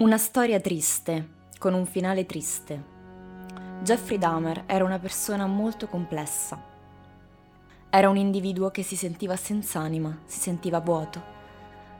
Una 0.00 0.16
storia 0.16 0.58
triste, 0.60 1.28
con 1.58 1.74
un 1.74 1.84
finale 1.84 2.24
triste. 2.24 2.82
Jeffrey 3.82 4.16
Dahmer 4.16 4.62
era 4.64 4.82
una 4.82 4.98
persona 4.98 5.46
molto 5.46 5.88
complessa. 5.88 6.58
Era 7.90 8.08
un 8.08 8.16
individuo 8.16 8.70
che 8.70 8.82
si 8.82 8.96
sentiva 8.96 9.36
senza 9.36 9.78
anima, 9.78 10.20
si 10.24 10.38
sentiva 10.38 10.80
vuoto. 10.80 11.22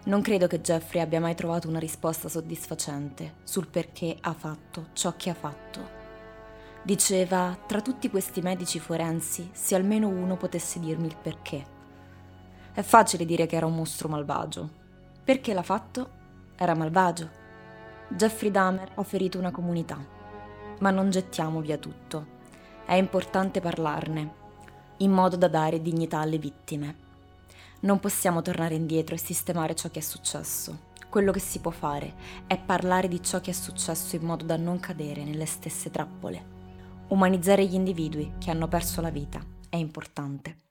Non 0.05 0.23
credo 0.23 0.47
che 0.47 0.63
Jeffrey 0.63 1.03
abbia 1.03 1.21
mai 1.21 1.35
trovato 1.35 1.69
una 1.69 1.79
risposta 1.79 2.31
soddisfacente 2.31 3.35
sul 3.45 3.67
perché 3.67 4.17
ha 4.19 4.33
fatto 4.33 4.87
ciò 4.95 5.13
che 5.17 5.29
ha 5.29 5.35
fatto. 5.35 5.81
Diceva, 6.83 7.55
tra 7.67 7.83
tutti 7.83 8.09
questi 8.09 8.41
medici 8.41 8.79
forensi, 8.79 9.51
se 9.53 9.75
almeno 9.75 10.09
uno 10.09 10.39
potesse 10.39 10.81
dirmi 10.81 11.07
il 11.07 11.19
perché. 11.21 11.67
È 12.73 12.81
facile 12.81 13.27
dire 13.27 13.45
che 13.45 13.57
era 13.57 13.67
un 13.67 13.75
mostro 13.75 14.09
malvagio. 14.09 14.71
Perché 15.23 15.53
l'ha 15.53 15.63
fatto? 15.63 16.19
Era 16.57 16.75
malvagio 16.75 17.40
Jeffrey 18.13 18.51
Dahmer 18.51 18.91
ha 18.97 19.03
ferito 19.05 19.39
una 19.39 19.53
comunità. 19.53 19.97
Ma 20.81 20.91
non 20.91 21.11
gettiamo 21.11 21.61
via 21.61 21.79
tutto. 21.79 22.39
È 22.85 22.95
importante 22.95 23.61
parlarne, 23.61 24.35
in 24.99 25.13
modo 25.13 25.37
da 25.37 25.47
dare 25.47 25.81
dignità 25.81 26.19
alle 26.19 26.39
vittime. 26.39 27.09
Non 27.81 28.01
possiamo 28.01 28.43
tornare 28.43 28.75
indietro 28.75 29.15
e 29.15 29.19
sistemare 29.19 29.77
ciò 29.77 29.91
che 29.91 30.01
è 30.01 30.03
successo. 30.03 30.89
Quello 31.09 31.31
che 31.31 31.39
si 31.39 31.61
può 31.61 31.71
fare 31.71 32.15
è 32.49 32.59
parlare 32.59 33.07
di 33.07 33.23
ciò 33.23 33.41
che 33.41 33.51
è 33.51 33.55
successo 33.55 34.17
in 34.17 34.23
modo 34.23 34.45
da 34.45 34.57
non 34.57 34.81
cadere 34.81 35.23
nelle 35.23 35.47
stesse 35.47 35.91
trappole. 35.91 36.59
Umanizzare 37.09 37.65
gli 37.65 37.75
individui 37.75 38.33
che 38.39 38.51
hanno 38.51 38.67
perso 38.67 39.01
la 39.01 39.11
vita 39.11 39.41
è 39.69 39.77
importante. 39.77 40.70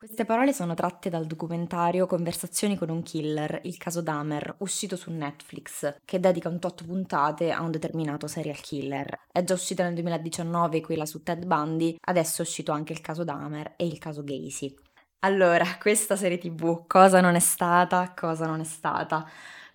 Queste 0.00 0.24
parole 0.24 0.54
sono 0.54 0.72
tratte 0.72 1.10
dal 1.10 1.26
documentario 1.26 2.06
Conversazioni 2.06 2.74
con 2.74 2.88
un 2.88 3.02
killer, 3.02 3.60
il 3.64 3.76
caso 3.76 4.00
Dahmer, 4.00 4.54
uscito 4.60 4.96
su 4.96 5.10
Netflix, 5.10 5.96
che 6.06 6.18
dedica 6.18 6.48
un 6.48 6.58
tot 6.58 6.86
puntate 6.86 7.52
a 7.52 7.60
un 7.60 7.70
determinato 7.70 8.26
serial 8.26 8.58
killer. 8.62 9.26
È 9.30 9.44
già 9.44 9.52
uscita 9.52 9.82
nel 9.82 9.92
2019 9.92 10.80
quella 10.80 11.04
su 11.04 11.22
Ted 11.22 11.44
Bundy, 11.44 11.98
adesso 12.00 12.40
è 12.40 12.46
uscito 12.46 12.72
anche 12.72 12.94
il 12.94 13.02
caso 13.02 13.24
Dahmer 13.24 13.74
e 13.76 13.84
il 13.84 13.98
caso 13.98 14.24
Gacy. 14.24 14.74
Allora, 15.18 15.66
questa 15.78 16.16
serie 16.16 16.38
tv, 16.38 16.86
cosa 16.86 17.20
non 17.20 17.34
è 17.34 17.38
stata, 17.38 18.14
cosa 18.16 18.46
non 18.46 18.60
è 18.60 18.64
stata? 18.64 19.28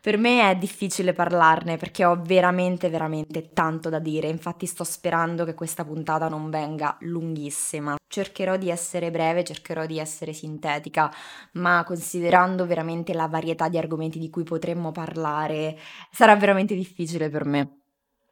Per 0.06 0.20
me 0.20 0.48
è 0.48 0.56
difficile 0.56 1.14
parlarne 1.14 1.78
perché 1.78 2.06
ho 2.06 2.22
veramente, 2.22 2.90
veramente 2.90 3.54
tanto 3.54 3.90
da 3.90 3.98
dire, 3.98 4.28
infatti 4.28 4.68
sto 4.68 4.84
sperando 4.84 5.46
che 5.46 5.56
questa 5.56 5.84
puntata 5.84 6.28
non 6.28 6.52
venga 6.52 6.96
lunghissima. 7.00 7.96
Cercherò 8.08 8.56
di 8.56 8.70
essere 8.70 9.10
breve, 9.10 9.44
cercherò 9.44 9.88
di 9.88 9.98
essere 9.98 10.32
sintetica, 10.32 11.12
ma 11.54 11.84
considerando 11.84 12.68
veramente 12.68 13.16
la 13.16 13.28
varietà 13.28 13.68
di 13.68 13.80
argomenti 13.80 14.20
di 14.20 14.30
cui 14.30 14.44
potremmo 14.44 14.92
parlare, 14.92 15.76
sarà 16.12 16.36
veramente 16.36 16.76
difficile 16.76 17.28
per 17.30 17.46
me. 17.46 17.85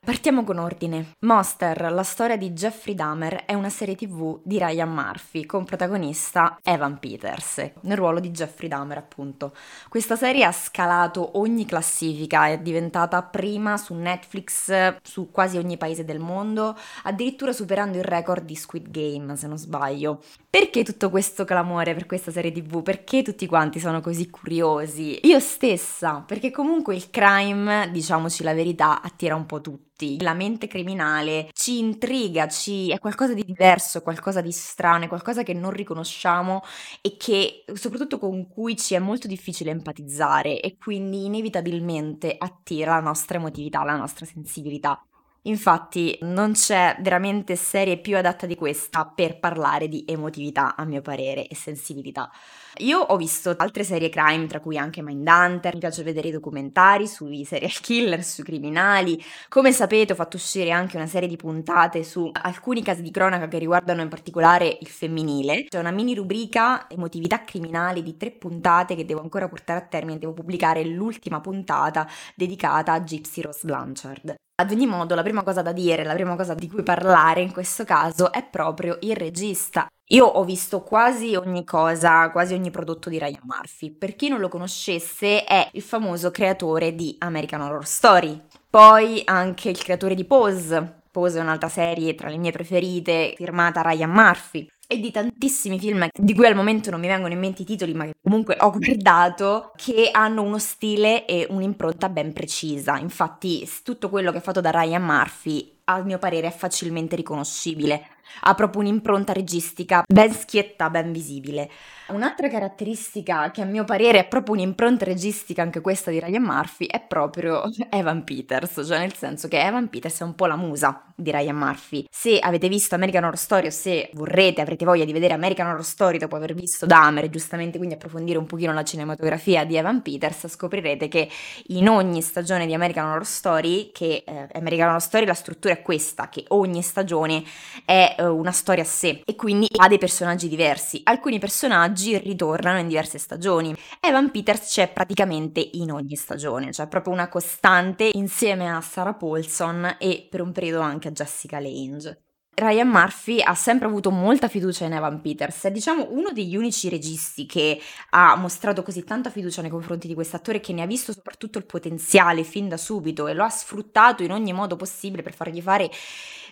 Partiamo 0.05 0.43
con 0.43 0.57
ordine. 0.57 1.13
Monster, 1.19 1.89
la 1.89 2.03
storia 2.03 2.35
di 2.35 2.51
Jeffrey 2.51 2.93
Dahmer, 2.93 3.45
è 3.45 3.53
una 3.53 3.69
serie 3.69 3.95
tv 3.95 4.41
di 4.43 4.57
Ryan 4.57 4.93
Murphy 4.93 5.45
con 5.45 5.63
protagonista 5.63 6.59
Evan 6.61 6.99
Peters, 6.99 7.71
nel 7.83 7.95
ruolo 7.95 8.19
di 8.19 8.29
Jeffrey 8.31 8.67
Dahmer 8.67 8.97
appunto. 8.97 9.53
Questa 9.87 10.17
serie 10.17 10.43
ha 10.43 10.51
scalato 10.51 11.39
ogni 11.39 11.63
classifica, 11.65 12.47
è 12.47 12.59
diventata 12.59 13.23
prima 13.23 13.77
su 13.77 13.93
Netflix 13.93 14.97
su 15.03 15.31
quasi 15.31 15.55
ogni 15.55 15.77
paese 15.77 16.03
del 16.03 16.19
mondo, 16.19 16.77
addirittura 17.03 17.53
superando 17.53 17.97
il 17.97 18.03
record 18.03 18.43
di 18.43 18.55
Squid 18.55 18.89
Game 18.89 19.37
se 19.37 19.47
non 19.47 19.57
sbaglio. 19.57 20.21
Perché 20.49 20.83
tutto 20.83 21.09
questo 21.09 21.45
clamore 21.45 21.93
per 21.93 22.07
questa 22.07 22.29
serie 22.29 22.51
tv? 22.51 22.83
Perché 22.83 23.21
tutti 23.21 23.47
quanti 23.47 23.79
sono 23.79 24.01
così 24.01 24.29
curiosi? 24.29 25.25
Io 25.27 25.39
stessa, 25.39 26.25
perché 26.27 26.51
comunque 26.51 26.93
il 26.93 27.09
crime, 27.09 27.89
diciamoci 27.89 28.43
la 28.43 28.53
verità, 28.53 29.01
attira 29.01 29.35
un 29.35 29.45
po' 29.45 29.61
tutti 29.61 29.91
tutti, 30.03 30.21
la 30.21 30.33
mente 30.33 30.67
criminale 30.67 31.49
ci 31.53 31.79
intriga, 31.79 32.47
ci... 32.47 32.89
è 32.91 32.99
qualcosa 32.99 33.33
di 33.33 33.43
diverso, 33.43 34.01
qualcosa 34.01 34.41
di 34.41 34.51
strano, 34.51 35.05
è 35.05 35.07
qualcosa 35.07 35.43
che 35.43 35.53
non 35.53 35.71
riconosciamo 35.71 36.61
e 37.01 37.15
che 37.17 37.63
soprattutto 37.73 38.19
con 38.19 38.47
cui 38.47 38.75
ci 38.75 38.95
è 38.95 38.99
molto 38.99 39.27
difficile 39.27 39.71
empatizzare 39.71 40.59
e 40.59 40.77
quindi 40.77 41.25
inevitabilmente 41.25 42.35
attira 42.37 42.95
la 42.95 43.01
nostra 43.01 43.37
emotività, 43.37 43.83
la 43.83 43.95
nostra 43.95 44.25
sensibilità. 44.25 45.01
Infatti 45.45 46.17
non 46.21 46.53
c'è 46.53 46.95
veramente 47.01 47.57
serie 47.57 47.97
più 47.97 48.15
adatta 48.15 48.45
di 48.45 48.55
questa 48.55 49.05
per 49.05 49.39
parlare 49.39 49.89
di 49.89 50.05
emotività, 50.07 50.75
a 50.77 50.85
mio 50.85 51.01
parere, 51.01 51.47
e 51.47 51.55
sensibilità. 51.55 52.31
Io 52.77 52.99
ho 52.99 53.17
visto 53.17 53.53
altre 53.57 53.83
serie 53.83 54.07
crime, 54.07 54.47
tra 54.47 54.61
cui 54.61 54.77
anche 54.77 55.01
Mindhunter, 55.01 55.73
mi 55.73 55.79
piace 55.79 56.01
vedere 56.01 56.29
i 56.29 56.31
documentari 56.31 57.07
sui 57.07 57.43
serial 57.43 57.73
killer, 57.81 58.23
sui 58.23 58.43
criminali. 58.45 59.21
Come 59.49 59.73
sapete 59.73 60.13
ho 60.13 60.15
fatto 60.15 60.37
uscire 60.37 60.71
anche 60.71 60.95
una 60.95 61.07
serie 61.07 61.27
di 61.27 61.35
puntate 61.35 62.03
su 62.03 62.29
alcuni 62.31 62.81
casi 62.81 63.01
di 63.01 63.11
cronaca 63.11 63.49
che 63.49 63.57
riguardano 63.57 64.01
in 64.01 64.09
particolare 64.09 64.77
il 64.79 64.87
femminile. 64.87 65.65
C'è 65.65 65.77
una 65.77 65.91
mini 65.91 66.15
rubrica 66.15 66.87
emotività 66.89 67.43
criminali 67.43 68.01
di 68.01 68.15
tre 68.15 68.31
puntate 68.31 68.95
che 68.95 69.05
devo 69.05 69.21
ancora 69.21 69.49
portare 69.49 69.79
a 69.79 69.85
termine, 69.85 70.19
devo 70.19 70.33
pubblicare 70.33 70.85
l'ultima 70.85 71.41
puntata 71.41 72.07
dedicata 72.33 72.93
a 72.93 73.01
Gypsy 73.01 73.41
Rose 73.41 73.65
Blanchard. 73.65 74.35
Ad 74.55 74.69
ogni 74.69 74.85
modo, 74.85 75.15
la 75.15 75.23
prima 75.23 75.41
cosa 75.41 75.63
da 75.63 75.71
dire, 75.71 76.03
la 76.03 76.13
prima 76.13 76.35
cosa 76.35 76.53
di 76.53 76.69
cui 76.69 76.83
parlare 76.83 77.41
in 77.41 77.51
questo 77.51 77.85
caso 77.85 78.31
è 78.31 78.47
proprio 78.47 78.99
il 79.01 79.15
regista. 79.15 79.87
Io 80.09 80.25
ho 80.27 80.43
visto 80.43 80.81
quasi 80.83 81.33
ogni 81.33 81.63
cosa, 81.63 82.29
quasi 82.29 82.53
ogni 82.53 82.69
prodotto 82.69 83.09
di 83.09 83.17
Ryan 83.17 83.41
Murphy. 83.45 83.89
Per 83.89 84.15
chi 84.15 84.29
non 84.29 84.39
lo 84.39 84.49
conoscesse, 84.49 85.43
è 85.43 85.69
il 85.71 85.81
famoso 85.81 86.29
creatore 86.29 86.93
di 86.93 87.15
American 87.17 87.61
Horror 87.61 87.87
Story. 87.87 88.39
Poi 88.69 89.23
anche 89.25 89.69
il 89.69 89.81
creatore 89.81 90.13
di 90.13 90.23
Pose. 90.23 91.01
Pose 91.09 91.39
è 91.39 91.41
un'altra 91.41 91.69
serie 91.69 92.13
tra 92.13 92.29
le 92.29 92.37
mie 92.37 92.51
preferite, 92.51 93.33
firmata 93.35 93.81
Ryan 93.81 94.11
Murphy 94.11 94.69
e 94.93 94.99
di 94.99 95.11
tantissimi 95.11 95.79
film 95.79 96.07
di 96.13 96.33
cui 96.35 96.45
al 96.45 96.55
momento 96.55 96.91
non 96.91 96.99
mi 96.99 97.07
vengono 97.07 97.33
in 97.33 97.39
mente 97.39 97.63
i 97.63 97.65
titoli, 97.65 97.93
ma 97.93 98.05
che 98.05 98.13
comunque 98.21 98.57
ho 98.59 98.71
guardato, 98.77 99.71
che 99.75 100.09
hanno 100.11 100.43
uno 100.43 100.59
stile 100.59 101.25
e 101.25 101.47
un'impronta 101.49 102.09
ben 102.09 102.31
precisa. 102.31 102.97
Infatti, 102.97 103.67
tutto 103.83 104.09
quello 104.09 104.31
che 104.31 104.37
è 104.37 104.41
fatto 104.41 104.61
da 104.61 104.69
Ryan 104.69 105.03
Murphy, 105.03 105.71
a 105.85 106.01
mio 106.01 106.19
parere, 106.19 106.47
è 106.47 106.51
facilmente 106.51 107.15
riconoscibile 107.15 108.07
ha 108.41 108.55
proprio 108.55 108.81
un'impronta 108.81 109.33
registica 109.33 110.03
ben 110.07 110.33
schietta, 110.33 110.89
ben 110.89 111.11
visibile. 111.11 111.69
Un'altra 112.07 112.49
caratteristica 112.49 113.49
che 113.51 113.61
a 113.61 113.65
mio 113.65 113.85
parere 113.85 114.19
è 114.19 114.27
proprio 114.27 114.55
un'impronta 114.55 115.05
registica 115.05 115.61
anche 115.61 115.79
questa 115.79 116.11
di 116.11 116.19
Ryan 116.19 116.43
Murphy 116.43 116.85
è 116.85 116.99
proprio 116.99 117.63
Evan 117.89 118.25
Peters, 118.25 118.83
cioè 118.85 118.99
nel 118.99 119.13
senso 119.13 119.47
che 119.47 119.61
Evan 119.61 119.89
Peters 119.89 120.19
è 120.19 120.23
un 120.23 120.35
po' 120.35 120.45
la 120.45 120.57
musa 120.57 121.01
di 121.15 121.31
Ryan 121.31 121.55
Murphy. 121.55 122.05
Se 122.09 122.39
avete 122.39 122.67
visto 122.67 122.95
American 122.95 123.23
Horror 123.23 123.37
Story 123.37 123.67
o 123.67 123.69
se 123.69 124.09
vorrete, 124.13 124.59
avrete 124.59 124.83
voglia 124.83 125.05
di 125.05 125.13
vedere 125.13 125.33
American 125.33 125.67
Horror 125.67 125.85
Story 125.85 126.17
dopo 126.17 126.35
aver 126.35 126.53
visto 126.53 126.85
Dahmer 126.85 127.29
giustamente 127.29 127.77
quindi 127.77 127.95
approfondire 127.95 128.37
un 128.37 128.45
pochino 128.45 128.73
la 128.73 128.83
cinematografia 128.83 129.63
di 129.63 129.77
Evan 129.77 130.01
Peters, 130.01 130.47
scoprirete 130.47 131.07
che 131.07 131.29
in 131.67 131.87
ogni 131.87 132.21
stagione 132.21 132.65
di 132.65 132.73
American 132.73 133.05
Horror 133.05 133.25
Story, 133.25 133.91
che 133.93 134.23
eh, 134.27 134.47
American 134.53 134.89
Horror 134.89 135.01
Story 135.01 135.25
la 135.25 135.33
struttura 135.33 135.73
è 135.73 135.81
questa, 135.81 136.27
che 136.27 136.43
ogni 136.49 136.81
stagione 136.81 137.43
è 137.85 138.15
eh, 138.17 138.25
una 138.25 138.51
storia 138.51 138.83
a 138.83 138.87
sé 138.87 139.21
e 139.23 139.35
quindi 139.35 139.67
ha 139.77 139.87
dei 139.87 139.97
personaggi 139.97 140.49
diversi. 140.49 140.99
Alcuni 141.05 141.39
personaggi 141.39 141.92
ritornano 141.93 142.79
in 142.79 142.87
diverse 142.87 143.17
stagioni. 143.17 143.75
Evan 143.99 144.31
Peters 144.31 144.71
c'è 144.71 144.91
praticamente 144.91 145.69
in 145.73 145.91
ogni 145.91 146.15
stagione, 146.15 146.71
cioè 146.71 146.87
proprio 146.87 147.13
una 147.13 147.29
costante 147.29 148.09
insieme 148.13 148.69
a 148.69 148.81
Sarah 148.81 149.13
Paulson 149.13 149.95
e 149.99 150.27
per 150.29 150.41
un 150.41 150.51
periodo 150.51 150.81
anche 150.81 151.07
a 151.07 151.11
Jessica 151.11 151.59
Lange. 151.59 152.23
Ryan 152.55 152.87
Murphy 152.87 153.41
ha 153.41 153.55
sempre 153.55 153.87
avuto 153.87 154.11
molta 154.11 154.47
fiducia 154.47 154.85
in 154.85 154.93
Evan 154.93 155.21
Peters, 155.21 155.63
è 155.63 155.71
diciamo 155.71 156.09
uno 156.11 156.29
degli 156.31 156.55
unici 156.55 156.87
registi 156.87 157.47
che 157.47 157.81
ha 158.11 158.35
mostrato 158.35 158.83
così 158.83 159.03
tanta 159.03 159.31
fiducia 159.31 159.61
nei 159.61 159.71
confronti 159.71 160.07
di 160.07 160.13
quest'attore 160.13 160.59
che 160.59 160.71
ne 160.71 160.83
ha 160.83 160.85
visto 160.85 161.11
soprattutto 161.13 161.57
il 161.57 161.65
potenziale 161.65 162.43
fin 162.43 162.69
da 162.69 162.77
subito 162.77 163.27
e 163.27 163.33
lo 163.33 163.43
ha 163.43 163.49
sfruttato 163.49 164.21
in 164.21 164.31
ogni 164.31 164.53
modo 164.53 164.75
possibile 164.75 165.23
per 165.23 165.33
fargli 165.33 165.61
fare 165.61 165.89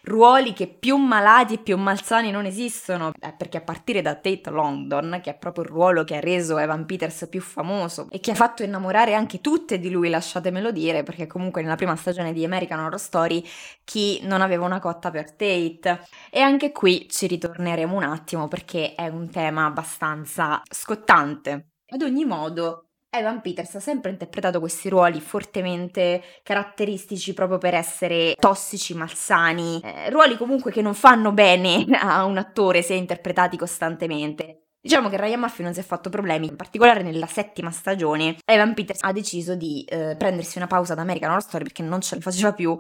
ruoli 0.04 0.54
che 0.54 0.68
più 0.68 0.98
malati 0.98 1.56
e 1.56 1.58
più 1.60 1.78
malsani 1.78 2.32
non 2.32 2.46
esistono, 2.46 3.12
eh, 3.20 3.34
perché 3.34 3.58
a 3.58 3.62
partire 3.62 4.02
da 4.02 4.16
Tate 4.16 4.50
London, 4.50 5.20
che 5.22 5.32
è 5.32 5.38
proprio 5.38 5.64
il 5.64 5.70
ruolo 5.70 6.04
che 6.04 6.18
ha 6.18 6.20
reso 6.20 6.58
Evan 6.58 6.86
Peters 6.86 7.28
più 7.30 7.42
famoso 7.42 8.08
e 8.10 8.20
che 8.20 8.32
ha 8.32 8.36
fatto 8.36 8.64
innamorare 8.64 9.14
anche 9.14 9.42
tutte 9.42 9.80
di 9.80 9.90
lui, 9.90 10.10
lasciatemelo 10.10 10.72
dire, 10.72 11.04
perché 11.04 11.28
comunque 11.28 11.62
nella 11.62 11.76
prima 11.76 11.96
stagione 11.96 12.34
di 12.34 12.44
American 12.44 12.80
Horror 12.80 13.00
Story 13.00 13.44
chi 13.84 14.20
non 14.24 14.42
aveva 14.42 14.66
una 14.66 14.80
cotta 14.80 15.12
per 15.12 15.32
Tate. 15.32 16.06
E 16.30 16.40
anche 16.40 16.72
qui 16.72 17.08
ci 17.10 17.28
ritorneremo 17.28 17.96
un 17.96 18.04
attimo 18.04 18.48
perché 18.48 18.96
è 18.96 19.08
un 19.08 19.30
tema 19.30 19.66
abbastanza 19.66 20.62
scottante. 20.70 21.68
Ad 21.94 22.02
ogni 22.04 22.26
modo, 22.26 22.91
Evan 23.14 23.42
Peters 23.42 23.76
ha 23.76 23.82
sempre 23.82 24.10
interpretato 24.10 24.62
questi 24.62 24.88
ruoli 24.88 25.20
fortemente 25.20 26.24
caratteristici 26.44 27.34
proprio 27.34 27.58
per 27.58 27.74
essere 27.74 28.36
tossici, 28.40 28.94
malsani, 28.94 29.82
eh, 29.84 30.10
ruoli 30.10 30.38
comunque 30.38 30.72
che 30.72 30.82
non 30.82 30.94
fanno 30.94 31.34
bene 31.34 31.86
a 32.00 32.24
un 32.24 32.38
attore 32.38 32.82
se 32.82 32.94
interpretati 32.94 33.58
costantemente. 33.58 34.68
Diciamo 34.80 35.10
che 35.10 35.18
Ryan 35.18 35.42
Murphy 35.42 35.62
non 35.62 35.74
si 35.74 35.82
è 35.82 35.84
fatto 35.84 36.10
problemi, 36.10 36.48
in 36.48 36.56
particolare 36.56 37.04
nella 37.04 37.28
settima 37.28 37.70
stagione 37.70 38.38
Evan 38.46 38.74
Peters 38.74 39.04
ha 39.04 39.12
deciso 39.12 39.56
di 39.56 39.84
eh, 39.84 40.16
prendersi 40.18 40.58
una 40.58 40.68
pausa 40.68 40.96
da 40.96 41.02
American 41.02 41.32
Horror 41.32 41.44
Story 41.44 41.64
perché 41.66 41.84
non 41.84 42.00
ce 42.00 42.16
la 42.16 42.22
faceva 42.22 42.54
più, 42.54 42.78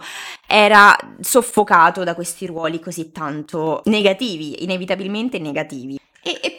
era 0.47 0.95
soffocato 1.19 2.05
da 2.05 2.15
questi 2.15 2.45
ruoli 2.45 2.79
così 2.79 3.11
tanto 3.11 3.81
negativi, 3.85 4.63
inevitabilmente 4.63 5.39
negativi. 5.39 5.99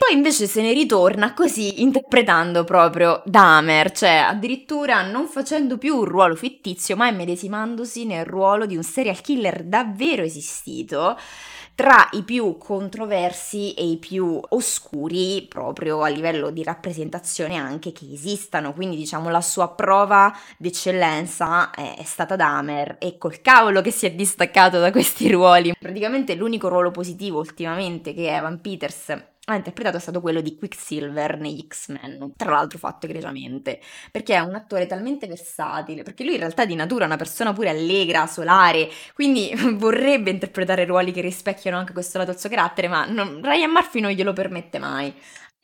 Poi 0.05 0.17
invece 0.17 0.49
se 0.49 0.63
ne 0.63 0.73
ritorna 0.73 1.33
così 1.33 1.81
interpretando 1.81 2.65
proprio 2.65 3.23
Dahmer, 3.25 3.93
cioè 3.93 4.17
addirittura 4.17 5.09
non 5.09 5.29
facendo 5.29 5.79
più 5.79 5.97
un 5.97 6.05
ruolo 6.07 6.35
fittizio, 6.35 6.97
ma 6.97 7.07
immedesimandosi 7.07 8.05
nel 8.05 8.25
ruolo 8.25 8.67
di 8.67 8.77
un 8.77 8.83
serial 8.83 9.21
killer 9.21 9.63
davvero 9.63 10.25
esistito 10.25 11.17
tra 11.77 12.09
i 12.13 12.25
più 12.25 12.59
controversi 12.59 13.75
e 13.75 13.89
i 13.89 13.97
più 13.97 14.41
oscuri 14.49 15.47
proprio 15.49 16.03
a 16.03 16.09
livello 16.09 16.51
di 16.51 16.65
rappresentazione 16.65 17.55
anche 17.55 17.93
che 17.93 18.09
esistano, 18.13 18.75
quindi 18.75 18.97
diciamo 18.97 19.31
la 19.31 19.41
sua 19.41 19.71
prova 19.71 20.37
d'eccellenza 20.59 21.71
è 21.71 22.03
stata 22.03 22.35
Dahmer 22.35 22.97
e 22.99 23.19
col 23.19 23.41
cavolo 23.41 23.81
che 23.81 23.93
si 23.93 24.07
è 24.07 24.11
distaccato 24.11 24.81
da 24.81 24.91
questi 24.91 25.31
ruoli. 25.31 25.73
Praticamente 25.79 26.35
l'unico 26.35 26.67
ruolo 26.67 26.91
positivo 26.91 27.39
ultimamente 27.39 28.13
che 28.13 28.35
Evan 28.35 28.61
Peters 28.61 29.31
ha 29.47 29.57
interpretato 29.57 29.97
è 29.97 30.01
stato 30.01 30.21
quello 30.21 30.41
di 30.41 30.55
Quicksilver 30.57 31.37
negli 31.37 31.67
X-Men, 31.67 32.35
tra 32.37 32.51
l'altro 32.53 32.79
fatto 32.79 33.07
egregiamente, 33.07 33.81
perché 34.13 34.35
è 34.35 34.39
un 34.39 34.55
attore 34.55 34.87
talmente 34.87 35.27
versatile, 35.27 36.05
perché 36.05 36.23
lui 36.23 36.35
in 36.35 36.39
realtà 36.39 36.65
di 36.65 36.77
natura 36.77 37.05
è 37.05 37.07
una 37.07 37.17
persona 37.17 37.53
pure 37.53 37.69
allegra, 37.69 38.29
solare, 38.29 38.89
quindi 39.15 39.53
vorrebbe 39.75 40.31
interpretare 40.31 40.85
ruoli 40.85 41.11
che 41.11 41.23
rispecchiano 41.23 41.77
anche 41.77 41.93
questo 41.93 42.19
lato 42.19 42.31
del 42.31 42.39
suo 42.39 42.49
carattere, 42.51 42.87
ma 42.87 43.05
non, 43.07 43.41
Ryan 43.43 43.71
Murphy 43.71 44.01
non 44.01 44.13
glielo 44.13 44.33
permette 44.33 44.79
mai. 44.79 45.13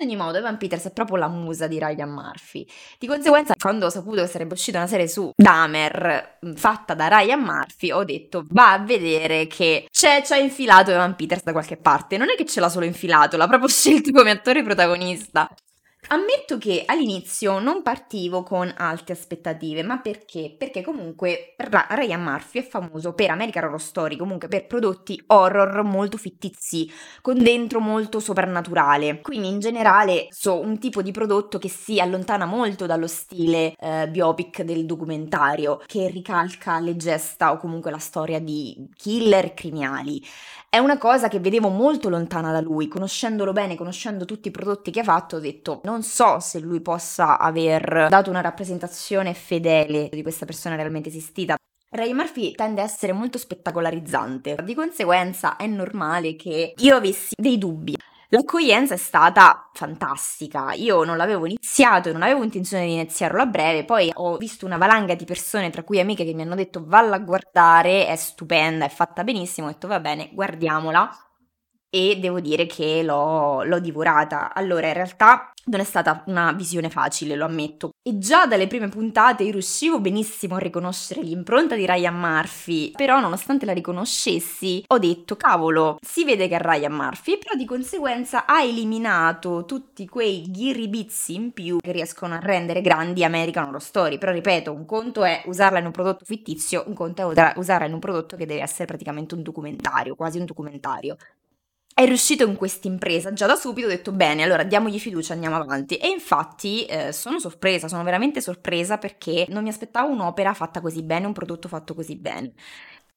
In 0.01 0.07
ogni 0.07 0.17
modo, 0.17 0.39
Evan 0.39 0.59
Peters 0.59 0.85
è 0.85 0.93
proprio 0.93 1.17
la 1.17 1.27
musa 1.27 1.67
di 1.67 1.77
Ryan 1.77 2.11
Murphy. 2.11 2.65
Di 3.01 3.09
conseguenza, 3.09 3.55
quando 3.59 3.87
ho 3.87 3.91
saputo 3.91 4.21
che 4.21 4.29
sarebbe 4.29 4.55
uscita 4.55 4.79
una 4.79 4.87
serie 4.87 5.09
su 5.09 5.33
Dahmer 5.35 6.39
fatta 6.55 6.95
da 6.95 7.09
Ryan 7.09 7.41
Murphy, 7.41 7.91
ho 7.91 8.05
detto 8.05 8.47
va 8.51 8.75
a 8.75 8.79
vedere 8.79 9.49
che 9.49 9.89
c'è, 9.91 10.23
c'è 10.23 10.39
infilato 10.39 10.93
Evan 10.93 11.17
Peters 11.17 11.43
da 11.43 11.51
qualche 11.51 11.77
parte. 11.77 12.17
Non 12.17 12.31
è 12.31 12.37
che 12.37 12.45
ce 12.45 12.61
l'ha 12.61 12.69
solo 12.69 12.85
infilato, 12.85 13.37
l'ha 13.37 13.49
proprio 13.49 13.67
scelto 13.69 14.13
come 14.13 14.31
attore 14.31 14.63
protagonista. 14.63 15.49
Ammetto 16.07 16.57
che 16.57 16.85
all'inizio 16.87 17.59
non 17.59 17.83
partivo 17.83 18.43
con 18.43 18.73
alte 18.79 19.13
aspettative, 19.13 19.83
ma 19.83 19.99
perché? 19.99 20.55
Perché 20.57 20.81
comunque 20.81 21.55
Ryan 21.57 22.23
Murphy 22.23 22.61
è 22.61 22.67
famoso 22.67 23.13
per 23.13 23.31
American 23.31 23.65
Horror 23.65 23.81
Story, 23.81 24.17
comunque 24.17 24.49
per 24.49 24.67
prodotti 24.67 25.23
horror 25.27 25.83
molto 25.83 26.17
fittizi, 26.17 26.91
con 27.21 27.43
dentro 27.43 27.81
molto 27.81 28.21
soprannaturale. 28.21 29.21
Quindi 29.21 29.49
in 29.49 29.59
generale 29.59 30.29
so 30.31 30.59
un 30.59 30.79
tipo 30.79 31.03
di 31.03 31.11
prodotto 31.11 31.59
che 31.59 31.69
si 31.69 32.01
allontana 32.01 32.47
molto 32.47 32.87
dallo 32.87 33.09
stile 33.09 33.75
eh, 33.79 34.09
biopic 34.09 34.63
del 34.63 34.87
documentario, 34.87 35.83
che 35.85 36.09
ricalca 36.09 36.79
le 36.81 36.97
gesta 36.97 37.53
o 37.53 37.59
comunque 37.59 37.91
la 37.91 37.99
storia 37.99 38.41
di 38.41 38.89
killer 38.95 39.53
criminali. 39.53 40.23
È 40.71 40.77
una 40.77 40.99
cosa 40.99 41.29
che 41.29 41.41
vedevo 41.41 41.71
molto 41.71 42.11
lontana 42.11 42.53
da 42.53 42.61
lui, 42.61 42.89
conoscendolo 42.89 43.53
bene, 43.53 43.75
conoscendo 43.75 44.27
tutti 44.27 44.49
i 44.49 44.51
prodotti 44.51 44.91
che 44.91 45.01
ha 45.01 45.05
fatto, 45.05 45.37
ho 45.37 45.41
detto 45.41 45.81
non 45.89 46.03
so 46.03 46.39
se 46.39 46.61
lui 46.61 46.83
possa 46.83 47.39
aver 47.39 48.09
dato 48.11 48.29
una 48.29 48.43
rappresentazione 48.43 49.33
fedele 49.33 50.11
di 50.13 50.21
questa 50.21 50.45
persona 50.45 50.77
realmente 50.77 51.09
esistita. 51.09 51.57
Ray 51.91 52.13
Murphy 52.13 52.53
tende 52.53 52.83
a 52.83 52.85
essere 52.85 53.15
molto 53.15 53.39
spettacolarizzante, 53.39 54.57
di 54.63 54.75
conseguenza 54.75 55.57
è 55.57 55.67
normale 55.67 56.37
che 56.37 56.75
io 56.77 56.97
avessi 56.97 57.35
dei 57.35 57.57
dubbi. 57.57 57.97
L'accoglienza 58.31 58.93
è 58.93 58.99
stata 58.99 59.71
fantastica. 59.73 60.75
Io 60.75 61.03
non 61.05 61.17
l'avevo 61.17 61.47
iniziato, 61.47 62.13
non 62.13 62.21
avevo 62.21 62.43
intenzione 62.43 62.85
di 62.85 62.93
iniziarlo 62.93 63.41
a 63.41 63.47
breve. 63.47 63.87
Poi 63.87 64.11
ho 64.13 64.37
visto 64.37 64.67
una 64.67 64.77
valanga 64.77 65.15
di 65.15 65.25
persone, 65.25 65.71
tra 65.71 65.83
cui 65.83 65.99
amiche, 65.99 66.27
che 66.27 66.35
mi 66.35 66.43
hanno 66.43 66.55
detto: 66.55 66.85
Valla 66.85 67.17
a 67.17 67.21
guardare, 67.21 68.07
è 68.07 68.17
stupenda, 68.17 68.85
è 68.85 68.91
fatta 68.91 69.25
benissimo. 69.25 69.69
Ho 69.69 69.71
detto: 69.71 69.89
Va 69.89 69.99
bene, 69.99 70.29
guardiamola 70.35 71.28
e 71.91 72.19
devo 72.21 72.41
dire 72.41 72.67
che 72.67 73.03
l'ho, 73.03 73.63
l'ho, 73.63 73.79
divorata. 73.79 74.53
Allora, 74.53 74.89
in 74.89 74.95
realtà 74.95 75.53
non 75.69 75.81
è 75.81 75.85
stata 75.85 76.23
una 76.27 76.53
visione 76.53 76.91
facile, 76.91 77.37
lo 77.37 77.45
ammetto. 77.45 77.91
E 78.03 78.19
già 78.19 78.47
dalle 78.47 78.67
prime 78.67 78.89
puntate 78.89 79.45
io 79.45 79.53
riuscivo 79.53 80.01
benissimo 80.01 80.57
a 80.57 80.59
riconoscere 80.59 81.23
l'impronta 81.23 81.75
di 81.75 81.87
Ryan 81.87 82.19
Murphy, 82.19 82.91
però 82.93 83.21
nonostante 83.21 83.67
la 83.67 83.73
riconoscessi, 83.73 84.83
ho 84.87 84.99
detto, 84.99 85.37
cavolo, 85.37 85.99
si 86.01 86.25
vede 86.25 86.49
che 86.49 86.57
è 86.57 86.61
Ryan 86.61 86.93
Murphy, 86.93 87.39
però 87.39 87.55
di 87.55 87.65
conseguenza 87.65 88.47
ha 88.47 88.63
eliminato 88.63 89.65
tutti 89.67 90.07
quei 90.09 90.51
ghiribizzi 90.51 91.35
in 91.35 91.53
più 91.53 91.79
che 91.79 91.93
riescono 91.93 92.35
a 92.35 92.41
rendere 92.41 92.81
grandi 92.81 93.25
American 93.25 93.69
Horror 93.69 93.83
Story. 93.83 94.19
Però 94.19 94.33
ripeto, 94.33 94.73
un 94.73 94.87
conto 94.87 95.25
è 95.25 95.43
usarla 95.47 95.79
in 95.79 95.87
un 95.87 95.93
prodotto 95.93 96.25
fittizio, 96.25 96.85
un 96.87 96.95
conto 96.95 97.31
è 97.31 97.53
usarla 97.57 97.87
in 97.87 97.93
un 97.93 98.01
prodotto 98.01 98.37
che 98.37 98.47
deve 98.47 98.63
essere 98.63 98.87
praticamente 98.87 99.35
un 99.35 99.43
documentario, 99.43 100.15
quasi 100.15 100.39
un 100.39 100.47
documentario 100.47 101.17
è 101.95 102.05
riuscito 102.05 102.45
in 102.45 102.55
questa 102.55 102.87
impresa, 102.87 103.33
già 103.33 103.47
da 103.47 103.57
subito 103.57 103.87
ho 103.89 103.91
detto 103.91 104.13
bene, 104.13 104.45
allora 104.45 104.63
diamogli 104.63 105.01
fiducia, 105.01 105.33
andiamo 105.33 105.57
avanti. 105.57 105.97
E 105.97 106.09
infatti 106.09 106.85
eh, 106.85 107.13
sono 107.13 107.41
sorpresa, 107.41 107.89
sono 107.89 108.05
veramente 108.05 108.41
sorpresa 108.41 108.99
perché 108.99 109.47
non 109.49 109.65
mi 109.65 109.69
aspettavo 109.69 110.13
un'opera 110.13 110.55
fatta 110.55 110.81
così 110.81 111.03
bene, 111.03 111.27
un 111.27 111.33
prodotto 111.33 111.67
fatto 111.67 111.95
così 111.95 112.17
bene. 112.17 112.53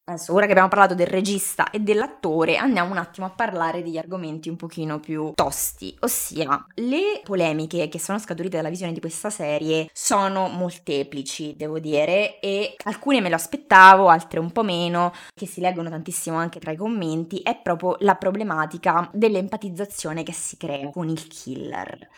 Adesso, 0.04 0.34
ora 0.34 0.46
che 0.46 0.52
abbiamo 0.52 0.68
parlato 0.68 0.96
del 0.96 1.08
regista 1.08 1.70
e 1.70 1.80
dell'attore, 1.80 2.58
andiamo 2.58 2.92
un 2.92 2.98
attimo 2.98 3.28
a 3.28 3.30
parlare 3.30 3.84
degli 3.84 3.98
argomenti 3.98 4.50
un 4.50 4.56
pochino 4.56 5.00
più 5.00 5.32
tosti, 5.36 5.96
ossia 6.00 6.66
le 6.76 7.22
polemiche 7.24 7.88
che 7.88 8.00
sono 8.00 8.18
scaturite 8.18 8.58
dalla 8.58 8.70
visione 8.70 8.94
di 8.94 9.00
questa 9.00 9.30
serie 9.30 9.90
sono 9.94 10.48
molteplici, 10.48 11.56
devo 11.56 11.80
dire, 11.80 12.40
e 12.40 12.76
alcune 12.86 13.22
me 13.22 13.30
lo 13.30 13.36
aspettavo, 13.36 14.10
altre 14.10 14.40
un 14.40 14.52
po' 14.52 14.64
meno, 14.64 15.14
che 15.34 15.46
si 15.46 15.62
leggono 15.62 15.90
tantissimo 15.90 16.36
anche 16.36 16.60
tra 16.60 16.72
i 16.72 16.78
commenti, 16.78 17.40
è 17.42 17.62
proprio 17.62 17.96
la 18.00 18.16
problematica 18.16 19.08
dell'empatizzazione 19.14 20.24
che 20.24 20.34
si 20.34 20.58
crea 20.58 20.90
con 20.90 21.08
il 21.10 21.28
killer. 21.28 22.10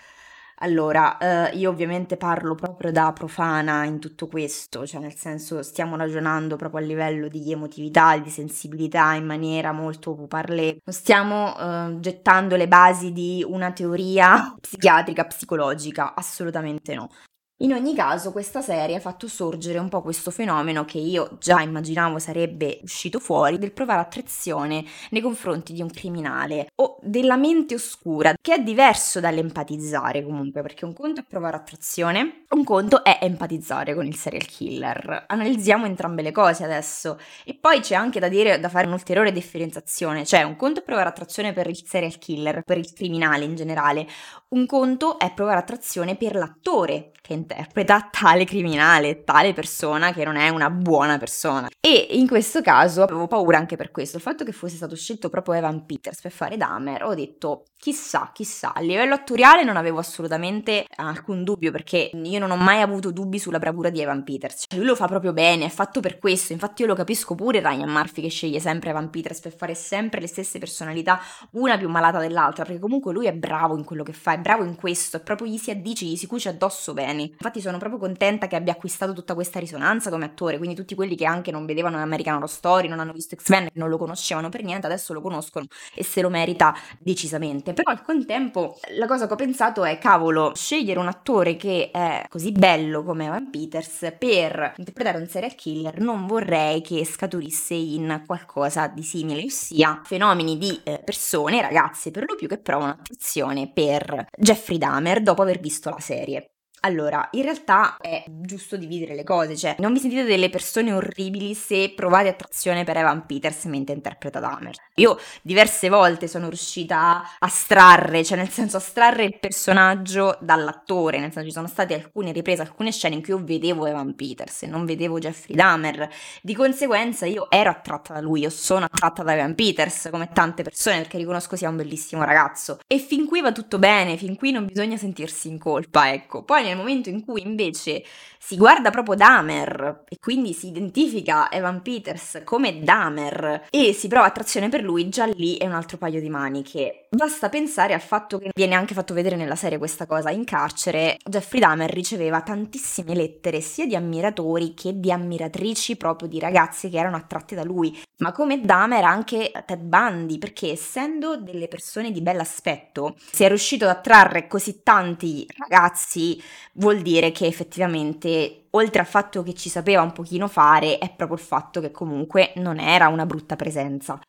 Allora, 0.64 1.18
eh, 1.52 1.58
io 1.58 1.70
ovviamente 1.70 2.16
parlo 2.16 2.56
proprio 2.56 2.90
da 2.94 3.12
profana 3.12 3.84
in 3.84 4.00
tutto 4.00 4.28
questo, 4.28 4.88
cioè 4.88 5.02
nel 5.02 5.14
senso 5.14 5.62
stiamo 5.62 5.98
ragionando 5.98 6.56
proprio 6.56 6.80
a 6.80 6.86
livello 6.86 7.28
di 7.28 7.52
emotività, 7.52 8.18
di 8.18 8.30
sensibilità 8.30 9.14
in 9.14 9.26
maniera 9.26 9.74
molto 9.74 10.16
parlé. 10.26 10.78
Non 10.86 10.96
stiamo 10.96 11.54
eh, 11.58 12.00
gettando 12.00 12.56
le 12.56 12.70
basi 12.70 13.12
di 13.12 13.44
una 13.46 13.74
teoria 13.74 14.56
psichiatrica, 14.58 15.26
psicologica, 15.26 16.16
assolutamente 16.16 16.96
no. 16.96 17.10
In 17.58 17.72
ogni 17.72 17.96
caso, 17.96 18.32
questa 18.32 18.62
serie 18.62 18.96
ha 18.96 19.00
fatto 19.00 19.28
sorgere 19.28 19.78
un 19.78 19.88
po' 19.88 20.02
questo 20.02 20.32
fenomeno 20.32 20.86
che 20.86 20.98
io 20.98 21.38
già 21.40 21.62
immaginavo 21.62 22.18
sarebbe 22.18 22.80
uscito 22.82 23.20
fuori, 23.20 23.60
del 23.60 23.72
provare 23.72 24.02
attrazione 24.02 24.84
nei 25.12 25.22
confronti 25.22 25.72
di 25.72 25.82
un 25.82 25.90
criminale 25.90 26.68
o 26.82 26.98
della 27.04 27.38
mente 27.38 27.76
oscura, 27.76 28.34
che 28.42 28.56
è 28.56 28.64
diverso 28.64 29.20
dall'empatizzare 29.20 30.24
comunque, 30.24 30.62
perché 30.64 30.84
un 30.84 30.94
conto 30.94 31.22
è 31.22 31.24
provare 31.24 31.56
attrazione, 31.56 32.44
un 32.50 32.64
conto 32.64 33.04
è 33.04 33.20
empatizzare 33.22 33.94
con 33.94 34.08
il 34.08 34.16
serial 34.16 34.46
killer. 34.46 35.26
Analizziamo 35.28 35.86
entrambe 35.86 36.24
le 36.24 36.32
cose 36.32 36.66
adesso. 36.66 37.18
E 37.46 37.56
poi 37.56 37.80
c'è 37.82 37.96
anche 37.96 38.20
da 38.20 38.28
dire, 38.28 38.60
da 38.60 38.68
fare 38.68 38.88
un'ulteriore 38.88 39.32
differenziazione, 39.32 40.26
cioè 40.26 40.42
un 40.42 40.56
conto 40.56 40.80
è 40.82 40.84
provare 40.84 41.08
attrazione 41.08 41.54
per 41.54 41.68
il 41.68 41.82
serial 41.86 42.18
killer, 42.18 42.64
per 42.64 42.80
il 42.80 42.92
criminale 42.94 43.46
in 43.46 43.56
generale, 43.56 44.08
un 44.50 44.66
conto 44.66 45.18
è 45.18 45.32
provare 45.34 45.60
attrazione 45.60 46.16
per 46.16 46.36
l'attore 46.36 47.12
che 47.22 47.34
interpreta 47.44 48.10
tale 48.10 48.46
criminale, 48.46 49.24
tale 49.24 49.54
persona 49.54 50.12
che 50.12 50.24
non 50.24 50.36
è 50.36 50.50
una 50.50 50.70
buona 50.70 51.18
persona. 51.18 51.70
E 51.80 52.08
in 52.12 52.28
questo 52.28 52.62
caso 52.62 53.04
avevo 53.04 53.28
paura 53.28 53.58
anche 53.58 53.76
per 53.76 53.92
questo, 53.92 54.18
il 54.18 54.24
fatto 54.24 54.44
che 54.44 54.52
fosse 54.52 54.78
stato 54.78 54.96
scelto 54.96 55.30
proprio 55.30 55.56
Evan 55.56 55.86
Peters 55.86 56.22
per 56.22 56.32
fare 56.32 56.58
Dahmer, 56.58 57.04
ho 57.04 57.14
detto 57.14 57.66
chissà, 57.78 58.32
chissà, 58.34 58.74
a 58.74 58.80
livello 58.80 59.14
attoriale 59.14 59.66
non 59.66 59.76
avevo 59.76 60.00
assolutamente 60.00 60.86
alcun 60.96 61.44
dubbio 61.44 61.70
perché 61.70 62.12
io 62.14 62.40
non 62.40 62.52
ho 62.52 62.56
mai 62.56 62.82
avuto 62.82 63.12
dubbi 63.12 63.40
sulla 63.40 63.60
bravura 63.60 63.90
di 63.90 64.00
Evan 64.00 64.24
Peters. 64.24 64.68
Lui 64.76 64.86
lo 64.86 64.96
fa 64.96 65.08
proprio 65.08 65.34
bene, 65.34 65.66
è 65.66 65.70
fatto 65.70 66.00
per 66.00 66.18
questo, 66.18 66.54
infatti 66.54 66.84
io 66.84 66.88
lo 66.88 66.96
capisco 66.96 67.36
pure 67.36 67.60
Ryan 67.60 67.90
Murphy 67.90 68.22
che 68.22 68.30
sceglie 68.30 68.62
sempre 68.62 68.92
Evan 68.92 69.10
Peters 69.10 69.42
per 69.42 69.54
fare 69.54 69.76
sempre 69.76 70.22
le 70.22 70.28
stesse 70.28 70.60
personalità, 70.60 71.20
una 71.52 71.78
più 71.78 71.90
malata 71.90 72.20
dell'altra, 72.20 72.64
perché 72.64 72.80
comunque 72.80 73.12
lui 73.12 73.28
è 73.28 73.34
bravo 73.34 73.76
in 73.76 73.84
quello 73.84 74.04
che 74.04 74.14
fa, 74.14 74.34
è 74.34 74.40
bravo 74.40 74.64
in 74.64 74.76
questo, 74.76 75.18
e 75.18 75.20
proprio 75.20 75.48
gli 75.48 75.58
si 75.58 75.70
addice, 75.70 76.06
gli 76.06 76.16
si 76.16 76.28
cuce 76.28 76.48
addosso 76.48 76.94
bene. 76.94 77.32
Infatti 77.34 77.62
sono 77.62 77.78
proprio 77.78 78.00
contenta 78.00 78.48
che 78.48 78.56
abbia 78.56 78.74
acquistato 78.74 79.14
tutta 79.14 79.34
questa 79.34 79.60
risonanza 79.60 80.10
come 80.10 80.26
attore, 80.26 80.58
quindi 80.58 80.76
tutti 80.76 80.96
quelli 80.96 81.16
che 81.16 81.26
anche 81.26 81.52
non 81.52 81.66
vedevano 81.66 81.98
American 81.98 82.36
Horror 82.36 82.50
Story, 82.50 82.88
non 82.88 83.00
hanno 83.00 83.14
visto 83.14 83.36
X-Men, 83.36 83.70
non 83.74 83.90
lo 83.90 83.98
conoscevano 83.98 84.50
per 84.50 84.64
niente, 84.64 84.86
adesso 84.86 85.14
lo 85.14 85.22
conoscono 85.22 85.66
e 85.94 86.04
se 86.04 86.22
lo 86.22 86.30
merita 86.30 86.76
decisamente. 87.00 87.74
Però 87.74 87.92
al 87.92 88.02
contempo 88.02 88.80
la 88.98 89.08
cosa 89.08 89.28
che 89.28 89.34
ho 89.34 89.38
pensato 89.38 89.84
è, 89.84 89.98
cavolo, 89.98 90.54
scegliere 90.56 91.00
un 91.00 91.08
attore 91.08 91.56
che 91.56 91.90
è 91.92 92.26
così 92.30 92.52
bello 92.52 93.04
come 93.04 93.26
Evan 93.26 93.50
Peters 93.50 94.14
per 94.18 94.74
interpretare 94.78 95.18
un 95.18 95.28
serial 95.28 95.56
killer 95.56 96.00
non 96.00 96.28
vorrei 96.28 96.82
che 96.82 97.06
scaturisse 97.06 97.74
in 97.74 98.24
qualcosa 98.26 98.88
di 98.88 99.04
simile, 99.04 99.44
ossia 99.44 100.02
fenomeni 100.04 100.58
di 100.58 100.80
eh, 100.84 101.02
persone, 101.04 101.62
ragazze 101.62 102.12
per 102.12 102.26
lo 102.28 102.36
più, 102.36 102.48
che 102.48 102.58
provano 102.58 102.92
attrazione 102.92 103.72
per 103.72 104.28
Jeffrey 104.38 104.78
Dahmer 104.78 105.22
dopo 105.22 105.42
aver 105.42 105.60
visto 105.60 105.90
la 105.90 106.00
serie. 106.00 106.53
Allora, 106.86 107.30
in 107.32 107.44
realtà 107.44 107.96
è 107.98 108.26
giusto 108.28 108.76
dividere 108.76 109.16
le 109.16 109.24
cose, 109.24 109.56
cioè 109.56 109.76
non 109.80 109.94
vi 109.94 110.00
sentite 110.00 110.26
delle 110.26 110.50
persone 110.50 110.92
orribili 110.92 111.54
se 111.56 111.94
provate 111.96 112.28
attrazione 112.28 112.84
per 112.84 112.98
Evan 112.98 113.26
Peters 113.26 113.64
mentre 113.66 113.96
interpreta 113.96 114.42
Dahmer. 114.42 114.76
Io 114.96 115.18
diverse 115.42 115.88
volte 115.88 116.28
sono 116.28 116.50
riuscita 116.50 116.98
a 116.98 117.36
astrarre, 117.40 118.26
cioè 118.26 118.38
nel 118.38 118.50
senso 118.50 118.78
astrarre 118.78 119.24
il 119.24 119.40
personaggio 119.40 120.38
dall'attore, 120.42 121.20
nel 121.20 121.32
senso 121.32 121.48
ci 121.48 121.54
sono 121.54 121.68
state 121.68 121.94
alcune 121.94 122.34
riprese, 122.34 122.64
alcune 122.64 122.92
scene 122.92 123.16
in 123.16 123.22
cui 123.22 123.32
io 123.34 123.42
vedevo 123.42 123.86
Evan 123.86 124.14
Peters 124.14 124.64
e 124.64 124.68
non 124.68 124.86
vedevo 124.86 125.20
Jeffrey 125.20 125.56
Dahmer. 125.56 126.10
Di 126.42 126.54
conseguenza 126.54 127.26
io 127.26 127.50
ero 127.50 127.70
attratta 127.70 128.14
da 128.14 128.20
lui, 128.20 128.42
io 128.42 128.50
sono 128.50 128.84
attratta 128.84 129.24
da 129.24 129.34
Evan 129.34 129.56
Peters, 129.56 130.10
come 130.12 130.30
tante 130.34 130.64
persone, 130.64 130.98
perché 130.98 131.18
riconosco 131.18 131.56
sia 131.56 131.70
un 131.70 131.78
bellissimo 131.78 132.26
ragazzo. 132.26 132.80
E 132.88 132.98
fin 132.98 133.26
qui 133.26 133.40
va 133.40 133.54
tutto 133.54 133.80
bene, 133.80 134.18
fin 134.18 134.36
qui 134.36 134.52
non 134.52 134.66
bisogna 134.66 134.98
sentirsi 134.98 135.48
in 135.48 135.58
colpa, 135.58 136.12
ecco. 136.12 136.44
Poi 136.44 136.72
nel 136.74 136.82
momento 136.82 137.10
in 137.10 137.24
cui 137.24 137.42
invece 137.42 138.04
si 138.38 138.58
guarda 138.58 138.90
proprio 138.90 139.16
Dahmer 139.16 140.04
e 140.10 140.18
quindi 140.20 140.52
si 140.52 140.68
identifica 140.68 141.50
Evan 141.50 141.82
Peters 141.82 142.42
come 142.44 142.80
Dahmer 142.80 143.68
e 143.70 143.94
si 143.94 144.10
prova 144.10 144.26
attrazione 144.26 144.68
per 144.68 144.84
lui, 144.84 145.08
già 145.08 145.26
lì 145.26 145.56
è 145.56 145.66
un 145.66 145.72
altro 145.74 145.98
paio 145.98 146.20
di 146.20 146.30
maniche. 146.30 147.06
Basta 147.10 147.48
pensare 147.48 147.94
al 147.94 148.02
fatto 148.02 148.40
che 148.40 148.50
viene 148.54 148.76
anche 148.76 148.94
fatto 148.94 149.14
vedere 149.14 149.38
nella 149.38 149.56
serie 149.56 149.78
questa 149.78 150.06
cosa 150.06 150.30
in 150.30 150.44
carcere. 150.44 151.18
Jeffrey 151.24 151.62
Dahmer 151.62 151.90
riceveva 151.90 152.42
tantissime 152.42 153.16
lettere 153.16 153.62
sia 153.62 153.86
di 153.86 153.96
ammiratori 153.96 154.74
che 154.74 155.00
di 155.00 155.12
ammiratrici 155.12 155.96
proprio 155.96 156.28
di 156.28 156.40
ragazzi 156.40 156.90
che 156.90 156.98
erano 156.98 157.16
attratti 157.16 157.56
da 157.56 157.64
lui, 157.64 157.98
ma 158.18 158.34
come 158.34 158.60
Dahmer 158.60 159.06
anche 159.06 159.52
Ted 159.66 159.80
Bundy, 159.80 160.38
perché 160.38 160.72
essendo 160.72 161.38
delle 161.38 161.70
persone 161.70 162.12
di 162.12 162.22
bell'aspetto, 162.22 163.16
si 163.32 163.44
è 163.44 163.48
riuscito 163.48 163.86
ad 163.86 163.92
attrarre 163.92 164.48
così 164.48 164.82
tanti 164.84 165.48
ragazzi 165.58 166.42
vuol 166.74 167.02
dire 167.02 167.32
che 167.32 167.46
effettivamente, 167.46 168.66
oltre 168.72 169.02
al 169.02 169.08
fatto 169.08 169.44
che 169.44 169.54
ci 169.54 169.70
sapeva 169.70 170.02
un 170.02 170.14
pochino 170.14 170.48
fare, 170.48 170.98
è 170.98 171.14
proprio 171.14 171.38
il 171.38 171.44
fatto 171.44 171.82
che 171.82 171.92
comunque 171.92 172.54
non 172.56 172.80
era 172.80 173.08
una 173.08 173.26
brutta 173.26 173.56
presenza. 173.56 174.20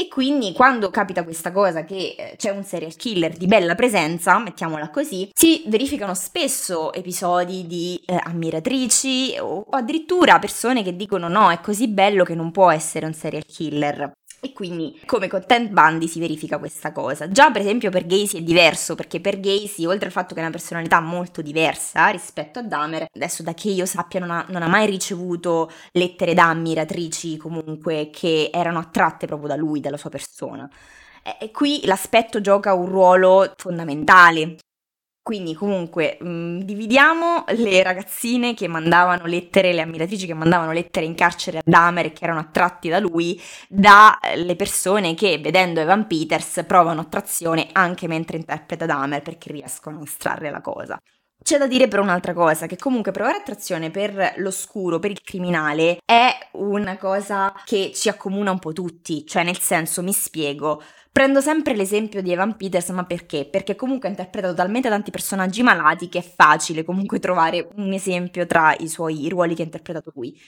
E 0.00 0.06
quindi 0.06 0.52
quando 0.52 0.90
capita 0.90 1.24
questa 1.24 1.50
cosa 1.50 1.84
che 1.84 2.14
eh, 2.16 2.34
c'è 2.36 2.50
un 2.50 2.62
serial 2.62 2.94
killer 2.94 3.36
di 3.36 3.46
bella 3.46 3.74
presenza, 3.74 4.38
mettiamola 4.38 4.90
così, 4.90 5.28
si 5.34 5.64
verificano 5.66 6.14
spesso 6.14 6.92
episodi 6.92 7.66
di 7.66 8.00
eh, 8.06 8.16
ammiratrici 8.22 9.38
o 9.40 9.66
addirittura 9.70 10.38
persone 10.38 10.84
che 10.84 10.94
dicono 10.94 11.26
no, 11.26 11.50
è 11.50 11.60
così 11.60 11.88
bello 11.88 12.22
che 12.22 12.36
non 12.36 12.52
può 12.52 12.70
essere 12.70 13.06
un 13.06 13.12
serial 13.12 13.44
killer. 13.44 14.12
E 14.40 14.52
quindi, 14.52 15.00
come 15.04 15.26
con 15.26 15.44
Ted 15.44 15.68
Bundy, 15.70 16.06
si 16.06 16.20
verifica 16.20 16.58
questa 16.58 16.92
cosa. 16.92 17.28
Già, 17.28 17.50
per 17.50 17.60
esempio, 17.62 17.90
per 17.90 18.06
Gacy 18.06 18.38
è 18.38 18.42
diverso, 18.42 18.94
perché 18.94 19.20
per 19.20 19.40
Gacy, 19.40 19.84
oltre 19.84 20.06
al 20.06 20.12
fatto 20.12 20.32
che 20.32 20.40
è 20.40 20.42
una 20.42 20.52
personalità 20.52 21.00
molto 21.00 21.42
diversa 21.42 22.06
rispetto 22.08 22.60
a 22.60 22.62
Dahmer, 22.62 23.06
adesso 23.12 23.42
da 23.42 23.52
che 23.52 23.70
io 23.70 23.84
sappia 23.84 24.20
non 24.20 24.30
ha, 24.30 24.46
non 24.48 24.62
ha 24.62 24.68
mai 24.68 24.86
ricevuto 24.86 25.68
lettere 25.90 26.34
da 26.34 26.50
ammiratrici 26.50 27.36
comunque 27.36 28.10
che 28.12 28.50
erano 28.52 28.78
attratte 28.78 29.26
proprio 29.26 29.48
da 29.48 29.56
lui, 29.56 29.80
dalla 29.80 29.96
sua 29.96 30.10
persona. 30.10 30.70
E 31.40 31.50
qui 31.50 31.80
l'aspetto 31.84 32.40
gioca 32.40 32.72
un 32.74 32.86
ruolo 32.86 33.52
fondamentale, 33.56 34.56
quindi 35.28 35.52
comunque 35.52 36.16
mh, 36.18 36.26
mm, 36.26 36.60
dividiamo 36.60 37.44
le 37.48 37.82
ragazzine 37.82 38.54
che 38.54 38.66
mandavano 38.66 39.26
lettere, 39.26 39.74
le 39.74 39.82
ammiratrici 39.82 40.24
che 40.24 40.32
mandavano 40.32 40.72
lettere 40.72 41.04
in 41.04 41.14
carcere 41.14 41.58
a 41.58 41.62
Dahmer 41.62 42.06
e 42.06 42.12
che 42.12 42.24
erano 42.24 42.40
attratti 42.40 42.88
da 42.88 42.98
lui, 42.98 43.38
dalle 43.68 44.56
persone 44.56 45.12
che 45.12 45.36
vedendo 45.36 45.80
Evan 45.80 46.06
Peters 46.06 46.64
provano 46.66 47.02
attrazione 47.02 47.68
anche 47.72 48.08
mentre 48.08 48.38
interpreta 48.38 48.86
Dahmer 48.86 49.20
perché 49.20 49.52
riescono 49.52 49.98
a 49.98 50.04
estrarre 50.04 50.50
la 50.50 50.62
cosa. 50.62 50.98
C'è 51.40 51.56
da 51.56 51.66
dire 51.66 51.88
però 51.88 52.02
un'altra 52.02 52.32
cosa, 52.32 52.66
che 52.66 52.76
comunque 52.76 53.12
provare 53.12 53.36
attrazione 53.36 53.90
per 53.90 54.34
l'oscuro, 54.38 54.98
per 54.98 55.10
il 55.10 55.22
criminale, 55.22 55.98
è 56.04 56.30
una 56.52 56.96
cosa 56.96 57.54
che 57.64 57.92
ci 57.94 58.08
accomuna 58.08 58.50
un 58.50 58.58
po' 58.58 58.72
tutti, 58.72 59.24
cioè 59.24 59.44
nel 59.44 59.58
senso, 59.58 60.02
mi 60.02 60.12
spiego, 60.12 60.82
Prendo 61.10 61.40
sempre 61.40 61.74
l'esempio 61.74 62.22
di 62.22 62.32
Evan 62.32 62.56
Peters, 62.56 62.90
ma 62.90 63.04
perché? 63.04 63.44
Perché 63.44 63.74
comunque 63.74 64.08
ha 64.08 64.10
interpretato 64.10 64.54
talmente 64.54 64.88
tanti 64.88 65.10
personaggi 65.10 65.62
malati 65.62 66.08
che 66.08 66.18
è 66.18 66.22
facile 66.22 66.84
comunque 66.84 67.18
trovare 67.18 67.68
un 67.76 67.92
esempio 67.92 68.46
tra 68.46 68.74
i 68.78 68.88
suoi 68.88 69.28
ruoli 69.28 69.54
che 69.54 69.62
ha 69.62 69.66
interpretato 69.66 70.12
lui. 70.14 70.38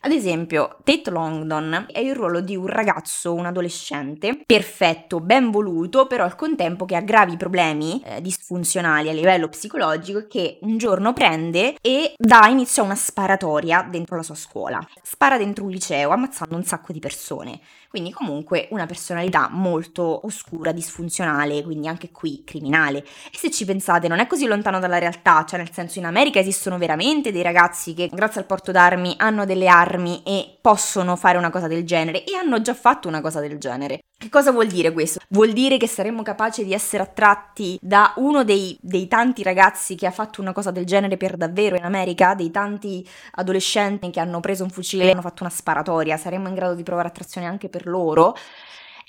Ad 0.00 0.12
esempio, 0.12 0.78
Tate 0.84 1.10
Longdon 1.10 1.86
è 1.90 1.98
il 1.98 2.14
ruolo 2.14 2.40
di 2.40 2.54
un 2.54 2.68
ragazzo, 2.68 3.34
un 3.34 3.46
adolescente, 3.46 4.42
perfetto, 4.46 5.18
ben 5.18 5.50
voluto, 5.50 6.06
però 6.06 6.22
al 6.22 6.36
contempo 6.36 6.84
che 6.84 6.94
ha 6.94 7.00
gravi 7.00 7.36
problemi 7.36 8.00
eh, 8.04 8.20
disfunzionali 8.20 9.08
a 9.08 9.12
livello 9.12 9.48
psicologico 9.48 10.28
che 10.28 10.60
un 10.62 10.78
giorno 10.78 11.12
prende 11.12 11.74
e 11.80 12.14
dà 12.16 12.46
inizio 12.46 12.82
a 12.82 12.84
una 12.84 12.94
sparatoria 12.94 13.88
dentro 13.90 14.14
la 14.14 14.22
sua 14.22 14.36
scuola. 14.36 14.78
Spara 15.02 15.36
dentro 15.36 15.64
un 15.64 15.70
liceo 15.70 16.10
ammazzando 16.10 16.54
un 16.54 16.62
sacco 16.62 16.92
di 16.92 17.00
persone. 17.00 17.58
Quindi 17.88 18.12
comunque 18.12 18.68
una 18.70 18.84
personalità 18.86 19.48
molto 19.50 20.26
oscura, 20.26 20.72
disfunzionale, 20.72 21.62
quindi 21.62 21.88
anche 21.88 22.10
qui 22.10 22.42
criminale. 22.44 22.98
E 22.98 23.36
se 23.36 23.50
ci 23.50 23.64
pensate 23.64 24.08
non 24.08 24.18
è 24.18 24.26
così 24.26 24.46
lontano 24.46 24.78
dalla 24.78 24.98
realtà, 24.98 25.44
cioè 25.44 25.58
nel 25.58 25.72
senso 25.72 25.98
in 25.98 26.04
America 26.04 26.38
esistono 26.38 26.76
veramente 26.76 27.32
dei 27.32 27.42
ragazzi 27.42 27.94
che 27.94 28.08
grazie 28.08 28.40
al 28.40 28.46
porto 28.46 28.72
d'armi 28.72 29.14
hanno 29.16 29.46
delle 29.46 29.68
armi 29.68 30.22
e 30.24 30.58
possono 30.60 31.16
fare 31.16 31.38
una 31.38 31.50
cosa 31.50 31.66
del 31.66 31.84
genere 31.84 32.24
e 32.24 32.34
hanno 32.34 32.60
già 32.60 32.74
fatto 32.74 33.08
una 33.08 33.20
cosa 33.20 33.40
del 33.40 33.58
genere. 33.58 34.00
Che 34.20 34.30
cosa 34.30 34.50
vuol 34.50 34.66
dire 34.66 34.90
questo? 34.90 35.20
Vuol 35.28 35.52
dire 35.52 35.76
che 35.76 35.86
saremmo 35.86 36.22
capaci 36.24 36.64
di 36.64 36.72
essere 36.72 37.04
attratti 37.04 37.78
da 37.80 38.14
uno 38.16 38.42
dei, 38.42 38.76
dei, 38.80 39.06
tanti 39.06 39.44
ragazzi 39.44 39.94
che 39.94 40.06
ha 40.06 40.10
fatto 40.10 40.40
una 40.40 40.52
cosa 40.52 40.72
del 40.72 40.84
genere 40.84 41.16
per 41.16 41.36
davvero 41.36 41.76
in 41.76 41.84
America, 41.84 42.34
dei 42.34 42.50
tanti 42.50 43.08
adolescenti 43.34 44.10
che 44.10 44.18
hanno 44.18 44.40
preso 44.40 44.64
un 44.64 44.70
fucile 44.70 45.04
e 45.04 45.12
hanno 45.12 45.20
fatto 45.20 45.44
una 45.44 45.52
sparatoria, 45.52 46.16
saremmo 46.16 46.48
in 46.48 46.54
grado 46.54 46.74
di 46.74 46.82
provare 46.82 47.06
attrazione 47.06 47.46
anche 47.46 47.68
per 47.68 47.86
loro? 47.86 48.34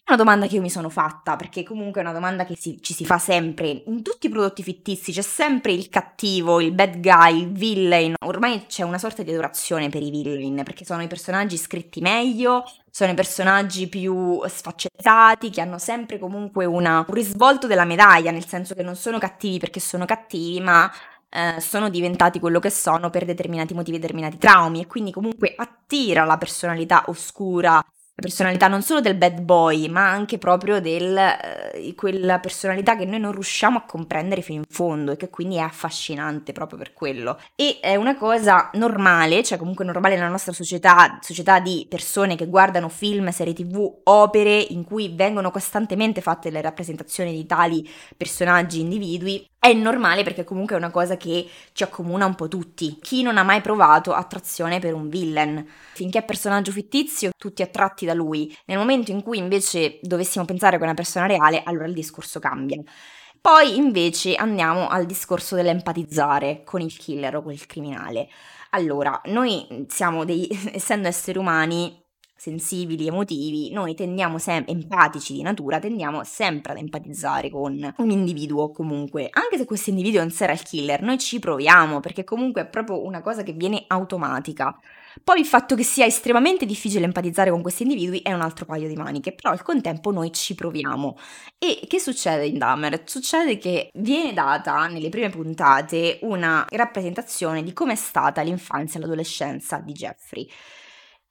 Una 0.09 0.17
domanda 0.17 0.47
che 0.47 0.55
io 0.55 0.61
mi 0.61 0.71
sono 0.71 0.89
fatta, 0.89 1.35
perché 1.35 1.61
comunque 1.61 2.01
è 2.01 2.03
una 2.03 2.13
domanda 2.13 2.43
che 2.43 2.55
si, 2.57 2.79
ci 2.81 2.95
si 2.95 3.05
fa 3.05 3.19
sempre. 3.19 3.83
In 3.85 4.01
tutti 4.01 4.25
i 4.25 4.29
prodotti 4.31 4.63
fittizi 4.63 5.11
c'è 5.11 5.21
sempre 5.21 5.71
il 5.71 5.87
cattivo, 5.87 6.59
il 6.59 6.71
bad 6.71 6.99
guy, 6.99 7.41
il 7.41 7.51
villain. 7.51 8.15
Ormai 8.25 8.65
c'è 8.65 8.81
una 8.81 8.97
sorta 8.97 9.21
di 9.21 9.29
adorazione 9.29 9.89
per 9.89 10.01
i 10.01 10.09
villain, 10.09 10.63
perché 10.63 10.83
sono 10.83 11.03
i 11.03 11.07
personaggi 11.07 11.57
scritti 11.57 12.01
meglio, 12.01 12.63
sono 12.89 13.11
i 13.11 13.13
personaggi 13.13 13.87
più 13.87 14.41
sfaccettati, 14.47 15.51
che 15.51 15.61
hanno 15.61 15.77
sempre 15.77 16.17
comunque 16.17 16.65
una, 16.65 17.05
un 17.07 17.13
risvolto 17.13 17.67
della 17.67 17.85
medaglia, 17.85 18.31
nel 18.31 18.47
senso 18.47 18.73
che 18.73 18.81
non 18.81 18.95
sono 18.95 19.19
cattivi 19.19 19.59
perché 19.59 19.79
sono 19.79 20.05
cattivi, 20.05 20.59
ma 20.59 20.91
eh, 21.29 21.61
sono 21.61 21.87
diventati 21.87 22.39
quello 22.39 22.57
che 22.57 22.71
sono 22.71 23.11
per 23.11 23.25
determinati 23.25 23.75
motivi, 23.75 23.99
determinati 23.99 24.39
traumi 24.39 24.81
e 24.81 24.87
quindi 24.87 25.11
comunque 25.11 25.53
attira 25.55 26.25
la 26.25 26.39
personalità 26.39 27.03
oscura 27.09 27.79
la 28.19 28.27
personalità 28.27 28.67
non 28.67 28.81
solo 28.81 28.99
del 28.99 29.15
bad 29.15 29.41
boy, 29.41 29.87
ma 29.87 30.09
anche 30.09 30.37
proprio 30.37 30.79
di 30.79 30.97
eh, 30.97 31.95
quella 31.95 32.39
personalità 32.39 32.97
che 32.97 33.05
noi 33.05 33.19
non 33.19 33.31
riusciamo 33.31 33.77
a 33.77 33.83
comprendere 33.83 34.41
fino 34.41 34.59
in 34.59 34.65
fondo 34.69 35.13
e 35.13 35.17
che 35.17 35.29
quindi 35.29 35.55
è 35.55 35.59
affascinante 35.61 36.51
proprio 36.51 36.77
per 36.77 36.93
quello. 36.93 37.39
E 37.55 37.79
è 37.81 37.95
una 37.95 38.15
cosa 38.15 38.69
normale, 38.73 39.43
cioè 39.43 39.57
comunque 39.57 39.85
normale 39.85 40.15
nella 40.15 40.27
nostra 40.27 40.51
società, 40.51 41.17
società 41.21 41.59
di 41.59 41.85
persone 41.89 42.35
che 42.35 42.47
guardano 42.47 42.89
film, 42.89 43.29
serie 43.29 43.53
tv, 43.53 44.01
opere 44.03 44.57
in 44.57 44.83
cui 44.83 45.13
vengono 45.15 45.49
costantemente 45.49 46.21
fatte 46.21 46.49
le 46.49 46.61
rappresentazioni 46.61 47.31
di 47.31 47.45
tali 47.45 47.89
personaggi, 48.17 48.81
individui, 48.81 49.47
è 49.59 49.73
normale 49.73 50.23
perché 50.23 50.45
comunque 50.45 50.75
è 50.75 50.77
una 50.77 50.89
cosa 50.89 51.17
che 51.17 51.45
ci 51.73 51.83
accomuna 51.83 52.25
un 52.25 52.35
po' 52.35 52.47
tutti. 52.47 52.97
Chi 53.01 53.21
non 53.21 53.37
ha 53.37 53.43
mai 53.43 53.59
provato 53.59 54.13
attrazione 54.13 54.79
per 54.79 54.93
un 54.93 55.09
villain? 55.09 55.67
Finché 55.93 56.19
è 56.19 56.23
personaggio 56.23 56.71
fittizio, 56.71 57.31
tutti 57.37 57.61
attratti 57.61 58.05
da 58.05 58.13
lui. 58.13 58.55
Nel 58.65 58.77
momento 58.77 59.11
in 59.11 59.21
cui 59.21 59.37
invece 59.37 59.99
dovessimo 60.01 60.45
pensare 60.45 60.77
che 60.77 60.83
è 60.83 60.85
una 60.85 60.93
persona 60.93 61.25
reale, 61.25 61.61
allora 61.65 61.85
il 61.85 61.93
discorso 61.93 62.39
cambia. 62.39 62.81
Poi 63.41 63.75
invece 63.75 64.35
andiamo 64.35 64.87
al 64.87 65.05
discorso 65.05 65.55
dell'empatizzare 65.55 66.63
con 66.63 66.79
il 66.79 66.95
killer 66.95 67.35
o 67.35 67.41
con 67.41 67.51
il 67.51 67.65
criminale. 67.65 68.29
Allora, 68.71 69.21
noi 69.25 69.85
siamo 69.89 70.23
dei, 70.23 70.47
essendo 70.71 71.07
esseri 71.09 71.37
umani, 71.37 72.01
sensibili, 72.39 73.07
emotivi, 73.07 73.69
noi 73.71 73.95
tendiamo 73.95 74.37
sempre, 74.37 74.73
empatici 74.73 75.33
di 75.33 75.41
natura, 75.41 75.77
tendiamo 75.77 76.23
sempre 76.23 76.71
ad 76.71 76.77
empatizzare 76.77 77.49
con 77.49 77.93
un 77.97 78.09
individuo 78.09 78.71
comunque, 78.71 79.27
anche 79.29 79.57
se 79.57 79.65
questo 79.65 79.89
individuo 79.89 80.21
è 80.21 80.23
un 80.23 80.31
serial 80.31 80.63
killer, 80.63 81.01
noi 81.01 81.17
ci 81.17 81.37
proviamo 81.37 81.99
perché 81.99 82.23
comunque 82.23 82.61
è 82.61 82.67
proprio 82.67 83.03
una 83.03 83.19
cosa 83.21 83.43
che 83.43 83.51
viene 83.51 83.83
automatica. 83.87 84.73
Poi 85.21 85.41
il 85.41 85.45
fatto 85.45 85.75
che 85.75 85.83
sia 85.83 86.05
estremamente 86.05 86.65
difficile 86.65 87.03
empatizzare 87.03 87.49
con 87.49 87.61
questi 87.61 87.83
individui 87.83 88.19
è 88.19 88.31
un 88.31 88.39
altro 88.39 88.65
paio 88.65 88.87
di 88.87 88.95
maniche, 88.95 89.33
però 89.33 89.51
al 89.51 89.61
contempo 89.61 90.11
noi 90.11 90.31
ci 90.31 90.55
proviamo. 90.55 91.17
E 91.57 91.81
che 91.89 91.99
succede 91.99 92.45
in 92.45 92.57
Dahmer? 92.57 93.01
Succede 93.03 93.57
che 93.57 93.89
viene 93.95 94.31
data 94.31 94.87
nelle 94.87 95.09
prime 95.09 95.29
puntate 95.29 96.19
una 96.21 96.65
rappresentazione 96.69 97.63
di 97.63 97.73
come 97.73 97.93
è 97.93 97.97
stata 97.97 98.41
l'infanzia 98.41 98.97
e 98.97 99.01
l'adolescenza 99.01 99.79
di 99.79 99.91
Jeffrey 99.91 100.47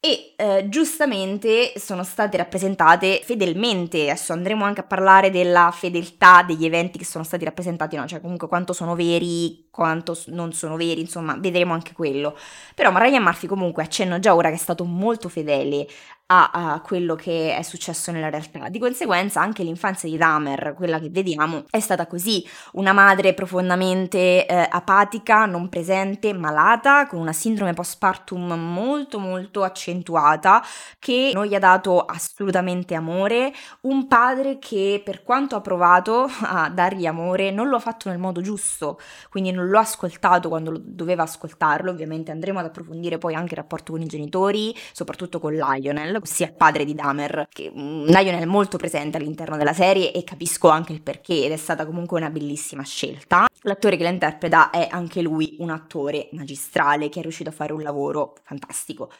e 0.01 0.33
eh, 0.37 0.69
giustamente 0.69 1.73
sono 1.77 2.03
state 2.03 2.37
rappresentate 2.37 3.21
fedelmente. 3.23 4.09
Adesso 4.09 4.31
andremo 4.31 4.63
anche 4.63 4.79
a 4.79 4.85
parlare 4.85 5.29
della 5.29 5.71
fedeltà 5.73 6.41
degli 6.43 6.65
eventi 6.65 6.97
che 6.97 7.03
sono 7.05 7.25
stati 7.25 7.43
rappresentati, 7.43 7.97
no? 7.97 8.07
cioè 8.07 8.21
comunque 8.21 8.47
quanto 8.47 8.71
sono 8.71 8.95
veri, 8.95 9.67
quanto 9.69 10.17
non 10.27 10.53
sono 10.53 10.77
veri, 10.77 11.01
insomma, 11.01 11.35
vedremo 11.37 11.73
anche 11.73 11.91
quello. 11.93 12.37
Però 12.75 12.91
Mariah 12.91 13.19
Murphy 13.19 13.47
comunque 13.47 13.83
accenno 13.83 14.19
già 14.19 14.33
ora 14.33 14.47
che 14.49 14.55
è 14.55 14.59
stato 14.59 14.85
molto 14.85 15.27
fedele 15.27 15.85
a, 16.31 16.49
a, 16.51 16.81
quello 16.81 17.15
che 17.15 17.55
è 17.55 17.61
successo 17.63 18.11
nella 18.11 18.29
realtà. 18.29 18.69
Di 18.69 18.79
conseguenza 18.79 19.41
anche 19.41 19.63
l'infanzia 19.63 20.07
di 20.09 20.17
Dahmer, 20.17 20.73
quella 20.75 20.99
che 20.99 21.09
vediamo, 21.09 21.63
è 21.69 21.79
stata 21.79 22.05
così, 22.05 22.45
una 22.73 22.93
madre 22.93 23.33
profondamente 23.33 24.45
eh, 24.45 24.67
apatica, 24.69 25.45
non 25.45 25.69
presente, 25.69 26.33
malata, 26.33 27.07
con 27.07 27.19
una 27.19 27.33
sindrome 27.33 27.73
postpartum 27.73 28.53
molto 28.53 29.17
molto 29.19 29.63
accentuata, 29.63 30.63
che 30.99 31.31
non 31.33 31.45
gli 31.45 31.55
ha 31.55 31.59
dato 31.59 32.01
assolutamente 32.01 32.93
amore, 32.93 33.51
un 33.81 34.07
padre 34.07 34.59
che 34.59 35.01
per 35.03 35.23
quanto 35.23 35.55
ha 35.55 35.61
provato 35.61 36.29
a 36.43 36.69
dargli 36.69 37.07
amore 37.07 37.49
non 37.49 37.69
lo 37.69 37.77
ha 37.77 37.79
fatto 37.79 38.09
nel 38.09 38.19
modo 38.19 38.41
giusto, 38.41 38.99
quindi 39.29 39.51
non 39.51 39.67
l'ho 39.67 39.79
ascoltato 39.79 40.47
quando 40.49 40.79
doveva 40.79 41.23
ascoltarlo, 41.23 41.89
ovviamente 41.89 42.31
andremo 42.31 42.59
ad 42.59 42.65
approfondire 42.65 43.17
poi 43.17 43.33
anche 43.33 43.53
il 43.53 43.59
rapporto 43.59 43.93
con 43.93 44.01
i 44.01 44.05
genitori, 44.05 44.75
soprattutto 44.93 45.39
con 45.39 45.53
Lionel, 45.53 46.18
ossia 46.21 46.47
il 46.47 46.53
padre 46.53 46.85
di 46.85 46.93
Dahmer, 46.93 47.47
che 47.49 47.71
mm, 47.75 48.05
Lionel 48.05 48.41
è 48.41 48.45
molto 48.45 48.77
presente 48.77 49.17
all'interno 49.17 49.57
della 49.57 49.73
serie 49.73 50.11
e 50.11 50.23
capisco 50.23 50.69
anche 50.69 50.93
il 50.93 51.01
perché 51.01 51.45
ed 51.45 51.51
è 51.51 51.57
stata 51.57 51.85
comunque 51.85 52.19
una 52.19 52.29
bellissima 52.29 52.83
scelta. 52.83 53.47
L'attore 53.63 53.97
che 53.97 54.03
la 54.03 54.09
interpreta 54.09 54.69
è 54.69 54.87
anche 54.89 55.21
lui 55.21 55.55
un 55.59 55.69
attore 55.69 56.29
magistrale 56.31 57.09
che 57.09 57.19
è 57.19 57.21
riuscito 57.21 57.49
a 57.49 57.53
fare 57.53 57.73
un 57.73 57.81
lavoro 57.81 58.35
fantastico. 58.43 59.11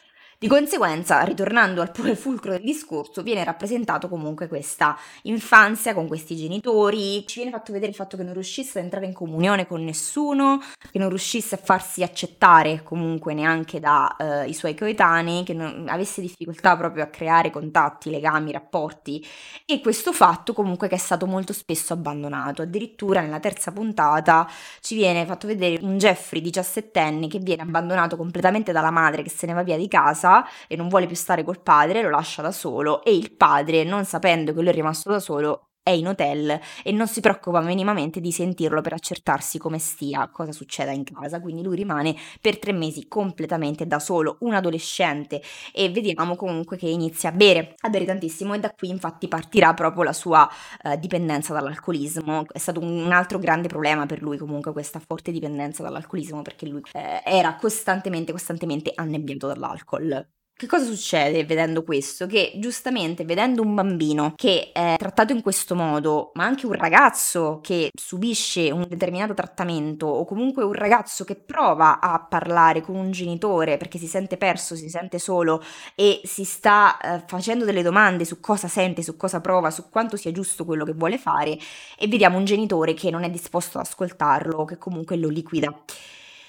Di 0.41 0.47
conseguenza, 0.47 1.19
ritornando 1.23 1.81
al 1.81 1.91
pure 1.91 2.15
fulcro 2.15 2.51
del 2.51 2.61
discorso, 2.61 3.23
viene 3.23 3.43
rappresentato 3.43 4.07
comunque 4.07 4.47
questa 4.47 4.97
infanzia 5.23 5.93
con 5.93 6.07
questi 6.07 6.37
genitori, 6.37 7.27
ci 7.27 7.41
viene 7.41 7.51
fatto 7.51 7.73
vedere 7.73 7.91
il 7.91 7.97
fatto 7.97 8.15
che 8.15 8.23
non 8.23 8.31
riuscisse 8.31 8.77
ad 8.77 8.85
entrare 8.85 9.05
in 9.05 9.11
comunione 9.11 9.67
con 9.67 9.83
nessuno, 9.83 10.61
che 10.91 10.97
non 10.97 11.09
riuscisse 11.09 11.55
a 11.55 11.57
farsi 11.61 12.03
accettare 12.03 12.83
comunque 12.83 13.33
neanche 13.33 13.81
dai 13.81 14.49
uh, 14.49 14.53
suoi 14.53 14.75
coetanei, 14.75 15.43
che 15.43 15.53
non, 15.53 15.87
avesse 15.89 16.21
difficoltà 16.21 16.77
proprio 16.77 17.03
a 17.03 17.07
creare 17.07 17.49
contatti, 17.49 18.09
legami, 18.09 18.53
rapporti 18.53 19.21
e 19.65 19.81
questo 19.81 20.13
fatto 20.13 20.53
comunque 20.53 20.87
che 20.87 20.95
è 20.95 20.99
stato 20.99 21.25
molto 21.25 21.51
spesso 21.51 21.91
abbandonato. 21.91 22.61
Addirittura 22.61 23.19
nella 23.19 23.41
terza 23.41 23.73
puntata 23.73 24.49
ci 24.79 24.95
viene 24.95 25.25
fatto 25.25 25.47
vedere 25.47 25.83
un 25.83 25.97
Jeffrey 25.97 26.41
17enne 26.41 27.27
che 27.27 27.39
viene 27.39 27.63
abbandonato 27.63 28.15
completamente 28.15 28.71
dalla 28.71 28.89
madre 28.89 29.21
che 29.21 29.29
se 29.29 29.45
ne 29.45 29.51
va 29.51 29.63
via 29.63 29.75
di 29.75 29.89
casa 29.89 30.27
casa 30.29 30.47
e 30.67 30.75
non 30.75 30.87
vuole 30.87 31.07
più 31.07 31.15
stare 31.15 31.43
col 31.43 31.61
padre, 31.61 32.01
lo 32.01 32.09
lascia 32.09 32.41
da 32.41 32.51
solo 32.51 33.03
e 33.03 33.15
il 33.15 33.31
padre, 33.31 33.83
non 33.83 34.05
sapendo 34.05 34.53
che 34.53 34.59
lui 34.59 34.69
è 34.69 34.73
rimasto 34.73 35.09
da 35.09 35.19
solo, 35.19 35.68
è 35.83 35.91
in 35.91 36.07
hotel 36.07 36.59
e 36.83 36.91
non 36.91 37.07
si 37.07 37.19
preoccupa 37.19 37.61
minimamente 37.61 38.19
di 38.19 38.31
sentirlo 38.31 38.81
per 38.81 38.93
accertarsi 38.93 39.57
come 39.57 39.79
stia, 39.79 40.29
cosa 40.29 40.51
succeda 40.51 40.91
in 40.91 41.03
casa. 41.03 41.41
Quindi 41.41 41.63
lui 41.63 41.75
rimane 41.75 42.15
per 42.41 42.59
tre 42.59 42.71
mesi 42.71 43.07
completamente 43.07 43.87
da 43.87 43.99
solo, 43.99 44.37
un 44.41 44.53
adolescente, 44.53 45.41
e 45.73 45.89
vediamo 45.89 46.35
comunque 46.35 46.77
che 46.77 46.87
inizia 46.87 47.29
a 47.29 47.31
bere, 47.31 47.75
a 47.79 47.89
bere 47.89 48.05
tantissimo 48.05 48.53
e 48.53 48.59
da 48.59 48.71
qui 48.71 48.89
infatti 48.89 49.27
partirà 49.27 49.73
proprio 49.73 50.03
la 50.03 50.13
sua 50.13 50.47
uh, 50.83 50.95
dipendenza 50.97 51.53
dall'alcolismo. 51.53 52.45
È 52.51 52.57
stato 52.57 52.79
un 52.79 53.11
altro 53.11 53.39
grande 53.39 53.67
problema 53.67 54.05
per 54.05 54.21
lui 54.21 54.37
comunque 54.37 54.71
questa 54.71 54.99
forte 54.99 55.31
dipendenza 55.31 55.83
dall'alcolismo 55.83 56.41
perché 56.41 56.67
lui 56.67 56.81
eh, 56.93 57.21
era 57.25 57.55
costantemente, 57.55 58.31
costantemente 58.31 58.91
annebbiato 58.95 59.47
dall'alcol. 59.47 60.27
Che 60.59 60.67
cosa 60.67 60.83
succede 60.83 61.45
vedendo 61.45 61.83
questo? 61.83 62.27
Che 62.27 62.51
giustamente 62.57 63.23
vedendo 63.23 63.61
un 63.61 63.73
bambino 63.73 64.33
che 64.35 64.73
è 64.73 64.95
trattato 64.97 65.31
in 65.31 65.41
questo 65.41 65.73
modo, 65.73 66.31
ma 66.33 66.43
anche 66.43 66.65
un 66.65 66.73
ragazzo 66.73 67.61
che 67.63 67.89
subisce 67.97 68.69
un 68.69 68.85
determinato 68.85 69.33
trattamento 69.33 70.05
o 70.07 70.25
comunque 70.25 70.65
un 70.65 70.73
ragazzo 70.73 71.23
che 71.23 71.35
prova 71.35 72.01
a 72.01 72.19
parlare 72.19 72.81
con 72.81 72.95
un 72.97 73.09
genitore 73.11 73.77
perché 73.77 73.97
si 73.97 74.07
sente 74.07 74.35
perso, 74.35 74.75
si 74.75 74.89
sente 74.89 75.17
solo 75.17 75.63
e 75.95 76.19
si 76.25 76.43
sta 76.43 76.97
eh, 76.99 77.23
facendo 77.25 77.63
delle 77.63 77.81
domande 77.81 78.25
su 78.25 78.41
cosa 78.41 78.67
sente, 78.67 79.01
su 79.01 79.15
cosa 79.15 79.39
prova, 79.39 79.71
su 79.71 79.87
quanto 79.89 80.17
sia 80.17 80.33
giusto 80.33 80.65
quello 80.65 80.83
che 80.83 80.91
vuole 80.91 81.17
fare 81.17 81.57
e 81.97 82.07
vediamo 82.09 82.37
un 82.37 82.43
genitore 82.43 82.93
che 82.93 83.09
non 83.09 83.23
è 83.23 83.29
disposto 83.29 83.77
ad 83.77 83.85
ascoltarlo, 83.85 84.65
che 84.65 84.77
comunque 84.77 85.15
lo 85.15 85.29
liquida. 85.29 85.73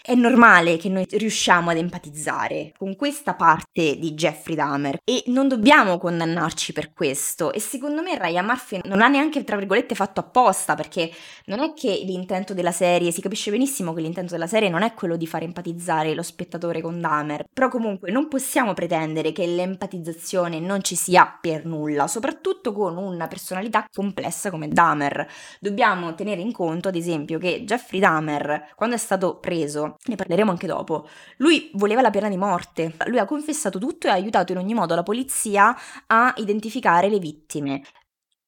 È 0.03 0.15
normale 0.15 0.79
che 0.79 0.89
noi 0.89 1.07
riusciamo 1.11 1.69
ad 1.69 1.77
empatizzare 1.77 2.73
con 2.79 2.97
questa 2.97 3.35
parte 3.35 3.99
di 3.99 4.15
Jeffrey 4.15 4.57
Dahmer 4.57 4.99
e 5.05 5.25
non 5.27 5.47
dobbiamo 5.47 5.99
condannarci 5.99 6.73
per 6.73 6.95
questo 6.95 7.53
e 7.53 7.61
secondo 7.61 8.01
me 8.01 8.17
Ryan 8.19 8.47
Murphy 8.47 8.81
non 8.85 9.03
ha 9.03 9.09
neanche 9.09 9.45
tra 9.45 9.59
virgolette 9.59 9.95
fatto 9.95 10.21
apposta 10.21 10.75
perché 10.75 11.11
non 11.47 11.61
è 11.61 11.75
che 11.75 12.01
l'intento 12.03 12.55
della 12.55 12.73
serie, 12.73 13.13
si 13.13 13.21
capisce 13.21 13.51
benissimo 13.51 13.93
che 13.93 14.01
l'intento 14.01 14.33
della 14.33 14.47
serie 14.47 14.71
non 14.71 14.81
è 14.81 14.95
quello 14.95 15.17
di 15.19 15.27
far 15.27 15.43
empatizzare 15.43 16.15
lo 16.15 16.23
spettatore 16.23 16.81
con 16.81 16.99
Dahmer, 16.99 17.45
però 17.53 17.69
comunque 17.69 18.11
non 18.11 18.29
possiamo 18.29 18.73
pretendere 18.73 19.33
che 19.33 19.47
l'empatizzazione 19.47 20.61
non 20.61 20.83
ci 20.83 20.97
sia 20.97 21.39
per 21.39 21.67
nulla, 21.67 22.07
soprattutto 22.07 22.73
con 22.73 22.97
una 22.97 23.29
personalità 23.29 23.85
complessa 23.93 24.51
come 24.51 24.69
Dahmer. 24.69 25.27
Dobbiamo 25.61 26.15
tenere 26.15 26.41
in 26.41 26.53
conto 26.53 26.89
ad 26.89 26.97
esempio 26.97 27.39
che 27.39 27.65
Jeffrey 27.65 28.01
Dahmer 28.01 28.73
quando 28.75 28.97
è 28.97 28.99
stato 28.99 29.39
preso 29.39 29.90
ne 30.07 30.17
parleremo 30.17 30.51
anche 30.51 30.67
dopo. 30.67 31.09
Lui 31.39 31.71
voleva 31.75 32.01
la 32.01 32.11
pena 32.11 32.29
di 32.29 32.37
morte, 32.37 32.95
lui 33.07 33.19
ha 33.19 33.25
confessato 33.25 33.79
tutto 33.79 34.07
e 34.07 34.11
ha 34.11 34.15
aiutato 34.15 34.53
in 34.53 34.59
ogni 34.59 34.75
modo 34.75 34.95
la 34.95 35.03
polizia 35.03 35.77
a 36.07 36.33
identificare 36.37 37.09
le 37.09 37.19
vittime. 37.19 37.83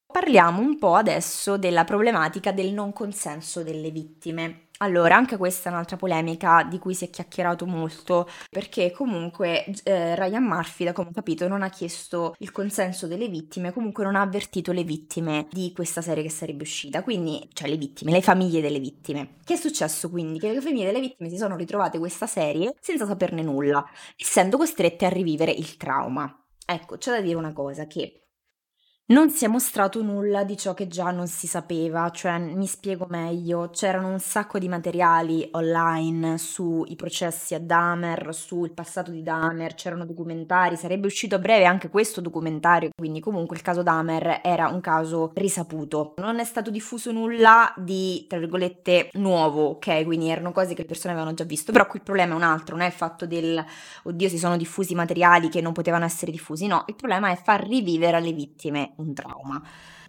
Parliamo 0.06 0.60
un 0.60 0.78
po' 0.78 0.94
adesso 0.94 1.56
della 1.56 1.84
problematica 1.84 2.52
del 2.52 2.72
non 2.72 2.92
consenso 2.92 3.62
delle 3.62 3.90
vittime. 3.90 4.68
Allora, 4.82 5.14
anche 5.14 5.36
questa 5.36 5.68
è 5.68 5.72
un'altra 5.72 5.96
polemica 5.96 6.64
di 6.64 6.80
cui 6.80 6.92
si 6.92 7.04
è 7.04 7.10
chiacchierato 7.10 7.66
molto, 7.66 8.28
perché 8.50 8.90
comunque 8.90 9.64
eh, 9.84 10.16
Ryan 10.16 10.42
Murphy, 10.42 10.84
da 10.84 10.92
come 10.92 11.10
ho 11.10 11.12
capito, 11.12 11.46
non 11.46 11.62
ha 11.62 11.70
chiesto 11.70 12.34
il 12.38 12.50
consenso 12.50 13.06
delle 13.06 13.28
vittime, 13.28 13.72
comunque 13.72 14.02
non 14.02 14.16
ha 14.16 14.22
avvertito 14.22 14.72
le 14.72 14.82
vittime 14.82 15.46
di 15.52 15.72
questa 15.72 16.02
serie 16.02 16.24
che 16.24 16.30
sarebbe 16.30 16.64
uscita, 16.64 17.04
quindi, 17.04 17.48
cioè 17.52 17.68
le 17.68 17.76
vittime, 17.76 18.10
le 18.10 18.22
famiglie 18.22 18.60
delle 18.60 18.80
vittime. 18.80 19.36
Che 19.44 19.54
è 19.54 19.56
successo 19.56 20.10
quindi? 20.10 20.40
Che 20.40 20.52
le 20.52 20.60
famiglie 20.60 20.86
delle 20.86 21.00
vittime 21.00 21.28
si 21.28 21.36
sono 21.36 21.54
ritrovate 21.54 21.98
questa 22.00 22.26
serie 22.26 22.74
senza 22.80 23.06
saperne 23.06 23.42
nulla, 23.42 23.88
essendo 24.16 24.56
costrette 24.56 25.06
a 25.06 25.10
rivivere 25.10 25.52
il 25.52 25.76
trauma. 25.76 26.36
Ecco, 26.66 26.96
c'è 26.96 27.12
da 27.12 27.20
dire 27.20 27.36
una 27.36 27.52
cosa, 27.52 27.86
che 27.86 28.22
non 29.12 29.28
si 29.28 29.44
è 29.44 29.48
mostrato 29.48 30.02
nulla 30.02 30.42
di 30.42 30.56
ciò 30.56 30.72
che 30.72 30.88
già 30.88 31.10
non 31.10 31.26
si 31.26 31.46
sapeva, 31.46 32.08
cioè 32.10 32.38
mi 32.38 32.66
spiego 32.66 33.06
meglio, 33.10 33.68
c'erano 33.70 34.08
un 34.08 34.18
sacco 34.18 34.58
di 34.58 34.68
materiali 34.68 35.46
online 35.52 36.38
sui 36.38 36.96
processi 36.96 37.54
a 37.54 37.60
Dahmer, 37.60 38.34
sul 38.34 38.72
passato 38.72 39.10
di 39.10 39.22
Dahmer, 39.22 39.74
c'erano 39.74 40.06
documentari, 40.06 40.76
sarebbe 40.76 41.08
uscito 41.08 41.34
a 41.34 41.38
breve 41.38 41.66
anche 41.66 41.90
questo 41.90 42.22
documentario, 42.22 42.88
quindi 42.96 43.20
comunque 43.20 43.56
il 43.56 43.62
caso 43.62 43.82
Dahmer 43.82 44.40
era 44.42 44.68
un 44.68 44.80
caso 44.80 45.32
risaputo. 45.34 46.14
Non 46.16 46.38
è 46.38 46.44
stato 46.44 46.70
diffuso 46.70 47.12
nulla 47.12 47.70
di, 47.76 48.24
tra 48.26 48.38
virgolette, 48.38 49.10
nuovo, 49.14 49.72
ok? 49.72 50.04
Quindi 50.04 50.30
erano 50.30 50.52
cose 50.52 50.72
che 50.72 50.82
le 50.82 50.88
persone 50.88 51.12
avevano 51.12 51.34
già 51.34 51.44
visto, 51.44 51.70
però 51.70 51.86
qui 51.86 51.98
il 51.98 52.04
problema 52.04 52.32
è 52.32 52.36
un 52.36 52.44
altro, 52.44 52.76
non 52.76 52.86
è 52.86 52.88
il 52.88 52.94
fatto 52.94 53.26
del, 53.26 53.62
oddio, 54.04 54.28
si 54.30 54.38
sono 54.38 54.56
diffusi 54.56 54.94
materiali 54.94 55.50
che 55.50 55.60
non 55.60 55.74
potevano 55.74 56.06
essere 56.06 56.32
diffusi, 56.32 56.66
no, 56.66 56.84
il 56.86 56.96
problema 56.96 57.30
è 57.30 57.36
far 57.36 57.62
rivivere 57.66 58.16
alle 58.16 58.32
vittime 58.32 58.94
un 59.02 59.14
trauma. 59.14 59.62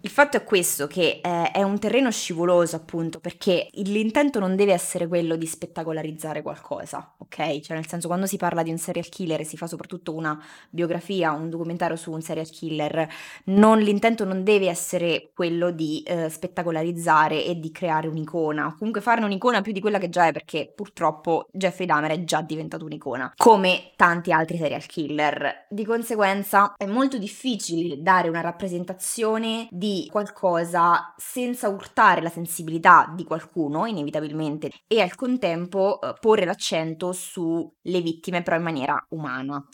Il 0.05 0.09
fatto 0.09 0.35
è 0.35 0.43
questo, 0.43 0.85
che 0.85 1.21
eh, 1.23 1.51
è 1.51 1.63
un 1.63 1.79
terreno 1.79 2.11
scivoloso 2.11 2.75
appunto, 2.75 3.21
perché 3.21 3.69
l'intento 3.71 4.37
non 4.37 4.57
deve 4.57 4.73
essere 4.73 5.07
quello 5.07 5.37
di 5.37 5.45
spettacolarizzare 5.45 6.41
qualcosa, 6.41 7.13
ok? 7.19 7.61
Cioè 7.61 7.77
nel 7.77 7.87
senso 7.87 8.07
quando 8.07 8.25
si 8.25 8.35
parla 8.35 8.63
di 8.63 8.69
un 8.69 8.77
serial 8.77 9.07
killer 9.07 9.39
e 9.39 9.45
si 9.45 9.55
fa 9.55 9.65
soprattutto 9.65 10.13
una 10.13 10.37
biografia, 10.69 11.31
un 11.31 11.49
documentario 11.49 11.95
su 11.95 12.11
un 12.11 12.21
serial 12.21 12.49
killer, 12.49 13.07
non, 13.45 13.79
l'intento 13.79 14.25
non 14.25 14.43
deve 14.43 14.67
essere 14.67 15.31
quello 15.33 15.71
di 15.71 16.03
eh, 16.05 16.27
spettacolarizzare 16.27 17.45
e 17.45 17.57
di 17.57 17.71
creare 17.71 18.09
un'icona, 18.09 18.75
comunque 18.77 18.99
farne 18.99 19.23
un'icona 19.23 19.61
più 19.61 19.71
di 19.71 19.79
quella 19.79 19.99
che 19.99 20.09
già 20.09 20.27
è, 20.27 20.33
perché 20.33 20.69
purtroppo 20.75 21.47
Jeffrey 21.49 21.87
Dahmer 21.87 22.11
è 22.11 22.23
già 22.25 22.41
diventato 22.41 22.83
un'icona, 22.83 23.35
come 23.37 23.91
tanti 23.95 24.33
altri 24.33 24.57
serial 24.57 24.85
killer. 24.85 25.67
Di 25.69 25.85
conseguenza 25.85 26.73
è 26.75 26.87
molto 26.87 27.17
difficile 27.17 28.01
dare 28.01 28.27
una 28.27 28.41
rappresentazione 28.41 29.69
qualcosa 30.09 31.13
senza 31.17 31.69
urtare 31.69 32.21
la 32.21 32.29
sensibilità 32.29 33.11
di 33.15 33.23
qualcuno, 33.23 33.85
inevitabilmente, 33.85 34.71
e 34.87 35.01
al 35.01 35.15
contempo 35.15 35.99
eh, 36.01 36.13
porre 36.19 36.45
l'accento 36.45 37.11
sulle 37.11 38.01
vittime 38.01 38.43
però 38.43 38.57
in 38.57 38.63
maniera 38.63 39.05
umana. 39.09 39.65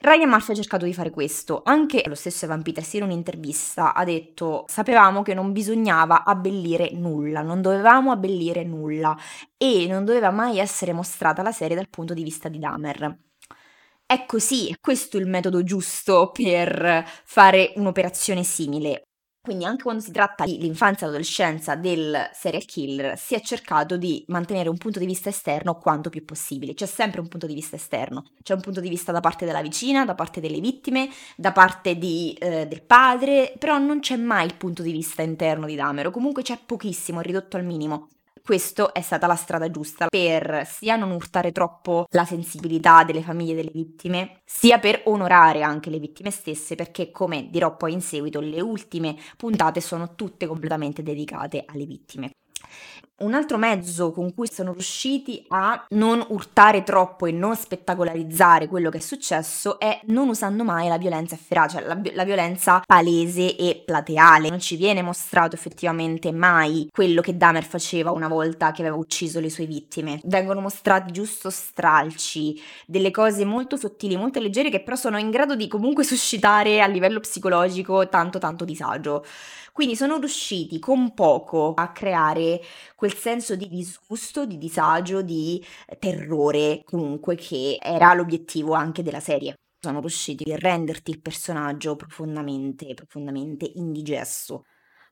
Ryan 0.00 0.28
Murphy 0.28 0.52
ha 0.52 0.54
cercato 0.54 0.84
di 0.84 0.94
fare 0.94 1.10
questo, 1.10 1.62
anche 1.64 2.04
lo 2.06 2.14
stesso 2.14 2.44
Evan 2.44 2.62
Peters 2.62 2.92
in 2.94 3.02
un'intervista 3.02 3.94
ha 3.94 4.04
detto 4.04 4.64
sapevamo 4.68 5.22
che 5.22 5.34
non 5.34 5.50
bisognava 5.50 6.22
abbellire 6.22 6.90
nulla, 6.92 7.42
non 7.42 7.60
dovevamo 7.60 8.12
abbellire 8.12 8.62
nulla 8.62 9.16
e 9.56 9.88
non 9.88 10.04
doveva 10.04 10.30
mai 10.30 10.58
essere 10.60 10.92
mostrata 10.92 11.42
la 11.42 11.50
serie 11.50 11.74
dal 11.74 11.88
punto 11.88 12.14
di 12.14 12.22
vista 12.22 12.48
di 12.48 12.60
Dahmer. 12.60 13.18
È 14.06 14.24
così, 14.24 14.74
questo 14.80 15.16
è 15.16 15.20
il 15.20 15.26
metodo 15.26 15.64
giusto 15.64 16.30
per 16.30 17.04
fare 17.24 17.72
un'operazione 17.74 18.44
simile. 18.44 19.07
Quindi 19.48 19.64
anche 19.64 19.84
quando 19.84 20.02
si 20.02 20.12
tratta 20.12 20.44
dell'infanzia 20.44 21.06
e 21.06 21.08
adolescenza 21.08 21.74
del 21.74 22.28
serial 22.34 22.66
killer 22.66 23.18
si 23.18 23.34
è 23.34 23.40
cercato 23.40 23.96
di 23.96 24.22
mantenere 24.28 24.68
un 24.68 24.76
punto 24.76 24.98
di 24.98 25.06
vista 25.06 25.30
esterno 25.30 25.78
quanto 25.78 26.10
più 26.10 26.22
possibile. 26.22 26.74
C'è 26.74 26.84
sempre 26.84 27.22
un 27.22 27.28
punto 27.28 27.46
di 27.46 27.54
vista 27.54 27.74
esterno, 27.74 28.26
c'è 28.42 28.52
un 28.52 28.60
punto 28.60 28.80
di 28.80 28.90
vista 28.90 29.10
da 29.10 29.20
parte 29.20 29.46
della 29.46 29.62
vicina, 29.62 30.04
da 30.04 30.14
parte 30.14 30.42
delle 30.42 30.60
vittime, 30.60 31.08
da 31.34 31.52
parte 31.52 31.96
di, 31.96 32.36
eh, 32.38 32.66
del 32.66 32.82
padre, 32.82 33.54
però 33.58 33.78
non 33.78 34.00
c'è 34.00 34.16
mai 34.16 34.44
il 34.44 34.54
punto 34.54 34.82
di 34.82 34.92
vista 34.92 35.22
interno 35.22 35.64
di 35.64 35.76
Damero, 35.76 36.10
comunque 36.10 36.42
c'è 36.42 36.58
pochissimo, 36.66 37.22
ridotto 37.22 37.56
al 37.56 37.64
minimo. 37.64 38.08
Questo 38.48 38.94
è 38.94 39.02
stata 39.02 39.26
la 39.26 39.34
strada 39.34 39.70
giusta 39.70 40.06
per 40.08 40.66
sia 40.66 40.96
non 40.96 41.10
urtare 41.10 41.52
troppo 41.52 42.06
la 42.12 42.24
sensibilità 42.24 43.04
delle 43.04 43.20
famiglie 43.20 43.54
delle 43.54 43.70
vittime, 43.70 44.40
sia 44.42 44.78
per 44.78 45.02
onorare 45.04 45.60
anche 45.60 45.90
le 45.90 45.98
vittime 45.98 46.30
stesse, 46.30 46.74
perché 46.74 47.10
come 47.10 47.50
dirò 47.50 47.76
poi 47.76 47.92
in 47.92 48.00
seguito, 48.00 48.40
le 48.40 48.62
ultime 48.62 49.16
puntate 49.36 49.82
sono 49.82 50.14
tutte 50.14 50.46
completamente 50.46 51.02
dedicate 51.02 51.64
alle 51.66 51.84
vittime. 51.84 52.30
Un 53.20 53.34
altro 53.34 53.56
mezzo 53.58 54.12
con 54.12 54.32
cui 54.32 54.48
sono 54.48 54.72
riusciti 54.72 55.44
a 55.48 55.86
non 55.88 56.24
urtare 56.28 56.84
troppo 56.84 57.26
e 57.26 57.32
non 57.32 57.56
spettacolarizzare 57.56 58.68
quello 58.68 58.90
che 58.90 58.98
è 58.98 59.00
successo 59.00 59.80
è 59.80 60.00
non 60.04 60.28
usando 60.28 60.62
mai 60.62 60.86
la 60.86 60.98
violenza 60.98 61.34
efferace, 61.34 61.78
cioè 61.78 61.86
la, 61.88 62.00
la, 62.12 62.24
violenza 62.24 62.80
palese 62.86 63.56
e 63.56 63.82
plateale. 63.84 64.50
Non 64.50 64.60
ci 64.60 64.76
viene 64.76 65.02
mostrato 65.02 65.56
effettivamente 65.56 66.30
mai 66.30 66.88
quello 66.92 67.20
che 67.20 67.36
Dahmer 67.36 67.64
faceva 67.64 68.12
una 68.12 68.28
volta 68.28 68.70
che 68.70 68.82
aveva 68.82 68.94
ucciso 68.94 69.40
le 69.40 69.50
sue 69.50 69.66
vittime. 69.66 70.20
Vengono 70.22 70.60
mostrati 70.60 71.10
giusto 71.10 71.50
stralci, 71.50 72.62
delle 72.86 73.10
cose 73.10 73.44
molto 73.44 73.76
sottili, 73.76 74.16
molto 74.16 74.38
leggere 74.38 74.70
che 74.70 74.80
però 74.80 74.94
sono 74.94 75.18
in 75.18 75.30
grado 75.30 75.56
di 75.56 75.66
comunque 75.66 76.04
suscitare 76.04 76.80
a 76.80 76.86
livello 76.86 77.18
psicologico 77.18 78.08
tanto 78.08 78.38
tanto 78.38 78.64
disagio. 78.64 79.24
Quindi 79.78 79.94
sono 79.94 80.18
riusciti 80.18 80.80
con 80.80 81.14
poco 81.14 81.72
a 81.74 81.92
creare 81.92 82.60
quel 82.96 83.14
senso 83.14 83.54
di 83.54 83.68
disgusto, 83.68 84.44
di 84.44 84.58
disagio, 84.58 85.22
di 85.22 85.64
terrore 86.00 86.82
comunque 86.82 87.36
che 87.36 87.78
era 87.80 88.12
l'obiettivo 88.12 88.72
anche 88.72 89.04
della 89.04 89.20
serie. 89.20 89.54
Sono 89.78 90.00
riusciti 90.00 90.50
a 90.52 90.56
renderti 90.56 91.12
il 91.12 91.20
personaggio 91.20 91.94
profondamente, 91.94 92.92
profondamente 92.94 93.70
indigesto. 93.76 94.64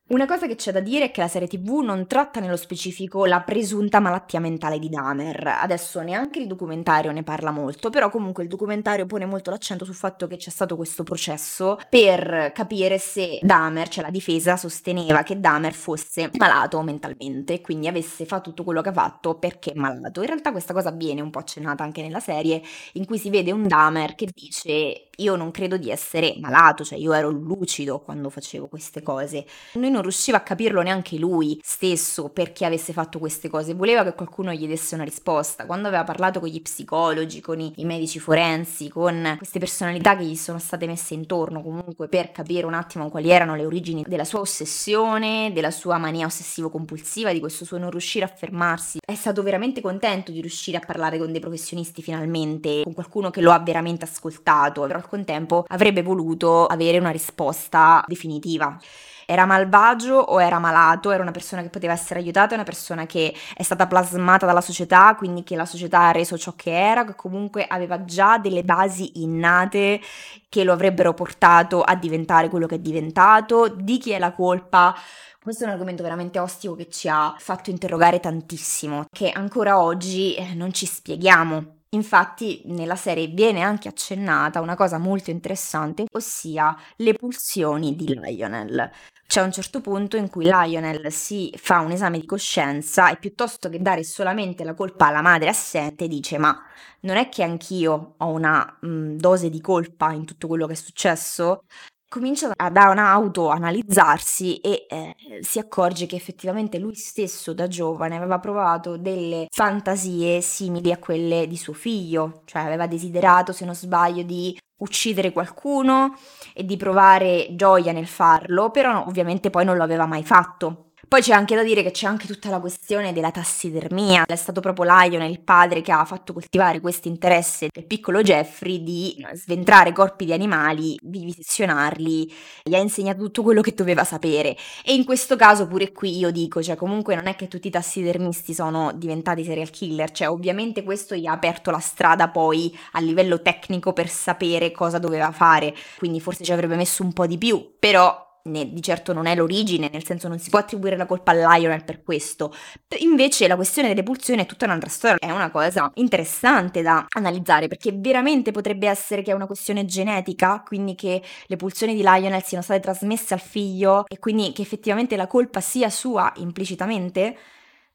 Una 0.09 0.25
cosa 0.25 0.47
che 0.47 0.55
c'è 0.55 0.71
da 0.71 0.79
dire 0.79 1.07
è 1.07 1.11
che 1.11 1.21
la 1.21 1.27
serie 1.27 1.49
TV 1.49 1.81
non 1.81 2.07
tratta 2.07 2.39
nello 2.39 2.57
specifico 2.57 3.25
la 3.27 3.41
presunta 3.41 3.99
malattia 3.99 4.39
mentale 4.39 4.79
di 4.79 4.89
Dahmer. 4.89 5.59
Adesso 5.61 6.01
neanche 6.01 6.39
il 6.39 6.47
documentario 6.47 7.11
ne 7.11 7.25
parla 7.25 7.51
molto, 7.51 7.91
però 7.91 8.09
comunque 8.09 8.45
il 8.45 8.49
documentario 8.49 9.07
pone 9.07 9.27
molto 9.27 9.51
l'accento 9.51 9.85
sul 9.85 9.97
fatto 9.97 10.29
che 10.29 10.37
c'è 10.37 10.51
stato 10.51 10.77
questo 10.77 11.03
processo 11.03 11.77
per 11.91 12.53
capire 12.55 12.99
se 12.99 13.41
Dahmer, 13.43 13.89
cioè 13.89 14.05
la 14.05 14.11
difesa, 14.11 14.57
sosteneva 14.57 15.25
che 15.25 15.41
Dahmer 15.41 15.75
fosse 15.75 16.31
malato 16.39 16.81
mentalmente, 16.83 17.61
quindi 17.61 17.89
avesse 17.89 18.27
fatto 18.27 18.51
tutto 18.51 18.63
quello 18.63 18.83
che 18.83 18.91
ha 18.91 18.93
fatto 18.93 19.35
perché 19.35 19.73
è 19.73 19.75
malato. 19.75 20.21
In 20.21 20.29
realtà 20.29 20.53
questa 20.53 20.73
cosa 20.73 20.93
viene 20.93 21.21
un 21.21 21.31
po' 21.31 21.41
accennata 21.41 21.83
anche 21.83 22.03
nella 22.03 22.21
serie, 22.21 22.63
in 22.93 23.07
cui 23.07 23.19
si 23.19 23.29
vede 23.29 23.51
un 23.51 23.67
Dahmer 23.67 24.15
che 24.15 24.29
dice 24.33 25.09
io 25.17 25.35
non 25.35 25.51
credo 25.51 25.77
di 25.77 25.91
essere 25.91 26.37
malato, 26.39 26.85
cioè 26.85 26.99
io 26.99 27.13
ero 27.13 27.31
lucido 27.31 28.01
quando 28.01 28.31
facevo 28.31 28.69
queste 28.69 29.03
cose. 29.03 29.45
Noi 29.73 29.95
non 29.97 30.03
riusciva 30.03 30.37
a 30.37 30.43
capirlo 30.43 30.83
neanche 30.83 31.17
lui 31.17 31.59
stesso 31.63 32.29
perché 32.29 32.65
avesse 32.65 32.93
fatto 32.93 33.19
queste 33.19 33.49
cose, 33.49 33.75
voleva 33.75 34.05
che 34.05 34.15
qualcuno 34.15 34.53
gli 34.53 34.67
desse 34.69 34.95
una 34.95 35.05
risposta. 35.05 35.65
Quando 35.65 35.89
aveva 35.89 36.05
parlato 36.05 36.39
con 36.39 36.49
gli 36.49 36.61
psicologi, 36.61 37.41
con 37.41 37.61
i, 37.61 37.73
i 37.77 37.85
medici 37.85 38.19
forensi, 38.19 38.89
con 38.89 39.35
queste 39.39 39.59
personalità 39.59 40.17
che 40.17 40.25
gli 40.25 40.37
sono 40.37 40.59
state 40.59 40.87
messe 40.87 41.15
intorno 41.15 41.63
comunque 41.63 42.09
per 42.09 42.31
capire 42.31 42.67
un 42.67 42.75
attimo 42.75 43.09
quali 43.09 43.31
erano 43.31 43.57
le 43.57 43.65
origini 43.65 44.05
della 44.07 44.25
sua 44.25 44.41
ossessione, 44.41 45.51
della 45.53 45.71
sua 45.71 45.97
mania 45.97 46.27
ossessivo-compulsiva, 46.27 47.33
di 47.33 47.41
questo 47.41 47.65
suo 47.65 47.79
non 47.79 47.91
riuscire 47.91 48.25
a 48.25 48.29
fermarsi, 48.29 48.99
è 49.05 49.15
stato 49.15 49.43
veramente 49.43 49.81
contento 49.81 50.31
di 50.31 50.41
riuscire 50.41 50.77
a 50.77 50.81
parlare 50.85 51.19
con 51.19 51.33
dei 51.33 51.41
professionisti 51.41 52.03
finalmente, 52.03 52.83
con 52.85 52.93
qualcuno 52.93 53.31
che 53.31 53.41
lo 53.41 53.53
ha 53.53 53.59
veramente 53.59 54.05
ascoltato, 54.05 54.83
però 54.83 54.99
al 54.99 55.09
contempo 55.09 55.65
avrebbe 55.69 56.03
voluto 56.03 56.67
avere 56.67 56.99
una 56.99 57.11
risposta 57.11 58.05
definitiva 58.07 58.79
era 59.27 59.45
malvagio 59.45 60.15
o 60.15 60.41
era 60.41 60.59
malato, 60.59 61.11
era 61.11 61.23
una 61.23 61.33
persona 61.33 61.61
che 61.63 61.69
poteva 61.69 61.93
essere 61.93 62.21
aiutata, 62.21 62.55
una 62.55 62.63
persona 62.63 63.07
che 63.07 63.35
è 63.55 63.63
stata 63.63 63.87
plasmata 63.87 64.47
dalla 64.47 64.61
società, 64.61 65.15
quindi 65.17 65.43
che 65.43 65.57
la 65.57 65.67
società 65.67 66.09
ha 66.09 66.13
reso 66.13 66.39
ciò 66.39 66.55
che 66.55 66.71
era, 66.71 67.05
che 67.05 67.17
comunque 67.17 67.67
aveva 67.67 68.05
già 68.05 68.39
delle 68.39 68.63
basi 68.63 69.21
innate 69.21 70.01
che 70.49 70.65
lo 70.65 70.73
avrebbero 70.73 71.13
portato 71.13 71.83
a 71.83 71.97
diventare 71.97 72.49
quello 72.49 72.67
che 72.67 72.77
è 72.77 72.79
diventato, 72.79 73.69
di 73.69 73.99
chi 73.99 74.13
è 74.13 74.19
la 74.19 74.33
colpa. 74.33 74.95
Questo 75.43 75.65
è 75.65 75.67
un 75.67 75.73
argomento 75.73 76.03
veramente 76.03 76.39
ostico 76.39 76.75
che 76.75 76.89
ci 76.89 77.09
ha 77.09 77.35
fatto 77.39 77.71
interrogare 77.71 78.21
tantissimo, 78.21 79.07
che 79.11 79.31
ancora 79.31 79.81
oggi 79.81 80.35
eh, 80.35 80.55
non 80.55 80.73
ci 80.73 80.87
spieghiamo. 80.87 81.76
Infatti 81.91 82.63
nella 82.67 82.97
serie 82.97 83.29
viene 83.29 83.63
anche 83.63 83.89
accennata 83.89 84.61
una 84.61 84.75
cosa 84.75 84.99
molto 84.99 85.31
interessante, 85.31 86.05
ossia 86.13 86.77
le 86.97 87.15
pulsioni 87.15 87.95
di 87.95 88.19
Lionel. 88.19 88.91
C'è 89.27 89.41
un 89.43 89.51
certo 89.53 89.81
punto 89.81 90.17
in 90.17 90.29
cui 90.29 90.45
Lionel 90.45 91.11
si 91.13 91.53
fa 91.57 91.81
un 91.81 91.93
esame 91.93 92.19
di 92.21 92.27
coscienza 92.27 93.11
e 93.11 93.17
piuttosto 93.19 93.69
che 93.69 93.81
dare 93.81 94.05
solamente 94.05 94.63
la 94.65 94.75
colpa 94.75 95.07
alla 95.07 95.23
madre 95.23 95.49
assente 95.49 96.07
dice 96.07 96.39
ma 96.39 96.57
non 97.01 97.17
è 97.17 97.29
che 97.29 97.43
anch'io 97.43 98.15
ho 98.19 98.27
una 98.29 98.79
mh, 98.81 99.17
dose 99.17 99.49
di 99.51 99.61
colpa 99.61 100.13
in 100.13 100.25
tutto 100.25 100.47
quello 100.49 100.67
che 100.67 100.73
è 100.75 100.77
successo? 100.77 101.63
Comincia 102.09 102.53
ad 102.55 102.77
autoanalizzarsi 102.77 104.59
e 104.59 104.87
eh, 104.89 105.17
si 105.41 105.59
accorge 105.59 106.07
che 106.07 106.15
effettivamente 106.15 106.79
lui 106.79 106.95
stesso 106.95 107.53
da 107.53 107.67
giovane 107.67 108.17
aveva 108.17 108.39
provato 108.39 108.97
delle 108.97 109.49
fantasie 109.51 110.41
simili 110.41 110.93
a 110.93 110.99
quelle 110.99 111.49
di 111.49 111.57
suo 111.57 111.73
figlio, 111.73 112.43
cioè 112.45 112.63
aveva 112.63 112.87
desiderato, 112.87 113.53
se 113.53 113.65
non 113.65 113.75
sbaglio, 113.75 114.23
di 114.23 114.57
uccidere 114.79 115.33
qualcuno 115.33 116.17
e 116.55 116.65
di 116.65 116.77
provare 116.77 117.49
gioia 117.57 117.91
nel 117.91 118.07
farlo, 118.07 118.71
però 118.71 119.05
ovviamente 119.05 119.51
poi 119.51 119.65
non 119.65 119.77
lo 119.77 119.83
aveva 119.83 120.07
mai 120.07 120.23
fatto. 120.23 120.86
Poi 121.09 121.23
c'è 121.23 121.33
anche 121.33 121.55
da 121.55 121.63
dire 121.63 121.85
che 121.85 121.93
c'è 121.93 122.09
anche 122.09 122.27
tutta 122.27 122.51
la 122.51 122.59
questione 122.59 123.13
della 123.13 123.31
tassidermia. 123.31 124.25
È 124.27 124.35
stato 124.35 124.61
proprio 124.61 124.87
Lion, 124.89 125.23
il 125.23 125.41
padre, 125.41 125.81
che 125.81 125.93
ha 125.93 126.05
fatto 126.05 126.33
coltivare 126.33 126.81
questo 126.81 127.07
interesse 127.07 127.69
del 127.73 127.87
piccolo 127.87 128.23
Jeffrey 128.23 128.83
di 128.83 129.25
sventrare 129.35 129.93
corpi 129.93 130.25
di 130.25 130.33
animali, 130.33 130.99
vivisezionarli, 131.01 132.35
gli 132.65 132.75
ha 132.75 132.79
insegnato 132.79 133.23
tutto 133.23 133.45
quello 133.45 133.61
che 133.61 133.73
doveva 133.73 134.03
sapere. 134.03 134.57
E 134.85 134.95
in 134.95 135.05
questo 135.05 135.37
caso 135.37 135.69
pure 135.69 135.93
qui 135.93 136.19
io 136.19 136.33
dico, 136.33 136.61
cioè 136.61 136.75
comunque 136.75 137.15
non 137.15 137.29
è 137.29 137.37
che 137.37 137.47
tutti 137.47 137.69
i 137.69 137.71
tassidermisti 137.71 138.53
sono 138.53 138.93
diventati 138.93 139.45
serial 139.45 139.71
killer, 139.71 140.11
cioè 140.11 140.29
ovviamente 140.29 140.83
questo 140.83 141.15
gli 141.15 141.27
ha 141.27 141.33
aperto 141.33 141.71
la 141.71 141.79
strada 141.79 142.31
poi 142.31 142.77
a 142.93 143.01
livello 143.01 143.41
tecnico 143.43 143.93
per 143.93 144.09
sapere 144.09 144.73
cosa 144.73 144.99
doveva 144.99 145.31
fare, 145.31 145.73
quindi 145.99 146.21
forse 146.21 146.43
ci 146.43 146.53
avrebbe 146.53 146.75
messo 146.75 147.05
un 147.05 147.13
po' 147.13 147.29
di 147.29 147.39
più, 147.39 147.75
però 147.79 148.26
né, 148.47 148.73
di 148.73 148.83
certo 148.83 149.13
non 149.13 149.27
è 149.27 149.35
l'origine, 149.35 149.89
nel 149.93 150.05
senso 150.05 150.29
non 150.29 150.39
si 150.39 150.51
può 150.51 150.59
attribuire 150.59 150.97
la 150.97 151.07
colpa 151.07 151.33
a 151.33 151.57
Lionel 151.57 151.85
per 151.85 152.03
questo. 152.03 152.55
Invece 152.99 153.47
la 153.47 153.57
questione 153.57 153.89
delle 153.89 154.03
pulsioni 154.03 154.43
è 154.43 154.47
tutta 154.47 154.65
un'altra 154.65 154.89
storia, 154.89 155.19
è 155.19 155.31
una 155.31 155.51
cosa 155.51 155.91
interessante 155.95 156.83
da 156.83 157.07
analizzare 157.15 157.69
perché 157.69 157.93
veramente 157.93 158.53
potrebbe 158.53 158.89
essere 158.89 159.23
che 159.23 159.31
è 159.33 159.35
una 159.35 159.47
questione 159.47 159.85
genetica, 159.85 160.63
quindi 160.65 160.95
che 160.95 161.23
le 161.47 161.57
pulsioni 161.57 161.95
di 161.95 162.03
Lionel 162.03 162.43
siano 162.43 162.63
state 162.63 162.81
trasmesse 162.81 163.35
al 163.35 163.41
figlio 163.41 164.05
e 164.07 164.19
quindi 164.19 164.53
che 164.53 164.63
effettivamente 164.63 165.17
la 165.17 165.27
colpa 165.27 165.61
sia 165.61 165.91
sua 165.91 166.33
implicitamente. 166.37 167.37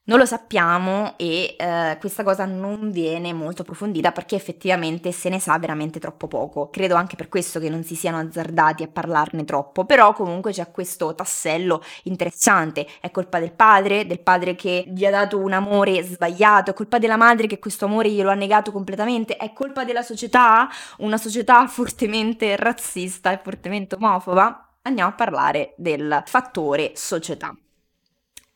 Non 0.04 0.18
lo 0.18 0.26
sappiamo 0.26 1.14
e 1.16 1.54
eh, 1.56 1.96
questa 2.00 2.24
cosa 2.24 2.44
non 2.44 2.90
viene 2.90 3.32
molto 3.32 3.62
approfondita 3.62 4.10
perché 4.10 4.34
effettivamente 4.34 5.12
se 5.12 5.28
ne 5.28 5.38
sa 5.38 5.56
veramente 5.60 6.00
troppo 6.00 6.26
poco. 6.26 6.70
Credo 6.70 6.96
anche 6.96 7.14
per 7.14 7.28
questo 7.28 7.60
che 7.60 7.70
non 7.70 7.84
si 7.84 7.94
siano 7.94 8.18
azzardati 8.18 8.82
a 8.82 8.88
parlarne 8.88 9.44
troppo, 9.44 9.84
però 9.84 10.12
comunque 10.12 10.50
c'è 10.50 10.72
questo 10.72 11.14
tassello 11.14 11.80
interessante. 12.04 12.84
È 13.00 13.12
colpa 13.12 13.38
del 13.38 13.52
padre, 13.52 14.04
del 14.04 14.18
padre 14.18 14.56
che 14.56 14.84
gli 14.88 15.04
ha 15.04 15.10
dato 15.10 15.38
un 15.38 15.52
amore 15.52 16.02
sbagliato, 16.02 16.72
è 16.72 16.74
colpa 16.74 16.98
della 16.98 17.16
madre 17.16 17.46
che 17.46 17.60
questo 17.60 17.84
amore 17.84 18.10
glielo 18.10 18.30
ha 18.30 18.34
negato 18.34 18.72
completamente, 18.72 19.36
è 19.36 19.52
colpa 19.52 19.84
della 19.84 20.02
società, 20.02 20.68
una 20.98 21.16
società 21.16 21.68
fortemente 21.68 22.56
razzista 22.56 23.30
e 23.30 23.38
fortemente 23.40 23.94
omofoba. 23.94 24.78
Andiamo 24.82 25.10
a 25.10 25.14
parlare 25.14 25.74
del 25.76 26.24
fattore 26.26 26.90
società. 26.96 27.54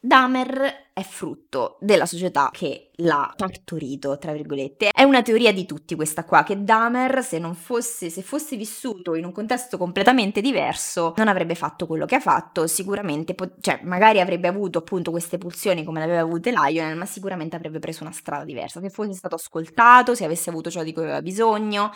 Dahmer 0.06 0.84
è 0.92 1.02
frutto 1.02 1.76
della 1.80 2.06
società 2.06 2.48
che 2.52 2.90
l'ha 2.96 3.34
partorito, 3.36 4.16
tra 4.18 4.32
virgolette. 4.32 4.90
È 4.90 5.02
una 5.02 5.20
teoria 5.20 5.52
di 5.52 5.66
tutti 5.66 5.94
questa 5.94 6.24
qua, 6.24 6.44
che 6.44 6.62
Dahmer, 6.62 7.22
se 7.24 7.38
non 7.38 7.54
fosse, 7.54 8.08
se 8.08 8.22
fosse 8.22 8.56
vissuto 8.56 9.14
in 9.14 9.24
un 9.24 9.32
contesto 9.32 9.76
completamente 9.76 10.40
diverso, 10.40 11.12
non 11.16 11.28
avrebbe 11.28 11.56
fatto 11.56 11.86
quello 11.86 12.06
che 12.06 12.14
ha 12.14 12.20
fatto, 12.20 12.66
sicuramente, 12.66 13.34
cioè 13.60 13.80
magari 13.82 14.20
avrebbe 14.20 14.48
avuto 14.48 14.78
appunto 14.78 15.10
queste 15.10 15.38
pulsioni 15.38 15.84
come 15.84 15.98
le 15.98 16.04
aveva 16.04 16.20
avute 16.20 16.50
Lionel, 16.50 16.96
ma 16.96 17.04
sicuramente 17.04 17.56
avrebbe 17.56 17.80
preso 17.80 18.04
una 18.04 18.12
strada 18.12 18.44
diversa, 18.44 18.80
se 18.80 18.88
fosse 18.90 19.12
stato 19.12 19.34
ascoltato, 19.34 20.14
se 20.14 20.24
avesse 20.24 20.50
avuto 20.50 20.70
ciò 20.70 20.82
di 20.82 20.92
cui 20.92 21.02
aveva 21.02 21.20
bisogno, 21.20 21.90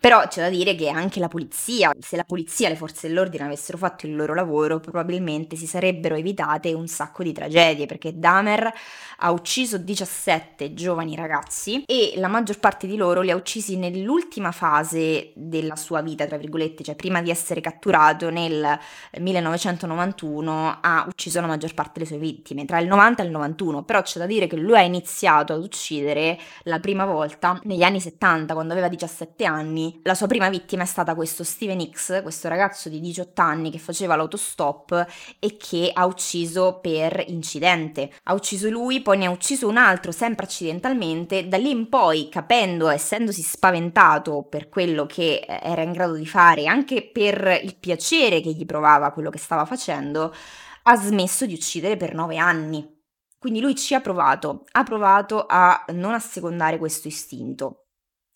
però 0.00 0.26
c'è 0.28 0.42
da 0.42 0.48
dire 0.48 0.74
che 0.74 0.88
anche 0.88 1.18
la 1.18 1.28
polizia, 1.28 1.92
se 1.98 2.16
la 2.16 2.24
polizia 2.24 2.68
e 2.68 2.70
le 2.70 2.76
forze 2.76 3.08
dell'ordine 3.08 3.44
avessero 3.44 3.76
fatto 3.76 4.06
il 4.06 4.14
loro 4.14 4.32
lavoro, 4.32 4.78
probabilmente 4.78 5.56
si 5.56 5.66
sarebbero 5.66 6.14
evitate 6.14 6.72
un 6.72 6.86
sacco 6.86 7.22
di 7.22 7.32
tragedie, 7.32 7.86
perché 7.86 8.16
Dahmer 8.18 8.72
ha 9.18 9.30
ucciso 9.32 9.76
17 9.78 10.74
giovani 10.74 11.16
ragazzi 11.16 11.82
e 11.84 12.12
la 12.16 12.28
maggior 12.28 12.60
parte 12.60 12.86
di 12.86 12.96
loro 12.96 13.22
li 13.22 13.32
ha 13.32 13.36
uccisi 13.36 13.76
nell'ultima 13.76 14.52
fase 14.52 15.32
della 15.34 15.74
sua 15.74 16.00
vita, 16.00 16.26
tra 16.26 16.36
virgolette, 16.36 16.84
cioè 16.84 16.94
prima 16.94 17.20
di 17.20 17.30
essere 17.30 17.60
catturato 17.60 18.30
nel 18.30 18.78
1991 19.18 20.78
ha 20.80 21.04
ucciso 21.08 21.40
la 21.40 21.48
maggior 21.48 21.74
parte 21.74 21.92
delle 21.94 22.06
sue 22.06 22.18
vittime, 22.18 22.64
tra 22.64 22.78
il 22.78 22.86
90 22.86 23.22
e 23.22 23.26
il 23.26 23.32
91, 23.32 23.82
però 23.82 24.02
c'è 24.02 24.20
da 24.20 24.26
dire 24.26 24.46
che 24.46 24.56
lui 24.56 24.76
ha 24.76 24.82
iniziato 24.82 25.54
ad 25.54 25.62
uccidere 25.62 26.38
la 26.62 26.78
prima 26.78 27.04
volta 27.04 27.60
negli 27.64 27.82
anni 27.82 28.00
70, 28.00 28.54
quando 28.54 28.72
aveva 28.72 28.88
17 28.88 29.44
anni 29.44 29.87
la 30.02 30.14
sua 30.14 30.26
prima 30.26 30.48
vittima 30.48 30.82
è 30.82 30.86
stata 30.86 31.14
questo 31.14 31.44
Steven 31.44 31.90
X, 31.90 32.22
questo 32.22 32.48
ragazzo 32.48 32.88
di 32.88 33.00
18 33.00 33.40
anni 33.42 33.70
che 33.70 33.78
faceva 33.78 34.16
l'autostop 34.16 35.06
e 35.38 35.56
che 35.56 35.90
ha 35.92 36.06
ucciso 36.06 36.78
per 36.80 37.24
incidente. 37.28 38.10
Ha 38.24 38.34
ucciso 38.34 38.68
lui, 38.70 39.02
poi 39.02 39.18
ne 39.18 39.26
ha 39.26 39.30
ucciso 39.30 39.68
un 39.68 39.76
altro 39.76 40.12
sempre 40.12 40.46
accidentalmente, 40.46 41.48
da 41.48 41.56
lì 41.56 41.70
in 41.70 41.88
poi, 41.88 42.28
capendo, 42.28 42.88
essendosi 42.88 43.42
spaventato 43.42 44.44
per 44.48 44.68
quello 44.68 45.06
che 45.06 45.44
eh, 45.46 45.60
era 45.62 45.82
in 45.82 45.92
grado 45.92 46.14
di 46.14 46.26
fare, 46.26 46.66
anche 46.66 47.02
per 47.10 47.60
il 47.62 47.76
piacere 47.76 48.40
che 48.40 48.52
gli 48.52 48.64
provava 48.64 49.12
quello 49.12 49.30
che 49.30 49.38
stava 49.38 49.64
facendo, 49.64 50.34
ha 50.82 50.96
smesso 50.96 51.46
di 51.46 51.54
uccidere 51.54 51.96
per 51.96 52.14
9 52.14 52.36
anni. 52.36 52.96
Quindi 53.38 53.60
lui 53.60 53.76
ci 53.76 53.94
ha 53.94 54.00
provato, 54.00 54.64
ha 54.72 54.82
provato 54.82 55.46
a 55.48 55.84
non 55.92 56.12
assecondare 56.12 56.78
questo 56.78 57.08
istinto 57.08 57.87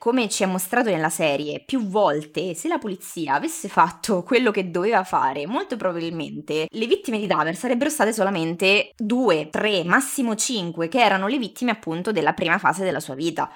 come 0.02 0.28
ci 0.28 0.42
è 0.42 0.46
mostrato 0.46 0.90
nella 0.90 1.10
serie 1.10 1.62
più 1.64 1.86
volte, 1.86 2.56
se 2.56 2.66
la 2.66 2.78
polizia 2.78 3.34
avesse 3.34 3.68
fatto 3.68 4.24
quello 4.26 4.50
che 4.50 4.68
doveva 4.68 5.04
fare, 5.04 5.46
molto 5.46 5.76
probabilmente 5.76 6.66
le 6.68 6.86
vittime 6.88 7.20
di 7.20 7.28
Dahmer 7.28 7.54
sarebbero 7.54 7.88
state 7.88 8.12
solamente 8.12 8.90
due, 8.96 9.48
tre, 9.48 9.84
massimo 9.84 10.34
cinque, 10.34 10.88
che 10.88 11.00
erano 11.00 11.28
le 11.28 11.38
vittime 11.38 11.70
appunto 11.70 12.10
della 12.10 12.32
prima 12.32 12.58
fase 12.58 12.82
della 12.82 12.98
sua 12.98 13.14
vita. 13.14 13.48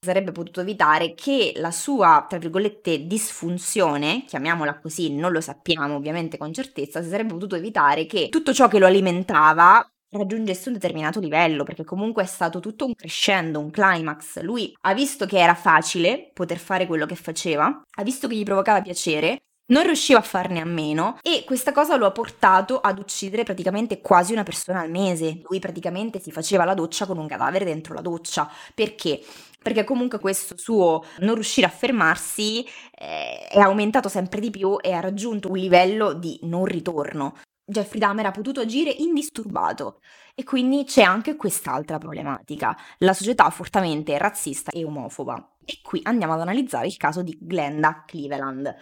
Sarebbe 0.00 0.32
potuto 0.32 0.62
evitare 0.62 1.14
che 1.14 1.52
la 1.54 1.70
sua, 1.70 2.26
tra 2.28 2.38
virgolette, 2.38 3.06
disfunzione, 3.06 4.24
chiamiamola 4.26 4.80
così, 4.80 5.14
non 5.14 5.30
lo 5.30 5.40
sappiamo 5.40 5.94
ovviamente 5.94 6.38
con 6.38 6.52
certezza, 6.52 7.04
si 7.04 7.08
sarebbe 7.08 7.34
potuto 7.34 7.54
evitare 7.54 8.04
che 8.06 8.30
tutto 8.30 8.52
ciò 8.52 8.66
che 8.66 8.80
lo 8.80 8.86
alimentava 8.86 9.88
raggiungesse 10.10 10.68
un 10.68 10.74
determinato 10.74 11.20
livello, 11.20 11.64
perché 11.64 11.84
comunque 11.84 12.22
è 12.22 12.26
stato 12.26 12.60
tutto 12.60 12.86
un 12.86 12.94
crescendo, 12.94 13.60
un 13.60 13.70
climax. 13.70 14.40
Lui 14.40 14.74
ha 14.82 14.94
visto 14.94 15.26
che 15.26 15.38
era 15.38 15.54
facile 15.54 16.30
poter 16.32 16.58
fare 16.58 16.86
quello 16.86 17.06
che 17.06 17.16
faceva, 17.16 17.66
ha 17.66 18.02
visto 18.02 18.28
che 18.28 18.36
gli 18.36 18.44
provocava 18.44 18.80
piacere, 18.80 19.38
non 19.70 19.84
riusciva 19.84 20.18
a 20.18 20.22
farne 20.22 20.60
a 20.60 20.64
meno 20.64 21.18
e 21.22 21.44
questa 21.44 21.72
cosa 21.72 21.96
lo 21.96 22.06
ha 22.06 22.10
portato 22.10 22.80
ad 22.80 22.98
uccidere 22.98 23.42
praticamente 23.42 24.00
quasi 24.00 24.32
una 24.32 24.42
persona 24.42 24.80
al 24.80 24.90
mese. 24.90 25.40
Lui 25.48 25.58
praticamente 25.58 26.20
si 26.20 26.30
faceva 26.30 26.64
la 26.64 26.74
doccia 26.74 27.06
con 27.06 27.18
un 27.18 27.26
cadavere 27.26 27.64
dentro 27.64 27.94
la 27.94 28.00
doccia. 28.00 28.50
Perché? 28.74 29.20
Perché 29.62 29.84
comunque 29.84 30.20
questo 30.20 30.56
suo 30.56 31.04
non 31.18 31.34
riuscire 31.34 31.66
a 31.66 31.70
fermarsi 31.70 32.64
eh, 32.64 33.46
è 33.48 33.58
aumentato 33.58 34.08
sempre 34.08 34.40
di 34.40 34.50
più 34.50 34.78
e 34.80 34.92
ha 34.92 35.00
raggiunto 35.00 35.50
un 35.50 35.58
livello 35.58 36.14
di 36.14 36.38
non 36.42 36.64
ritorno. 36.64 37.34
Jeffrey 37.70 38.00
Dahmer 38.00 38.24
ha 38.24 38.30
potuto 38.30 38.60
agire 38.60 38.90
indisturbato 38.90 40.00
e 40.34 40.42
quindi 40.42 40.84
c'è 40.84 41.02
anche 41.02 41.36
quest'altra 41.36 41.98
problematica, 41.98 42.74
la 42.98 43.12
società 43.12 43.50
fortemente 43.50 44.16
razzista 44.16 44.70
e 44.70 44.84
omofoba. 44.84 45.56
E 45.66 45.80
qui 45.82 46.00
andiamo 46.04 46.32
ad 46.32 46.40
analizzare 46.40 46.86
il 46.86 46.96
caso 46.96 47.20
di 47.22 47.36
Glenda 47.38 48.04
Cleveland. 48.06 48.74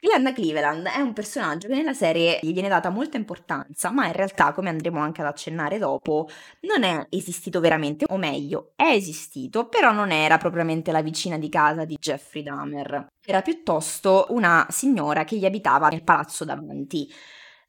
Glenda 0.00 0.32
Cleveland 0.32 0.86
è 0.86 1.00
un 1.00 1.12
personaggio 1.12 1.66
che 1.66 1.74
nella 1.74 1.94
serie 1.94 2.38
gli 2.40 2.52
viene 2.52 2.68
data 2.68 2.90
molta 2.90 3.16
importanza, 3.16 3.90
ma 3.90 4.06
in 4.06 4.12
realtà, 4.12 4.52
come 4.52 4.68
andremo 4.68 5.00
anche 5.00 5.20
ad 5.22 5.26
accennare 5.26 5.78
dopo, 5.78 6.28
non 6.60 6.84
è 6.84 7.06
esistito 7.10 7.58
veramente, 7.58 8.04
o 8.08 8.16
meglio, 8.16 8.70
è 8.76 8.84
esistito, 8.92 9.66
però 9.66 9.90
non 9.90 10.12
era 10.12 10.38
propriamente 10.38 10.92
la 10.92 11.02
vicina 11.02 11.38
di 11.38 11.48
casa 11.48 11.84
di 11.84 11.96
Jeffrey 11.98 12.44
Dahmer. 12.44 13.08
Era 13.26 13.42
piuttosto 13.42 14.26
una 14.28 14.64
signora 14.70 15.24
che 15.24 15.36
gli 15.36 15.44
abitava 15.44 15.88
nel 15.88 16.04
palazzo 16.04 16.44
davanti 16.44 17.12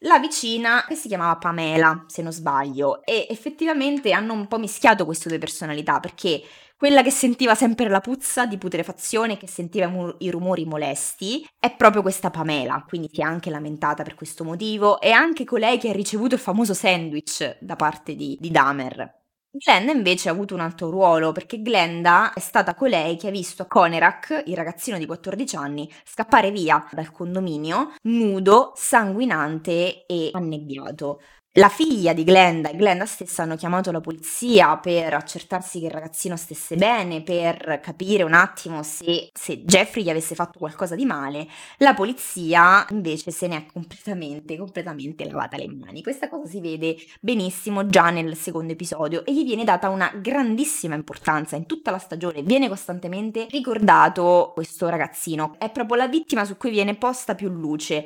la 0.03 0.19
vicina 0.19 0.85
che 0.87 0.95
si 0.95 1.07
chiamava 1.07 1.35
Pamela, 1.37 2.05
se 2.07 2.21
non 2.21 2.31
sbaglio, 2.31 3.03
e 3.03 3.27
effettivamente 3.29 4.11
hanno 4.11 4.33
un 4.33 4.47
po' 4.47 4.57
mischiato 4.57 5.05
queste 5.05 5.29
due 5.29 5.39
personalità 5.39 5.99
perché 5.99 6.41
quella 6.77 7.03
che 7.03 7.11
sentiva 7.11 7.55
sempre 7.55 7.89
la 7.89 7.99
puzza 7.99 8.45
di 8.45 8.57
putrefazione, 8.57 9.35
che 9.35 9.47
sentiva 9.47 9.87
mu- 9.89 10.15
i 10.19 10.31
rumori 10.31 10.63
molesti, 10.63 11.45
è 11.59 11.75
proprio 11.75 12.01
questa 12.01 12.29
Pamela, 12.29 12.85
quindi 12.87 13.09
si 13.11 13.19
è 13.19 13.23
anche 13.25 13.49
lamentata 13.49 14.01
per 14.03 14.15
questo 14.15 14.45
motivo, 14.45 15.01
e 15.01 15.11
anche 15.11 15.43
colei 15.43 15.77
che 15.77 15.89
ha 15.89 15.93
ricevuto 15.93 16.35
il 16.35 16.41
famoso 16.41 16.73
sandwich 16.73 17.57
da 17.59 17.75
parte 17.75 18.15
di, 18.15 18.37
di 18.39 18.49
Dahmer. 18.49 19.18
Glenda 19.51 19.91
invece 19.91 20.29
ha 20.29 20.31
avuto 20.31 20.53
un 20.53 20.59
altro 20.59 20.89
ruolo 20.91 21.31
perché 21.31 21.61
Glenda 21.61 22.33
è 22.33 22.39
stata 22.39 22.75
colei 22.75 23.15
che 23.17 23.27
ha 23.27 23.31
visto 23.31 23.65
Conerak, 23.67 24.43
il 24.45 24.55
ragazzino 24.55 24.97
di 24.99 25.05
14 25.07 25.55
anni, 25.55 25.91
scappare 26.03 26.51
via 26.51 26.87
dal 26.91 27.11
condominio 27.11 27.93
nudo, 28.03 28.73
sanguinante 28.75 30.05
e 30.05 30.29
annebbiato. 30.33 31.19
La 31.59 31.67
figlia 31.67 32.13
di 32.13 32.23
Glenda 32.23 32.69
e 32.69 32.75
Glenda 32.77 33.05
stessa 33.05 33.43
hanno 33.43 33.57
chiamato 33.57 33.91
la 33.91 33.99
polizia 33.99 34.77
per 34.77 35.13
accertarsi 35.13 35.81
che 35.81 35.87
il 35.87 35.91
ragazzino 35.91 36.37
stesse 36.37 36.77
bene, 36.77 37.21
per 37.21 37.81
capire 37.83 38.23
un 38.23 38.33
attimo 38.33 38.81
se, 38.81 39.29
se, 39.33 39.63
Jeffrey 39.65 40.05
gli 40.05 40.09
avesse 40.09 40.35
fatto 40.35 40.57
qualcosa 40.57 40.95
di 40.95 41.03
male. 41.03 41.45
La 41.79 41.93
polizia 41.93 42.85
invece 42.91 43.31
se 43.31 43.47
ne 43.47 43.57
è 43.57 43.65
completamente, 43.73 44.55
completamente 44.55 45.25
lavata 45.25 45.57
le 45.57 45.67
mani. 45.67 46.01
Questa 46.01 46.29
cosa 46.29 46.47
si 46.47 46.61
vede 46.61 46.95
benissimo 47.19 47.85
già 47.87 48.09
nel 48.09 48.37
secondo 48.37 48.71
episodio 48.71 49.25
e 49.25 49.33
gli 49.33 49.43
viene 49.43 49.65
data 49.65 49.89
una 49.89 50.13
grandissima 50.15 50.95
importanza 50.95 51.57
in 51.57 51.65
tutta 51.65 51.91
la 51.91 51.99
stagione. 51.99 52.41
Viene 52.41 52.69
costantemente 52.69 53.47
ricordato 53.49 54.51
questo 54.53 54.87
ragazzino. 54.87 55.55
È 55.57 55.69
proprio 55.69 55.97
la 55.97 56.07
vittima 56.07 56.45
su 56.45 56.55
cui 56.55 56.69
viene 56.69 56.95
posta 56.95 57.35
più 57.35 57.49
luce. 57.49 58.05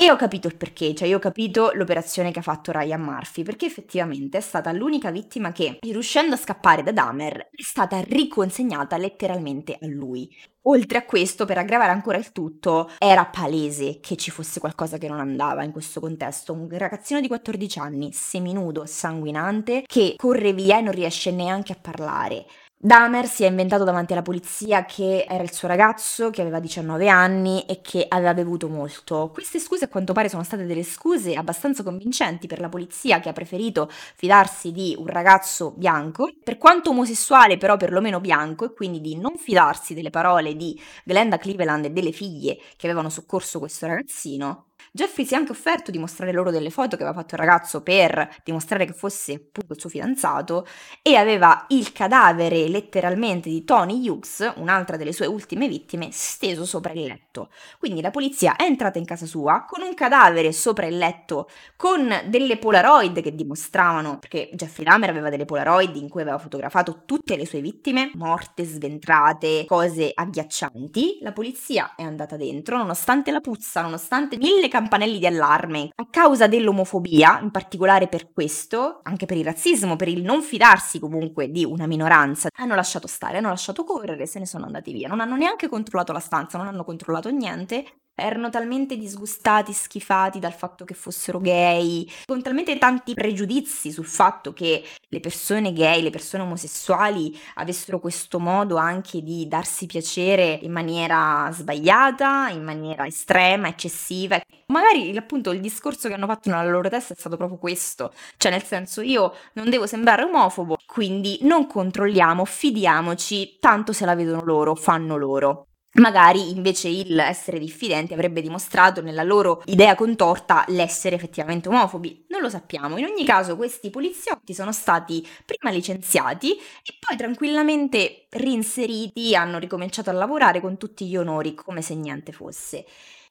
E 0.00 0.12
ho 0.12 0.16
capito 0.16 0.46
il 0.46 0.54
perché, 0.54 0.94
cioè 0.94 1.08
io 1.08 1.16
ho 1.16 1.18
capito 1.18 1.72
l'operazione 1.74 2.30
che 2.30 2.38
ha 2.38 2.42
fatto 2.42 2.70
Ryan 2.70 3.00
Murphy, 3.00 3.42
perché 3.42 3.66
effettivamente 3.66 4.38
è 4.38 4.40
stata 4.40 4.70
l'unica 4.70 5.10
vittima 5.10 5.50
che, 5.50 5.78
riuscendo 5.80 6.36
a 6.36 6.38
scappare 6.38 6.84
da 6.84 6.92
Dahmer, 6.92 7.48
è 7.50 7.62
stata 7.62 7.98
riconsegnata 7.98 8.96
letteralmente 8.96 9.72
a 9.72 9.88
lui. 9.88 10.32
Oltre 10.68 10.98
a 10.98 11.04
questo, 11.04 11.46
per 11.46 11.58
aggravare 11.58 11.90
ancora 11.90 12.16
il 12.16 12.30
tutto, 12.30 12.92
era 12.96 13.26
palese 13.26 13.98
che 13.98 14.14
ci 14.14 14.30
fosse 14.30 14.60
qualcosa 14.60 14.98
che 14.98 15.08
non 15.08 15.18
andava 15.18 15.64
in 15.64 15.72
questo 15.72 15.98
contesto. 15.98 16.52
Un 16.52 16.68
ragazzino 16.70 17.20
di 17.20 17.26
14 17.26 17.80
anni, 17.80 18.12
seminudo, 18.12 18.86
sanguinante, 18.86 19.82
che 19.84 20.14
corre 20.16 20.52
via 20.52 20.78
e 20.78 20.82
non 20.82 20.92
riesce 20.92 21.32
neanche 21.32 21.72
a 21.72 21.78
parlare 21.80 22.46
Dahmer 22.80 23.26
si 23.26 23.42
è 23.42 23.48
inventato 23.48 23.82
davanti 23.82 24.12
alla 24.12 24.22
polizia 24.22 24.84
che 24.84 25.26
era 25.28 25.42
il 25.42 25.52
suo 25.52 25.66
ragazzo, 25.66 26.30
che 26.30 26.42
aveva 26.42 26.60
19 26.60 27.08
anni 27.08 27.64
e 27.66 27.80
che 27.80 28.06
aveva 28.08 28.34
bevuto 28.34 28.68
molto. 28.68 29.30
Queste 29.32 29.58
scuse 29.58 29.86
a 29.86 29.88
quanto 29.88 30.12
pare 30.12 30.28
sono 30.28 30.44
state 30.44 30.64
delle 30.64 30.84
scuse 30.84 31.34
abbastanza 31.34 31.82
convincenti 31.82 32.46
per 32.46 32.60
la 32.60 32.68
polizia 32.68 33.18
che 33.18 33.30
ha 33.30 33.32
preferito 33.32 33.90
fidarsi 33.90 34.70
di 34.70 34.94
un 34.96 35.08
ragazzo 35.08 35.72
bianco, 35.72 36.30
per 36.44 36.56
quanto 36.56 36.90
omosessuale 36.90 37.56
però 37.56 37.76
perlomeno 37.76 38.20
bianco, 38.20 38.66
e 38.66 38.72
quindi 38.72 39.00
di 39.00 39.16
non 39.16 39.36
fidarsi 39.36 39.92
delle 39.92 40.10
parole 40.10 40.54
di 40.54 40.80
Glenda 41.02 41.36
Cleveland 41.36 41.86
e 41.86 41.90
delle 41.90 42.12
figlie 42.12 42.58
che 42.76 42.86
avevano 42.86 43.08
soccorso 43.10 43.58
questo 43.58 43.88
ragazzino. 43.88 44.67
Jeffrey 44.98 45.24
si 45.24 45.34
è 45.34 45.36
anche 45.36 45.52
offerto 45.52 45.92
di 45.92 45.98
mostrare 45.98 46.32
loro 46.32 46.50
delle 46.50 46.70
foto 46.70 46.96
che 46.96 47.04
aveva 47.04 47.16
fatto 47.16 47.36
il 47.36 47.40
ragazzo 47.40 47.82
per 47.82 48.40
dimostrare 48.42 48.84
che 48.84 48.92
fosse 48.92 49.34
appunto 49.34 49.74
il 49.74 49.78
suo 49.78 49.88
fidanzato 49.88 50.66
e 51.02 51.14
aveva 51.14 51.66
il 51.68 51.92
cadavere 51.92 52.66
letteralmente 52.66 53.48
di 53.48 53.62
Tony 53.62 54.08
Hughes, 54.08 54.54
un'altra 54.56 54.96
delle 54.96 55.12
sue 55.12 55.26
ultime 55.26 55.68
vittime, 55.68 56.08
steso 56.10 56.64
sopra 56.64 56.92
il 56.94 57.04
letto. 57.04 57.50
Quindi 57.78 58.00
la 58.00 58.10
polizia 58.10 58.56
è 58.56 58.64
entrata 58.64 58.98
in 58.98 59.04
casa 59.04 59.24
sua 59.24 59.64
con 59.68 59.82
un 59.82 59.94
cadavere 59.94 60.50
sopra 60.50 60.86
il 60.86 60.98
letto, 60.98 61.48
con 61.76 62.12
delle 62.26 62.58
polaroid 62.58 63.20
che 63.22 63.36
dimostravano, 63.36 64.18
perché 64.18 64.50
Jeffrey 64.52 64.84
Dahmer 64.84 65.10
aveva 65.10 65.30
delle 65.30 65.44
polaroid 65.44 65.94
in 65.94 66.08
cui 66.08 66.22
aveva 66.22 66.38
fotografato 66.38 67.02
tutte 67.04 67.36
le 67.36 67.46
sue 67.46 67.60
vittime, 67.60 68.10
morte, 68.14 68.64
sventrate, 68.64 69.64
cose 69.64 70.10
agghiaccianti. 70.12 71.18
La 71.20 71.30
polizia 71.30 71.94
è 71.94 72.02
andata 72.02 72.36
dentro, 72.36 72.78
nonostante 72.78 73.30
la 73.30 73.40
puzza, 73.40 73.80
nonostante 73.80 74.36
mille 74.36 74.66
campane 74.66 74.86
campanelli 74.88 75.18
di 75.18 75.26
allarme. 75.26 75.90
A 75.94 76.08
causa 76.08 76.46
dell'omofobia, 76.46 77.40
in 77.40 77.50
particolare 77.50 78.08
per 78.08 78.32
questo, 78.32 79.00
anche 79.02 79.26
per 79.26 79.36
il 79.36 79.44
razzismo, 79.44 79.96
per 79.96 80.08
il 80.08 80.22
non 80.22 80.40
fidarsi 80.42 80.98
comunque 80.98 81.50
di 81.50 81.64
una 81.64 81.86
minoranza, 81.86 82.48
hanno 82.56 82.74
lasciato 82.74 83.06
stare, 83.06 83.36
hanno 83.36 83.48
lasciato 83.48 83.84
correre, 83.84 84.26
se 84.26 84.38
ne 84.38 84.46
sono 84.46 84.64
andati 84.64 84.92
via, 84.92 85.08
non 85.08 85.20
hanno 85.20 85.36
neanche 85.36 85.68
controllato 85.68 86.12
la 86.12 86.20
stanza, 86.20 86.56
non 86.56 86.66
hanno 86.66 86.84
controllato 86.84 87.30
niente 87.30 87.84
erano 88.18 88.50
talmente 88.50 88.96
disgustati, 88.96 89.72
schifati 89.72 90.38
dal 90.38 90.52
fatto 90.52 90.84
che 90.84 90.94
fossero 90.94 91.40
gay, 91.40 92.08
con 92.26 92.42
talmente 92.42 92.76
tanti 92.78 93.14
pregiudizi 93.14 93.92
sul 93.92 94.06
fatto 94.06 94.52
che 94.52 94.84
le 95.08 95.20
persone 95.20 95.72
gay, 95.72 96.02
le 96.02 96.10
persone 96.10 96.42
omosessuali 96.42 97.38
avessero 97.54 98.00
questo 98.00 98.38
modo 98.38 98.76
anche 98.76 99.22
di 99.22 99.46
darsi 99.46 99.86
piacere 99.86 100.58
in 100.62 100.72
maniera 100.72 101.48
sbagliata, 101.52 102.48
in 102.50 102.64
maniera 102.64 103.06
estrema, 103.06 103.68
eccessiva. 103.68 104.40
Magari 104.66 105.16
appunto 105.16 105.52
il 105.52 105.60
discorso 105.60 106.08
che 106.08 106.14
hanno 106.14 106.26
fatto 106.26 106.50
nella 106.50 106.68
loro 106.68 106.88
testa 106.88 107.14
è 107.14 107.16
stato 107.16 107.36
proprio 107.36 107.58
questo, 107.58 108.12
cioè 108.36 108.50
nel 108.50 108.64
senso 108.64 109.00
io 109.00 109.34
non 109.54 109.70
devo 109.70 109.86
sembrare 109.86 110.24
omofobo, 110.24 110.76
quindi 110.86 111.38
non 111.42 111.66
controlliamo, 111.66 112.44
fidiamoci, 112.44 113.56
tanto 113.60 113.92
se 113.92 114.04
la 114.04 114.14
vedono 114.14 114.42
loro, 114.44 114.74
fanno 114.74 115.16
loro. 115.16 115.67
Magari 115.94 116.50
invece 116.50 116.88
il 116.88 117.18
essere 117.18 117.58
diffidenti 117.58 118.12
avrebbe 118.12 118.40
dimostrato 118.42 119.00
nella 119.00 119.22
loro 119.22 119.62
idea 119.66 119.94
contorta 119.94 120.64
l'essere 120.68 121.16
effettivamente 121.16 121.68
omofobi. 121.68 122.26
Non 122.28 122.40
lo 122.40 122.50
sappiamo. 122.50 122.98
In 122.98 123.06
ogni 123.06 123.24
caso, 123.24 123.56
questi 123.56 123.90
poliziotti 123.90 124.54
sono 124.54 124.70
stati 124.72 125.26
prima 125.44 125.74
licenziati 125.74 126.52
e 126.56 126.94
poi 127.00 127.16
tranquillamente 127.16 128.26
reinseriti, 128.30 129.34
hanno 129.34 129.58
ricominciato 129.58 130.10
a 130.10 130.12
lavorare 130.12 130.60
con 130.60 130.76
tutti 130.76 131.06
gli 131.06 131.16
onori 131.16 131.54
come 131.54 131.82
se 131.82 131.94
niente 131.94 132.32
fosse 132.32 132.84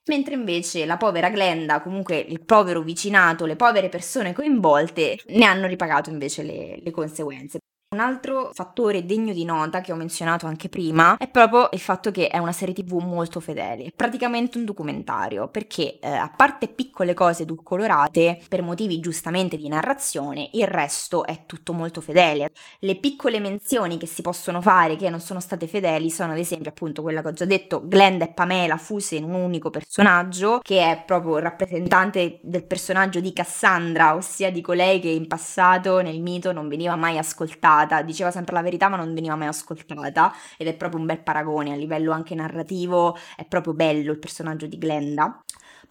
mentre 0.07 0.35
invece 0.35 0.85
la 0.85 0.95
povera 0.97 1.29
Glenda, 1.29 1.81
comunque 1.81 2.17
il 2.17 2.41
povero 2.43 2.81
vicinato, 2.81 3.45
le 3.45 3.57
povere 3.57 3.89
persone 3.89 4.33
coinvolte, 4.33 5.19
ne 5.27 5.45
hanno 5.45 5.67
ripagato 5.67 6.09
invece 6.09 6.43
le, 6.43 6.79
le 6.81 6.91
conseguenze. 6.91 7.59
Un 7.89 8.01
altro 8.01 8.49
fattore 8.51 9.05
degno 9.05 9.31
di 9.31 9.45
nota 9.45 9.79
che 9.79 9.93
ho 9.93 9.95
menzionato 9.95 10.45
anche 10.45 10.67
prima 10.67 11.15
è 11.15 11.29
proprio 11.29 11.69
il 11.71 11.79
fatto 11.79 12.11
che 12.11 12.27
è 12.27 12.37
una 12.37 12.51
serie 12.51 12.73
tv 12.73 12.95
molto 12.95 13.39
fedele, 13.39 13.85
è 13.85 13.91
praticamente 13.95 14.57
un 14.57 14.65
documentario, 14.65 15.47
perché 15.47 15.97
eh, 15.99 16.09
a 16.09 16.29
parte 16.35 16.67
piccole 16.67 17.13
cose 17.13 17.43
edulcorate, 17.43 18.41
per 18.49 18.61
motivi 18.61 18.99
giustamente 18.99 19.55
di 19.55 19.69
narrazione, 19.69 20.49
il 20.51 20.67
resto 20.67 21.25
è 21.25 21.45
tutto 21.45 21.71
molto 21.71 22.01
fedele. 22.01 22.51
Le 22.79 22.97
piccole 22.97 23.39
menzioni 23.39 23.97
che 23.97 24.05
si 24.05 24.21
possono 24.21 24.59
fare 24.59 24.97
che 24.97 25.09
non 25.09 25.21
sono 25.21 25.39
state 25.39 25.65
fedeli 25.65 26.09
sono 26.11 26.33
ad 26.33 26.39
esempio 26.39 26.71
appunto 26.71 27.01
quella 27.01 27.21
che 27.21 27.29
ho 27.29 27.33
già 27.33 27.45
detto, 27.45 27.87
Glenda 27.87 28.25
e 28.25 28.33
Pamela 28.33 28.75
fuse 28.75 29.15
in 29.15 29.23
un 29.23 29.33
unico 29.35 29.69
personaggio, 29.69 30.59
che 30.61 30.81
è 30.81 31.03
proprio 31.05 31.37
rappresentante 31.37 32.41
del 32.43 32.65
personaggio 32.65 33.21
di 33.21 33.31
Cassandra, 33.31 34.13
ossia 34.13 34.51
di 34.51 34.59
colei 34.59 34.99
che 34.99 35.07
in 35.07 35.27
passato 35.27 36.01
nel 36.01 36.19
mito 36.19 36.51
non 36.51 36.67
veniva 36.67 36.97
mai 36.97 37.17
ascoltata 37.17 37.75
ascoltata, 37.77 38.01
diceva 38.01 38.31
sempre 38.31 38.55
la 38.55 38.61
verità 38.61 38.89
ma 38.89 38.97
non 38.97 39.13
veniva 39.13 39.35
mai 39.35 39.47
ascoltata 39.47 40.33
ed 40.57 40.67
è 40.67 40.75
proprio 40.75 40.99
un 40.99 41.05
bel 41.05 41.21
paragone 41.21 41.73
a 41.73 41.75
livello 41.75 42.11
anche 42.11 42.35
narrativo, 42.35 43.15
è 43.35 43.45
proprio 43.45 43.73
bello 43.73 44.11
il 44.11 44.19
personaggio 44.19 44.65
di 44.65 44.77
Glenda. 44.77 45.43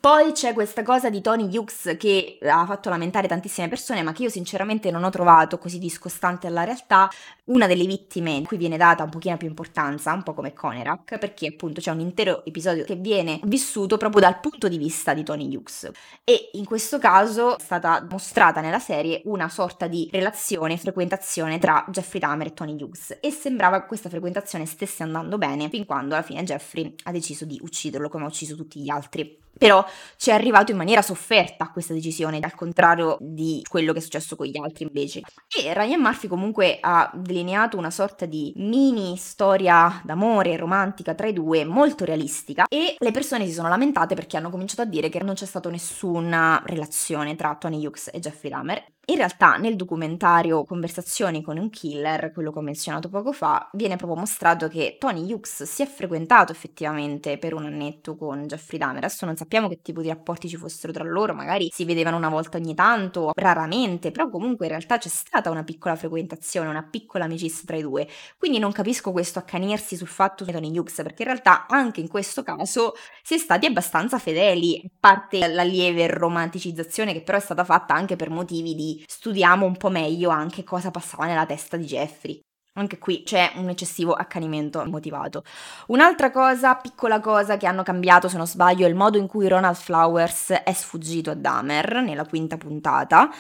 Poi 0.07 0.31
c'è 0.31 0.53
questa 0.53 0.85
cosa 0.85 1.11
di 1.11 1.21
Tony 1.21 1.49
Hughes 1.49 1.97
che 1.99 2.39
ha 2.43 2.65
fatto 2.65 2.91
lamentare 2.91 3.27
tantissime 3.27 3.67
persone, 3.67 4.05
ma 4.05 4.13
che 4.13 4.23
io 4.23 4.29
sinceramente 4.29 4.93
non 4.93 5.03
ho 5.03 5.11
trovato 5.11 5.59
così 5.59 5.81
discostante 5.81 6.47
alla 6.47 6.63
realtà. 6.63 7.11
Una 7.47 7.67
delle 7.67 7.87
vittime 7.87 8.43
cui 8.43 8.57
viene 8.57 8.77
data 8.77 9.03
un 9.03 9.11
pochino 9.11 9.37
più 9.37 9.49
importanza, 9.49 10.13
un 10.13 10.23
po' 10.23 10.33
come 10.33 10.53
Conerak, 10.53 11.19
perché 11.19 11.49
appunto 11.49 11.81
c'è 11.81 11.91
un 11.91 11.99
intero 11.99 12.45
episodio 12.45 12.85
che 12.85 12.95
viene 12.95 13.41
vissuto 13.43 13.97
proprio 13.97 14.21
dal 14.21 14.39
punto 14.39 14.69
di 14.69 14.79
vista 14.79 15.13
di 15.13 15.25
Tony 15.25 15.53
Hughes. 15.53 15.91
E 16.23 16.51
in 16.53 16.65
questo 16.65 17.01
caso 17.01 17.59
è 17.59 17.61
stata 17.61 18.07
mostrata 18.09 18.61
nella 18.61 18.79
serie 18.79 19.23
una 19.25 19.49
sorta 19.49 19.89
di 19.89 20.09
relazione, 20.13 20.77
frequentazione 20.77 21.59
tra 21.59 21.85
Jeffrey 21.89 22.21
Dahmer 22.21 22.47
e 22.47 22.55
Tony 22.55 22.81
Hughes. 22.81 23.19
E 23.21 23.33
sembrava 23.33 23.81
che 23.81 23.89
questa 23.89 24.09
frequentazione 24.09 24.67
stesse 24.67 25.03
andando 25.03 25.37
bene, 25.37 25.69
fin 25.69 25.85
quando 25.85 26.15
alla 26.15 26.23
fine 26.23 26.45
Jeffrey 26.45 26.95
ha 27.03 27.11
deciso 27.11 27.45
di 27.45 27.59
ucciderlo 27.61 28.09
come 28.09 28.23
ha 28.23 28.29
ucciso 28.29 28.55
tutti 28.55 28.79
gli 28.79 28.89
altri. 28.89 29.43
Però 29.59 29.83
ci 30.17 30.31
è 30.31 30.33
arrivato 30.33 30.71
in 30.71 30.77
maniera 30.77 31.03
sofferta 31.03 31.71
questa 31.71 31.95
decisione, 31.95 32.39
al 32.41 32.55
contrario 32.55 33.17
di 33.21 33.65
quello 33.69 33.93
che 33.93 33.99
è 33.99 34.03
successo 34.03 34.37
con 34.37 34.47
gli 34.47 34.59
altri 34.59 34.85
invece. 34.85 35.23
E 35.49 35.73
Ryan 35.75 36.01
Murphy 36.01 36.29
comunque 36.29 36.79
ha 36.81 37.11
delineato 37.15 37.77
una 37.77 37.91
sorta 37.91 38.27
di 38.27 38.53
mini 38.57 39.17
storia 39.17 40.01
d'amore 40.05 40.57
romantica 40.57 41.15
tra 41.15 41.27
i 41.27 41.33
due, 41.33 41.65
molto 41.65 42.05
realistica, 42.05 42.67
e 42.69 42.97
le 42.99 43.11
persone 43.11 43.47
si 43.47 43.53
sono 43.53 43.69
lamentate 43.69 44.15
perché 44.15 44.37
hanno 44.37 44.51
cominciato 44.51 44.83
a 44.83 44.87
dire 44.87 45.09
che 45.09 45.23
non 45.23 45.35
c'è 45.35 45.47
stata 45.47 45.69
nessuna 45.71 46.63
relazione 46.67 47.37
tra 47.37 47.57
Tony 47.57 47.85
Hughes 47.85 48.11
e 48.13 48.21
Jeffrey 48.21 48.51
Dahmer. 48.51 48.85
In 49.09 49.19
realtà 49.19 49.55
nel 49.57 49.77
documentario 49.77 50.65
Conversazioni 50.65 51.41
con 51.41 51.59
un 51.59 51.71
killer, 51.71 52.33
quello 52.33 52.51
che 52.51 52.59
ho 52.59 52.63
menzionato 52.63 53.09
poco 53.09 53.33
fa, 53.33 53.69
viene 53.75 53.95
proprio 53.95 54.19
mostrato 54.19 54.67
che 54.67 54.97
Tony 54.99 55.31
Hughes 55.31 55.63
si 55.63 55.83
è 55.83 55.87
frequentato 55.87 56.51
effettivamente 56.51 57.39
per 57.39 57.55
un 57.55 57.67
annetto 57.67 58.17
con 58.17 58.47
Jeffrey 58.47 58.81
Dahmer. 58.81 59.05
Adesso 59.05 59.25
non 59.25 59.37
sappiamo 59.37 59.69
che 59.69 59.76
tipo 59.83 60.03
di 60.03 60.09
rapporti 60.09 60.49
ci 60.49 60.57
fossero 60.57 60.93
tra 60.93 61.05
loro, 61.05 61.35
magari 61.35 61.69
si 61.73 61.85
vedevano 61.85 62.17
una 62.17 62.29
volta 62.29 62.59
ogni 62.59 62.75
tanto, 62.75 63.33
raramente, 63.35 64.11
però 64.11 64.29
comunque 64.29 64.67
in 64.67 64.73
realtà 64.73 64.99
c'è 64.99 65.09
stata 65.09 65.51
una 65.51 65.65
piccola 65.65 65.97
frequentazione, 65.97 66.69
una 66.69 66.83
piccola 66.83 67.25
amicizia 67.25 67.65
tra 67.67 67.77
i 67.77 67.83
due. 67.83 68.09
Quindi 68.39 68.59
non 68.59 68.73
capisco 68.73 69.13
questo 69.13 69.39
accanirsi 69.39 69.97
sul 69.97 70.07
fatto 70.07 70.45
di 70.45 70.53
Tony 70.53 70.77
Hughes, 70.77 70.97
perché 70.97 71.23
in 71.23 71.29
realtà 71.29 71.67
anche 71.69 72.01
in 72.01 72.09
questo 72.09 72.43
caso 72.43 72.95
si 73.23 73.35
è 73.35 73.39
stati 73.39 73.67
abbastanza 73.67 74.19
fedeli, 74.19 74.81
a 74.85 74.89
parte 74.99 75.47
la 75.49 75.63
lieve 75.63 76.07
romanticizzazione 76.07 77.13
che 77.13 77.23
però 77.23 77.39
è 77.39 77.41
stata 77.41 77.65
fatta 77.65 77.95
anche 77.95 78.17
per 78.17 78.31
motivi 78.31 78.75
di 78.75 79.05
studiamo 79.07 79.67
un 79.67 79.77
po' 79.77 79.91
meglio 79.91 80.31
anche 80.31 80.65
cosa 80.65 80.91
passava 80.91 81.27
nella 81.27 81.47
testa 81.47 81.77
di 81.77 81.85
Jeffrey. 81.85 82.46
Anche 82.79 82.99
qui 82.99 83.23
c'è 83.25 83.53
un 83.57 83.71
eccessivo 83.71 84.13
accanimento 84.13 84.85
motivato. 84.85 85.45
Un'altra 85.89 86.31
cosa, 86.31 86.75
piccola 86.75 87.21
cosa 87.21 87.57
che 87.57 87.67
hanno 87.67 87.83
cambiato, 87.83 88.29
se 88.29 88.37
non 88.37 88.47
sbaglio, 88.47 88.85
è 88.85 88.89
il 88.89 88.95
modo 88.95 89.17
in 89.17 89.27
cui 89.27 89.49
Ronald 89.49 89.77
Flowers 89.77 90.51
è 90.51 90.73
sfuggito 90.73 91.31
a 91.31 91.35
Dahmer 91.35 92.03
nella 92.03 92.27
quinta 92.27 92.59
puntata. 92.59 93.31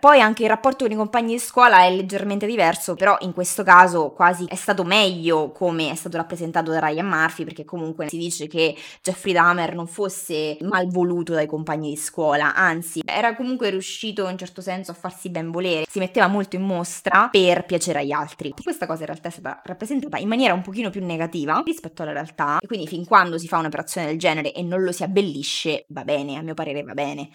Poi 0.00 0.20
anche 0.20 0.44
il 0.44 0.48
rapporto 0.48 0.84
con 0.84 0.92
i 0.92 0.96
compagni 0.96 1.32
di 1.32 1.38
scuola 1.40 1.82
è 1.82 1.90
leggermente 1.90 2.46
diverso, 2.46 2.94
però 2.94 3.16
in 3.20 3.32
questo 3.32 3.64
caso 3.64 4.10
quasi 4.10 4.44
è 4.46 4.54
stato 4.54 4.84
meglio 4.84 5.50
come 5.50 5.90
è 5.90 5.94
stato 5.96 6.16
rappresentato 6.16 6.70
da 6.70 6.78
Ryan 6.78 7.06
Murphy, 7.06 7.42
perché 7.42 7.64
comunque 7.64 8.08
si 8.08 8.16
dice 8.16 8.46
che 8.46 8.76
Jeffrey 9.02 9.32
Dahmer 9.32 9.74
non 9.74 9.88
fosse 9.88 10.56
malvoluto 10.60 11.32
dai 11.32 11.46
compagni 11.46 11.90
di 11.90 11.96
scuola, 11.96 12.54
anzi 12.54 13.02
era 13.04 13.34
comunque 13.34 13.70
riuscito 13.70 14.22
in 14.24 14.30
un 14.30 14.38
certo 14.38 14.60
senso 14.60 14.92
a 14.92 14.94
farsi 14.94 15.30
ben 15.30 15.50
volere, 15.50 15.84
si 15.90 15.98
metteva 15.98 16.28
molto 16.28 16.54
in 16.54 16.62
mostra 16.62 17.28
per 17.30 17.64
piacere 17.64 17.98
agli 17.98 18.12
altri. 18.12 18.54
Questa 18.62 18.86
cosa 18.86 19.00
in 19.00 19.06
realtà 19.06 19.28
è 19.28 19.32
stata 19.32 19.60
rappresentata 19.64 20.18
in 20.18 20.28
maniera 20.28 20.54
un 20.54 20.62
pochino 20.62 20.90
più 20.90 21.04
negativa 21.04 21.60
rispetto 21.64 22.02
alla 22.02 22.12
realtà 22.12 22.58
e 22.60 22.66
quindi 22.68 22.86
fin 22.86 23.04
quando 23.04 23.36
si 23.36 23.48
fa 23.48 23.58
un'operazione 23.58 24.06
del 24.06 24.18
genere 24.18 24.52
e 24.52 24.62
non 24.62 24.84
lo 24.84 24.92
si 24.92 25.02
abbellisce, 25.02 25.86
va 25.88 26.04
bene, 26.04 26.36
a 26.36 26.42
mio 26.42 26.54
parere 26.54 26.82
va 26.82 26.94
bene. 26.94 27.30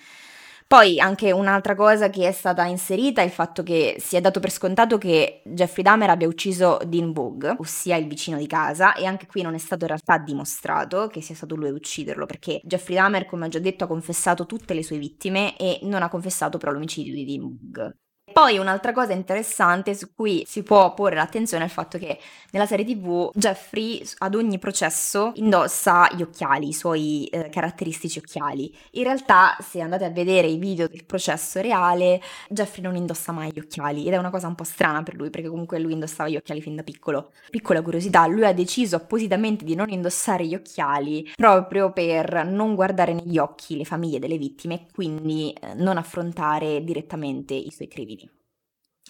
Poi 0.67 0.99
anche 0.99 1.32
un'altra 1.32 1.76
cosa 1.76 2.10
che 2.10 2.28
è 2.28 2.32
stata 2.32 2.65
inserita 2.65 3.21
è 3.21 3.26
il 3.26 3.32
fatto 3.32 3.62
che 3.63 3.95
si 3.99 4.15
è 4.15 4.21
dato 4.21 4.39
per 4.39 4.52
scontato 4.52 4.97
che 4.97 5.41
Jeffrey 5.45 5.84
Dahmer 5.84 6.10
abbia 6.10 6.28
ucciso 6.28 6.80
Dean 6.86 7.12
Boog, 7.12 7.56
ossia 7.60 7.95
il 7.95 8.08
vicino 8.08 8.38
di 8.38 8.47
casa, 8.47 8.93
e 8.95 9.06
anche 9.06 9.28
qui 9.28 9.41
non 9.41 9.54
è 9.54 9.58
stato 9.60 9.84
in 9.84 9.89
realtà 9.89 10.17
dimostrato 10.17 11.08
che 11.08 11.21
sia 11.21 11.36
stato 11.36 11.56
lui 11.56 11.67
ad 11.69 11.76
ucciderlo, 11.76 12.26
perché 12.26 12.60
Jeffrey 12.63 12.95
Dahmer, 12.95 13.26
come 13.26 13.45
ho 13.45 13.49
già 13.49 13.60
detto, 13.60 13.84
ha 13.84 13.88
confessato 13.88 14.45
tutte 14.45 14.73
le 14.73 14.84
sue 14.84 14.97
vittime 14.97 15.56
e 15.58 15.80
non 15.84 16.02
ha 16.02 16.10
confessato 16.10 16.58
però 16.58 16.71
l'omicidio 16.71 17.13
di 17.13 17.26
Dean 17.26 17.41
Boog. 17.41 17.95
Poi 18.34 18.58
un'altra 18.58 18.93
cosa 18.93 19.13
interessante 19.13 19.93
su 19.93 20.08
cui 20.15 20.43
si 20.48 20.63
può 20.63 20.96
porre 20.96 21.13
l'attenzione 21.13 21.63
è 21.63 21.67
il 21.67 21.72
fatto 21.72 22.00
che 22.00 22.17
nella 22.50 22.65
serie 22.65 22.84
TV 22.84 23.30
Jeffrey 23.36 24.04
ad 24.17 24.34
ogni 24.34 24.58
processo 24.58 25.34
indossa 25.36 26.10
gli 26.15 26.24
occhiali, 26.24 26.69
i 26.69 26.74
suoi 26.74 27.26
eh, 27.26 27.50
caratteristici 27.50 28.17
occhiali. 28.17 28.76
In 28.93 29.04
realtà 29.04 29.56
se 29.60 29.82
andate 29.82 30.06
a 30.06 30.10
vedere 30.10 30.48
i 30.48 30.58
video 30.58 30.88
del 30.88 31.06
processo 31.06 31.62
reale, 31.62 32.19
Jeffrey 32.50 32.84
non 32.84 32.96
indossa 32.96 33.32
mai 33.32 33.52
gli 33.54 33.60
occhiali 33.60 34.08
ed 34.08 34.13
è 34.13 34.17
una 34.17 34.32
cosa 34.32 34.48
un 34.48 34.56
po' 34.56 34.63
strana 34.63 35.04
per 35.04 35.13
lui 35.13 35.30
perché 35.30 35.48
comunque 35.48 35.78
lui 35.78 35.93
indossava 35.93 36.28
gli 36.28 36.36
occhiali 36.36 36.60
fin 36.60 36.76
da 36.76 36.82
piccolo. 36.82 37.34
Piccola 37.52 37.84
curiosità, 37.84 38.26
lui 38.26 38.46
ha 38.46 38.54
deciso 38.54 38.96
appositamente 38.96 39.63
di 39.63 39.76
non 39.76 39.89
indossare 39.89 40.48
gli 40.48 40.56
occhiali 40.56 41.32
proprio 41.36 41.91
per 41.91 42.48
non 42.48 42.74
guardare 42.74 43.13
negli 43.13 43.38
occhi 43.38 43.78
le 43.78 43.86
famiglie 43.86 44.17
delle 44.17 44.39
vittime 44.39 44.74
e 44.74 44.86
quindi 44.91 45.54
eh, 45.54 45.76
non 45.76 45.98
affrontare 45.98 46.84
direttamente 46.84 47.54
i 47.54 47.69
suoi 47.69 47.88
crimini. 47.88 48.23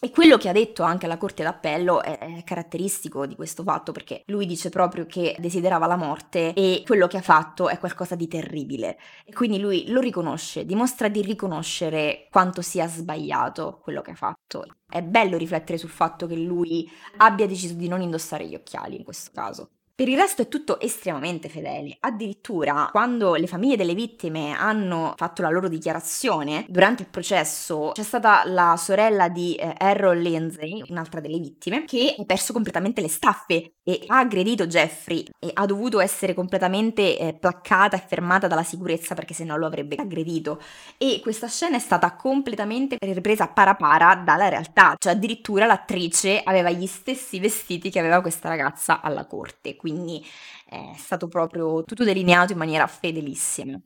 E 0.04 0.10
quello 0.10 0.36
che 0.36 0.50
ha 0.50 0.52
detto 0.52 0.84
anche 0.84 1.08
la 1.08 1.16
Corte 1.16 1.44
d'Appello 1.44 2.02
è, 2.04 2.18
è, 2.18 2.44
caratteristico 2.44 3.26
di 3.26 3.36
questo 3.36 3.64
fatto 3.64 3.94
perché 3.94 4.24
lui 4.26 4.46
dice 4.46 4.68
proprio 4.68 5.06
che 5.06 5.34
desiderava 5.40 5.88
la 5.88 5.96
morte 5.96 6.52
e 6.52 6.84
quello 6.86 7.08
che 7.08 7.16
ha 7.16 7.22
fatto 7.22 7.70
è 7.70 7.80
qualcosa 7.80 8.16
di 8.16 8.28
terribile. 8.28 9.00
E 9.24 9.32
quindi 9.32 9.60
lui 9.60 9.86
lo 9.88 10.02
riconosce, 10.02 10.66
dimostra 10.66 11.08
di 11.08 11.22
riconoscere 11.22 12.28
quanto 12.30 12.62
sia 12.62 12.86
sbagliato 12.86 13.80
quello 13.82 14.02
che 14.02 14.12
ha 14.12 14.16
fatto. 14.16 14.66
È 14.86 15.02
bello 15.02 15.38
riflettere 15.38 15.78
sul 15.78 15.88
fatto 15.88 16.28
che 16.28 16.36
lui 16.36 16.86
abbia 17.20 17.48
deciso 17.48 17.76
di 17.76 17.88
non 17.88 18.02
indossare 18.02 18.46
gli 18.46 18.56
occhiali 18.56 18.98
in 18.98 19.06
questo 19.06 19.32
caso. 19.34 19.70
Per 19.96 20.10
il 20.10 20.18
resto 20.18 20.42
è 20.42 20.48
tutto 20.48 20.80
estremamente 20.80 21.50
fedele. 21.50 21.98
Addirittura 22.00 22.90
quando 22.92 23.36
le 23.36 23.46
famiglie 23.46 23.78
delle 23.78 23.94
vittime 23.94 24.58
hanno 24.58 25.14
fatto 25.16 25.44
la 25.44 25.50
loro 25.50 25.68
dichiarazione 25.68 26.66
durante 26.68 27.04
il 27.04 27.10
processo, 27.10 27.92
c'è 27.94 28.02
stata 28.02 28.42
la 28.48 28.76
sorella 28.76 29.30
di 29.30 29.54
eh, 29.54 29.76
Errol 29.78 30.18
Lindsay, 30.18 30.84
un'altra 30.90 31.20
delle 31.20 31.38
vittime, 31.38 31.86
che 31.86 32.16
ha 32.18 32.24
perso 32.26 32.54
completamente 32.54 33.02
le 33.02 33.08
staffe 33.08 33.74
e 33.84 34.04
ha 34.08 34.18
aggredito 34.18 34.66
Jeffrey 34.66 35.28
e 35.38 35.52
ha 35.54 35.66
dovuto 35.68 36.00
essere 36.00 36.34
completamente 36.34 37.16
eh, 37.20 37.34
placcata 37.36 37.96
e 37.96 38.04
fermata 38.08 38.48
dalla 38.48 38.64
sicurezza 38.64 39.14
perché 39.14 39.36
se 39.36 39.44
no 39.44 39.58
lo 39.58 39.68
avrebbe 39.68 39.98
aggredito. 39.98 40.60
E 40.98 41.20
questa 41.22 41.48
scena 41.48 41.76
è 41.76 41.80
stata 41.80 42.16
completamente 42.16 42.98
ripresa 43.00 43.48
para 43.48 43.76
para 43.76 44.16
dalla 44.16 44.50
realtà, 44.50 44.96
cioè 44.98 45.14
addirittura 45.14 45.68
l'attrice 45.68 46.42
aveva 46.44 46.72
gli 46.72 46.88
stessi 46.88 47.38
vestiti 47.38 47.92
che 47.92 48.00
aveva 48.00 48.22
questa 48.22 48.50
ragazza 48.50 49.00
alla 49.00 49.28
corte 49.28 49.76
quindi 49.84 50.26
è 50.66 50.94
stato 50.96 51.28
proprio 51.28 51.84
tutto 51.84 52.06
delineato 52.06 52.54
in 52.54 52.58
maniera 52.58 52.88
fedelissima. 52.88 53.78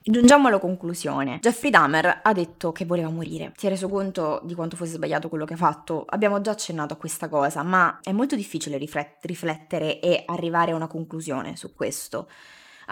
Giungiamo 0.00 0.46
alla 0.46 0.60
conclusione. 0.60 1.40
Jeffrey 1.40 1.70
Dahmer 1.72 2.20
ha 2.22 2.32
detto 2.32 2.70
che 2.70 2.84
voleva 2.84 3.08
morire. 3.08 3.52
Si 3.56 3.66
è 3.66 3.68
reso 3.68 3.88
conto 3.88 4.40
di 4.44 4.54
quanto 4.54 4.76
fosse 4.76 4.92
sbagliato 4.92 5.28
quello 5.28 5.44
che 5.44 5.54
ha 5.54 5.56
fatto. 5.56 6.04
Abbiamo 6.06 6.40
già 6.40 6.52
accennato 6.52 6.94
a 6.94 6.96
questa 6.96 7.28
cosa, 7.28 7.64
ma 7.64 7.98
è 8.00 8.12
molto 8.12 8.36
difficile 8.36 8.78
riflettere 8.78 9.98
e 9.98 10.22
arrivare 10.26 10.70
a 10.70 10.76
una 10.76 10.86
conclusione 10.86 11.56
su 11.56 11.74
questo 11.74 12.28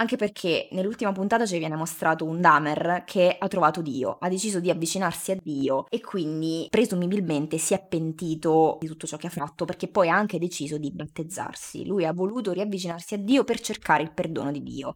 anche 0.01 0.17
perché 0.17 0.69
nell'ultima 0.73 1.13
puntata 1.13 1.45
ci 1.45 1.59
viene 1.59 1.77
mostrato 1.77 2.25
un 2.25 2.41
Damer 2.41 3.05
che 3.05 3.37
ha 3.39 3.49
trovato 3.49 3.83
Dio, 3.83 4.17
ha 4.19 4.29
deciso 4.31 4.59
di 4.59 4.71
avvicinarsi 4.71 5.33
a 5.33 5.37
Dio 5.41 5.87
e 5.91 6.01
quindi 6.01 6.67
presumibilmente 6.71 7.59
si 7.59 7.75
è 7.75 7.85
pentito 7.87 8.79
di 8.81 8.87
tutto 8.87 9.07
ciò 9.07 9.19
che 9.19 9.27
ha 9.27 9.31
fatto 9.31 9.67
perché 9.67 9.89
poi 9.89 10.09
ha 10.09 10.17
anche 10.17 10.39
deciso 10.39 10.79
di 10.79 10.91
battezzarsi. 10.91 11.87
Lui 11.87 12.07
ha 12.07 12.15
voluto 12.15 12.53
riavvicinarsi 12.53 13.15
a 13.15 13.19
Dio 13.19 13.45
per 13.45 13.61
cercare 13.61 14.03
il 14.03 14.13
perdono 14.13 14.51
di 14.51 14.63
Dio. 14.63 14.95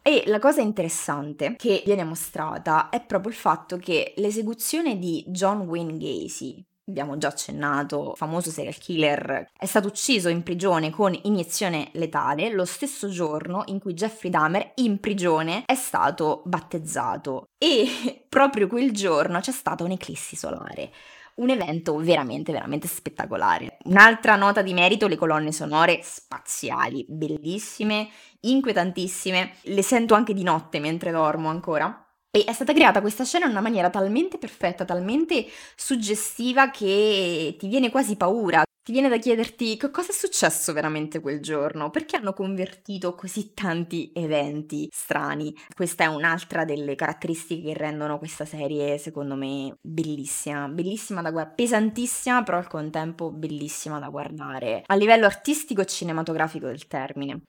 E 0.00 0.22
la 0.26 0.38
cosa 0.38 0.62
interessante 0.62 1.54
che 1.56 1.82
viene 1.84 2.04
mostrata 2.04 2.88
è 2.88 3.04
proprio 3.04 3.30
il 3.30 3.36
fatto 3.36 3.76
che 3.76 4.14
l'esecuzione 4.16 4.98
di 4.98 5.22
John 5.26 5.62
Wayne 5.62 5.98
Gacy, 5.98 6.64
abbiamo 6.88 7.18
già 7.18 7.28
accennato, 7.28 8.14
famoso 8.14 8.50
serial 8.50 8.76
killer, 8.76 9.50
è 9.56 9.66
stato 9.66 9.88
ucciso 9.88 10.28
in 10.28 10.42
prigione 10.42 10.90
con 10.90 11.18
iniezione 11.22 11.88
letale 11.92 12.50
lo 12.50 12.64
stesso 12.64 13.08
giorno 13.08 13.64
in 13.66 13.80
cui 13.80 13.94
Jeffrey 13.94 14.30
Dahmer 14.30 14.72
in 14.76 15.00
prigione 15.00 15.64
è 15.66 15.74
stato 15.74 16.42
battezzato 16.44 17.48
e 17.58 18.24
proprio 18.28 18.68
quel 18.68 18.92
giorno 18.92 19.40
c'è 19.40 19.52
stata 19.52 19.84
un'eclissi 19.84 20.36
solare. 20.36 20.92
Un 21.36 21.50
evento 21.50 21.96
veramente, 21.96 22.50
veramente 22.50 22.88
spettacolare. 22.88 23.76
Un'altra 23.84 24.36
nota 24.36 24.62
di 24.62 24.72
merito, 24.72 25.06
le 25.06 25.16
colonne 25.16 25.52
sonore 25.52 26.00
spaziali, 26.02 27.04
bellissime, 27.06 28.08
inquietantissime. 28.40 29.52
Le 29.64 29.82
sento 29.82 30.14
anche 30.14 30.32
di 30.32 30.42
notte 30.42 30.80
mentre 30.80 31.10
dormo 31.10 31.50
ancora. 31.50 32.05
E 32.36 32.44
è 32.44 32.52
stata 32.52 32.74
creata 32.74 33.00
questa 33.00 33.24
scena 33.24 33.46
in 33.46 33.52
una 33.52 33.62
maniera 33.62 33.88
talmente 33.88 34.36
perfetta, 34.36 34.84
talmente 34.84 35.46
suggestiva 35.74 36.68
che 36.68 37.56
ti 37.58 37.66
viene 37.66 37.90
quasi 37.90 38.14
paura. 38.16 38.62
Ti 38.84 38.92
viene 38.92 39.08
da 39.08 39.16
chiederti 39.16 39.78
che 39.78 39.90
cosa 39.90 40.10
è 40.10 40.12
successo 40.12 40.74
veramente 40.74 41.20
quel 41.20 41.40
giorno, 41.40 41.88
perché 41.88 42.16
hanno 42.16 42.34
convertito 42.34 43.14
così 43.14 43.54
tanti 43.54 44.12
eventi 44.14 44.86
strani. 44.92 45.56
Questa 45.74 46.04
è 46.04 46.08
un'altra 46.08 46.66
delle 46.66 46.94
caratteristiche 46.94 47.68
che 47.68 47.78
rendono 47.78 48.18
questa 48.18 48.44
serie, 48.44 48.98
secondo 48.98 49.34
me, 49.34 49.74
bellissima. 49.80 50.68
Bellissima 50.68 51.22
da 51.22 51.30
guardare, 51.30 51.54
pesantissima, 51.56 52.42
però 52.42 52.58
al 52.58 52.68
contempo 52.68 53.30
bellissima 53.32 53.98
da 53.98 54.10
guardare. 54.10 54.82
A 54.84 54.94
livello 54.94 55.24
artistico 55.24 55.80
e 55.80 55.86
cinematografico 55.86 56.66
del 56.66 56.86
termine. 56.86 57.40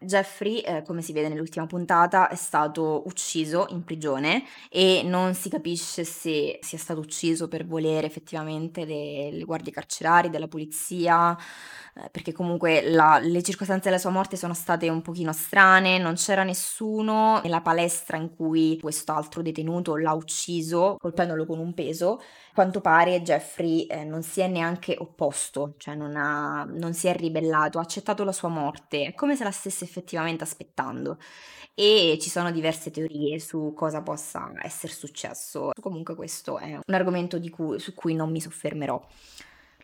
Jeffrey, 0.00 0.58
eh, 0.60 0.82
come 0.82 1.02
si 1.02 1.12
vede 1.12 1.28
nell'ultima 1.28 1.66
puntata, 1.66 2.28
è 2.28 2.34
stato 2.34 3.02
ucciso 3.06 3.66
in 3.70 3.84
prigione 3.84 4.44
e 4.70 5.02
non 5.04 5.34
si 5.34 5.48
capisce 5.48 6.04
se 6.04 6.58
sia 6.60 6.78
stato 6.78 7.00
ucciso 7.00 7.48
per 7.48 7.66
volere 7.66 8.06
effettivamente 8.06 8.84
delle 8.84 9.44
guardie 9.44 9.72
carcerari, 9.72 10.30
della 10.30 10.48
polizia, 10.48 11.36
eh, 11.94 12.08
perché 12.10 12.32
comunque 12.32 12.82
la, 12.90 13.18
le 13.22 13.42
circostanze 13.42 13.88
della 13.88 14.00
sua 14.00 14.10
morte 14.10 14.36
sono 14.36 14.54
state 14.54 14.88
un 14.88 15.02
pochino 15.02 15.32
strane, 15.32 15.98
non 15.98 16.14
c'era 16.14 16.42
nessuno 16.42 17.40
nella 17.42 17.62
palestra 17.62 18.16
in 18.18 18.34
cui 18.34 18.78
quest'altro 18.80 19.42
detenuto 19.42 19.96
l'ha 19.96 20.12
ucciso 20.12 20.96
colpendolo 20.98 21.46
con 21.46 21.58
un 21.58 21.72
peso. 21.74 22.20
Quanto 22.56 22.80
pare 22.80 23.20
Jeffrey 23.20 23.84
eh, 23.84 24.02
non 24.04 24.22
si 24.22 24.40
è 24.40 24.48
neanche 24.48 24.96
opposto, 24.98 25.74
cioè 25.76 25.94
non, 25.94 26.16
ha, 26.16 26.64
non 26.64 26.94
si 26.94 27.06
è 27.06 27.14
ribellato, 27.14 27.76
ha 27.76 27.82
accettato 27.82 28.24
la 28.24 28.32
sua 28.32 28.48
morte, 28.48 29.12
come 29.14 29.36
se 29.36 29.44
la 29.44 29.50
stesse 29.50 29.84
effettivamente 29.84 30.42
aspettando. 30.42 31.18
E 31.74 32.16
ci 32.18 32.30
sono 32.30 32.50
diverse 32.50 32.90
teorie 32.90 33.38
su 33.40 33.74
cosa 33.76 34.00
possa 34.00 34.52
essere 34.62 34.94
successo. 34.94 35.72
Comunque 35.78 36.14
questo 36.14 36.56
è 36.56 36.72
un 36.82 36.94
argomento 36.94 37.38
cui, 37.50 37.78
su 37.78 37.92
cui 37.92 38.14
non 38.14 38.30
mi 38.30 38.40
soffermerò. 38.40 39.06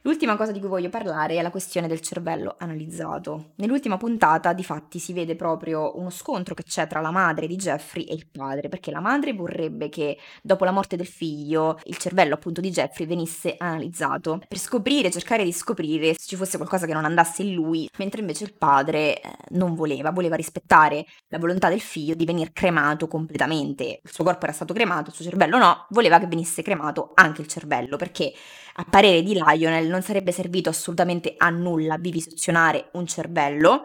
L'ultima 0.05 0.36
cosa 0.36 0.50
di 0.50 0.59
cui 0.59 0.68
voglio 0.68 0.88
parlare 0.88 1.36
è 1.36 1.42
la 1.42 1.50
questione 1.50 1.86
del 1.86 2.00
cervello 2.00 2.57
analizzato. 2.59 3.53
Nell'ultima 3.57 3.98
puntata, 3.98 4.53
di 4.53 4.64
fatti, 4.64 4.98
si 4.98 5.12
vede 5.12 5.36
proprio 5.36 5.96
uno 5.96 6.11
scontro 6.11 6.55
che 6.57 6.64
c'è 6.64 6.88
tra 6.88 7.00
la 7.00 7.12
madre 7.12 7.46
di 7.46 7.55
Jeffrey 7.55 8.03
e 8.07 8.14
il 8.14 8.26
padre, 8.26 8.68
perché 8.68 8.90
la 8.90 8.98
madre 8.98 9.32
vorrebbe 9.32 9.88
che 9.88 10.18
dopo 10.42 10.64
la 10.64 10.72
morte 10.72 10.96
del 10.96 11.07
figlio 11.07 11.78
il 11.84 11.98
cervello 11.98 12.34
appunto 12.34 12.61
di 12.61 12.70
Jeffrey 12.70 13.07
venisse 13.07 13.55
analizzato 13.57 14.40
per 14.48 14.59
scoprire, 14.59 15.09
cercare 15.09 15.44
di 15.44 15.53
scoprire 15.53 16.14
se 16.14 16.26
ci 16.26 16.34
fosse 16.34 16.57
qualcosa 16.57 16.86
che 16.86 16.94
non 16.94 17.05
andasse 17.05 17.42
in 17.42 17.55
lui, 17.55 17.88
mentre 17.98 18.22
invece 18.22 18.42
il 18.42 18.55
padre 18.55 19.20
eh, 19.20 19.30
non 19.50 19.76
voleva, 19.76 20.11
voleva 20.11 20.34
rispettare 20.34 21.07
la 21.28 21.38
volontà 21.38 21.68
del 21.68 21.80
figlio 21.80 22.16
di 22.16 22.24
venire 22.24 22.50
cremato 22.53 23.07
completamente. 23.07 24.00
Il 24.03 24.11
suo 24.11 24.24
corpo 24.24 24.46
era 24.46 24.53
stato 24.53 24.74
cremato, 24.74 25.11
il 25.11 25.14
suo 25.14 25.24
cervello 25.24 25.59
no, 25.59 25.86
voleva 25.90 26.18
che 26.18 26.26
venisse 26.26 26.62
cremato 26.62 27.12
anche 27.14 27.40
il 27.40 27.46
cervello, 27.46 27.96
perché 27.96 28.32
a 28.75 28.85
parere 28.89 29.23
di 29.23 29.35
Lionel 29.35 29.89
non 29.89 30.03
sarebbe 30.03 30.33
servito 30.33 30.68
assolutamente 30.68 31.35
a 31.37 31.51
nulla 31.51 31.99
vivisezionare 31.99 32.89
un 32.93 33.07
cervello 33.07 33.83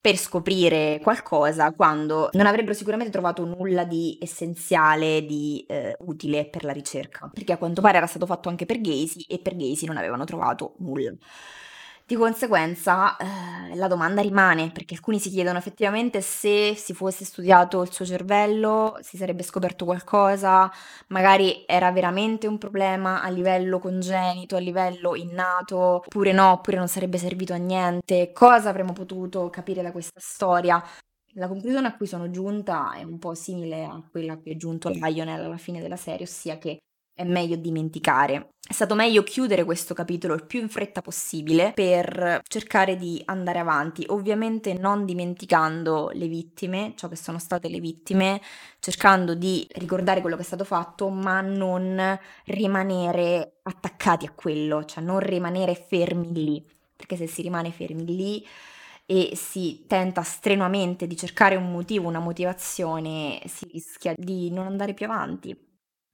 per 0.00 0.16
scoprire 0.16 0.98
qualcosa 1.02 1.72
quando 1.72 2.30
non 2.32 2.46
avrebbero 2.46 2.72
sicuramente 2.72 3.12
trovato 3.12 3.44
nulla 3.44 3.84
di 3.84 4.16
essenziale, 4.20 5.26
di 5.26 5.62
eh, 5.68 5.94
utile 6.00 6.48
per 6.48 6.64
la 6.64 6.72
ricerca, 6.72 7.30
perché 7.32 7.52
a 7.52 7.58
quanto 7.58 7.82
pare 7.82 7.98
era 7.98 8.06
stato 8.06 8.24
fatto 8.24 8.48
anche 8.48 8.64
per 8.64 8.80
Gacy 8.80 9.26
e 9.28 9.38
per 9.40 9.56
Gacy 9.56 9.84
non 9.84 9.98
avevano 9.98 10.24
trovato 10.24 10.74
nulla. 10.78 11.12
Di 12.10 12.16
conseguenza 12.16 13.16
eh, 13.16 13.76
la 13.76 13.86
domanda 13.86 14.20
rimane, 14.20 14.72
perché 14.72 14.94
alcuni 14.94 15.20
si 15.20 15.30
chiedono 15.30 15.58
effettivamente 15.58 16.20
se 16.22 16.74
si 16.74 16.92
fosse 16.92 17.24
studiato 17.24 17.82
il 17.82 17.92
suo 17.92 18.04
cervello, 18.04 18.98
si 19.00 19.16
sarebbe 19.16 19.44
scoperto 19.44 19.84
qualcosa, 19.84 20.68
magari 21.10 21.62
era 21.68 21.92
veramente 21.92 22.48
un 22.48 22.58
problema 22.58 23.22
a 23.22 23.28
livello 23.28 23.78
congenito, 23.78 24.56
a 24.56 24.58
livello 24.58 25.14
innato, 25.14 25.76
oppure 25.78 26.32
no, 26.32 26.50
oppure 26.50 26.78
non 26.78 26.88
sarebbe 26.88 27.16
servito 27.16 27.52
a 27.52 27.58
niente, 27.58 28.32
cosa 28.32 28.70
avremmo 28.70 28.92
potuto 28.92 29.48
capire 29.48 29.80
da 29.80 29.92
questa 29.92 30.18
storia. 30.18 30.82
La 31.34 31.46
conclusione 31.46 31.86
a 31.86 31.96
cui 31.96 32.08
sono 32.08 32.28
giunta 32.28 32.92
è 32.94 33.04
un 33.04 33.20
po' 33.20 33.34
simile 33.34 33.84
a 33.84 34.02
quella 34.10 34.32
a 34.32 34.36
cui 34.36 34.50
è 34.50 34.56
giunto 34.56 34.88
Lionel 34.88 35.44
alla 35.44 35.56
fine 35.58 35.80
della 35.80 35.94
serie, 35.94 36.26
ossia 36.26 36.58
che 36.58 36.80
è 37.14 37.24
meglio 37.24 37.56
dimenticare. 37.56 38.50
È 38.70 38.72
stato 38.72 38.94
meglio 38.94 39.24
chiudere 39.24 39.64
questo 39.64 39.94
capitolo 39.94 40.34
il 40.34 40.46
più 40.46 40.60
in 40.60 40.68
fretta 40.68 41.02
possibile 41.02 41.72
per 41.74 42.40
cercare 42.46 42.96
di 42.96 43.20
andare 43.24 43.58
avanti, 43.58 44.04
ovviamente 44.08 44.74
non 44.74 45.04
dimenticando 45.04 46.10
le 46.14 46.28
vittime, 46.28 46.92
ciò 46.96 47.08
che 47.08 47.16
sono 47.16 47.40
state 47.40 47.68
le 47.68 47.80
vittime, 47.80 48.40
cercando 48.78 49.34
di 49.34 49.66
ricordare 49.72 50.20
quello 50.20 50.36
che 50.36 50.42
è 50.42 50.44
stato 50.44 50.62
fatto, 50.62 51.08
ma 51.08 51.40
non 51.40 52.18
rimanere 52.44 53.58
attaccati 53.62 54.26
a 54.26 54.32
quello, 54.32 54.84
cioè 54.84 55.02
non 55.02 55.18
rimanere 55.18 55.74
fermi 55.74 56.32
lì, 56.32 56.64
perché 56.94 57.16
se 57.16 57.26
si 57.26 57.42
rimane 57.42 57.72
fermi 57.72 58.04
lì 58.04 58.46
e 59.04 59.32
si 59.34 59.84
tenta 59.88 60.22
strenuamente 60.22 61.08
di 61.08 61.16
cercare 61.16 61.56
un 61.56 61.72
motivo, 61.72 62.06
una 62.06 62.20
motivazione, 62.20 63.42
si 63.46 63.66
rischia 63.72 64.14
di 64.16 64.52
non 64.52 64.66
andare 64.66 64.94
più 64.94 65.06
avanti. 65.06 65.69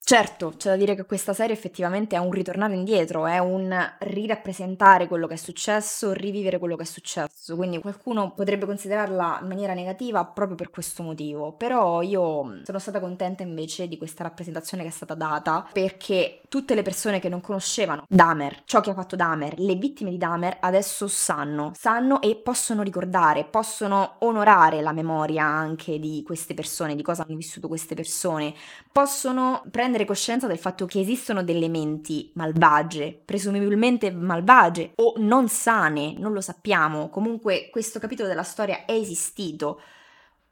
Certo, 0.08 0.52
c'è 0.56 0.68
da 0.70 0.76
dire 0.76 0.94
che 0.94 1.04
questa 1.04 1.32
serie 1.32 1.52
effettivamente 1.52 2.14
è 2.14 2.20
un 2.20 2.30
ritornare 2.30 2.74
indietro, 2.74 3.26
è 3.26 3.38
un 3.38 3.76
rirappresentare 3.98 5.08
quello 5.08 5.26
che 5.26 5.34
è 5.34 5.36
successo, 5.36 6.12
rivivere 6.12 6.60
quello 6.60 6.76
che 6.76 6.84
è 6.84 6.86
successo, 6.86 7.56
quindi 7.56 7.80
qualcuno 7.80 8.32
potrebbe 8.32 8.66
considerarla 8.66 9.40
in 9.42 9.48
maniera 9.48 9.74
negativa 9.74 10.24
proprio 10.24 10.54
per 10.54 10.70
questo 10.70 11.02
motivo, 11.02 11.54
però 11.54 12.02
io 12.02 12.60
sono 12.62 12.78
stata 12.78 13.00
contenta 13.00 13.42
invece 13.42 13.88
di 13.88 13.98
questa 13.98 14.22
rappresentazione 14.22 14.84
che 14.84 14.90
è 14.90 14.92
stata 14.92 15.14
data 15.16 15.68
perché 15.72 16.40
tutte 16.56 16.74
le 16.74 16.80
persone 16.80 17.20
che 17.20 17.28
non 17.28 17.42
conoscevano 17.42 18.06
Dahmer, 18.08 18.62
ciò 18.64 18.80
che 18.80 18.88
ha 18.88 18.94
fatto 18.94 19.14
Dahmer, 19.14 19.58
le 19.58 19.74
vittime 19.74 20.08
di 20.08 20.16
Dahmer 20.16 20.56
adesso 20.60 21.06
sanno, 21.06 21.72
sanno 21.78 22.22
e 22.22 22.34
possono 22.36 22.80
ricordare, 22.80 23.44
possono 23.44 24.14
onorare 24.20 24.80
la 24.80 24.92
memoria 24.92 25.44
anche 25.44 25.98
di 25.98 26.22
queste 26.24 26.54
persone, 26.54 26.96
di 26.96 27.02
cosa 27.02 27.24
hanno 27.24 27.36
vissuto 27.36 27.68
queste 27.68 27.94
persone, 27.94 28.54
possono 28.90 29.64
prendere 29.70 30.06
coscienza 30.06 30.46
del 30.46 30.56
fatto 30.56 30.86
che 30.86 30.98
esistono 30.98 31.44
delle 31.44 31.68
menti 31.68 32.30
malvagie, 32.36 33.20
presumibilmente 33.22 34.10
malvagie 34.10 34.92
o 34.94 35.12
non 35.18 35.50
sane, 35.50 36.14
non 36.16 36.32
lo 36.32 36.40
sappiamo. 36.40 37.10
Comunque 37.10 37.68
questo 37.70 37.98
capitolo 37.98 38.28
della 38.28 38.42
storia 38.42 38.86
è 38.86 38.92
esistito 38.92 39.78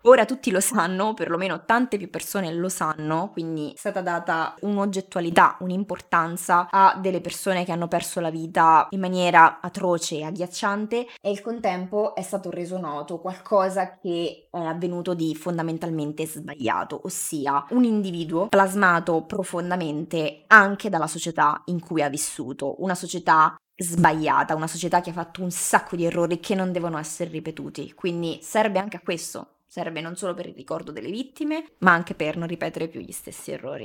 Ora 0.07 0.27
tutti 0.27 0.51
lo 0.51 0.61
sanno, 0.61 1.15
perlomeno 1.15 1.65
tante 1.65 1.97
più 1.97 2.11
persone 2.11 2.53
lo 2.53 2.69
sanno, 2.69 3.31
quindi 3.33 3.73
è 3.73 3.79
stata 3.79 4.03
data 4.03 4.55
un'oggettualità, 4.61 5.57
un'importanza 5.61 6.69
a 6.71 6.99
delle 7.01 7.23
persone 7.23 7.65
che 7.65 7.73
hanno 7.73 7.89
perso 7.89 8.21
la 8.21 8.29
vita 8.29 8.87
in 8.91 9.01
maniera 9.01 9.61
atroce 9.63 10.17
e 10.17 10.25
agghiacciante 10.25 11.07
e 11.23 11.31
al 11.31 11.41
contempo 11.41 12.15
è 12.15 12.21
stato 12.21 12.51
reso 12.51 12.79
noto 12.79 13.19
qualcosa 13.19 13.97
che 13.99 14.49
è 14.51 14.59
avvenuto 14.59 15.15
di 15.15 15.35
fondamentalmente 15.35 16.27
sbagliato, 16.27 17.01
ossia 17.05 17.65
un 17.71 17.85
individuo 17.85 18.49
plasmato 18.49 19.23
profondamente 19.23 20.45
anche 20.49 20.91
dalla 20.91 21.07
società 21.07 21.63
in 21.67 21.81
cui 21.81 22.03
ha 22.03 22.11
vissuto, 22.11 22.83
una 22.83 22.95
società 22.95 23.57
sbagliata, 23.75 24.55
una 24.55 24.67
società 24.67 25.01
che 25.01 25.11
ha 25.11 25.15
fatto 25.15 25.43
un 25.43 25.51
sacco 25.51 25.97
di 25.97 26.05
errori 26.05 26.39
che 26.41 26.55
non 26.55 26.73
devono 26.73 26.99
essere 26.99 27.31
ripetuti. 27.31 27.93
Quindi 27.95 28.39
serve 28.43 28.79
anche 28.79 28.99
a 28.99 29.01
questo, 29.03 29.54
Serve 29.75 30.01
non 30.01 30.15
solo 30.15 30.35
per 30.35 30.47
il 30.47 30.55
ricordo 30.55 30.93
delle 30.93 31.11
vittime, 31.11 31.73
ma 31.79 31.91
anche 31.91 32.15
per 32.15 32.37
non 32.37 32.47
ripetere 32.47 32.87
più 32.87 33.01
gli 33.01 33.11
stessi 33.11 33.51
errori. 33.51 33.83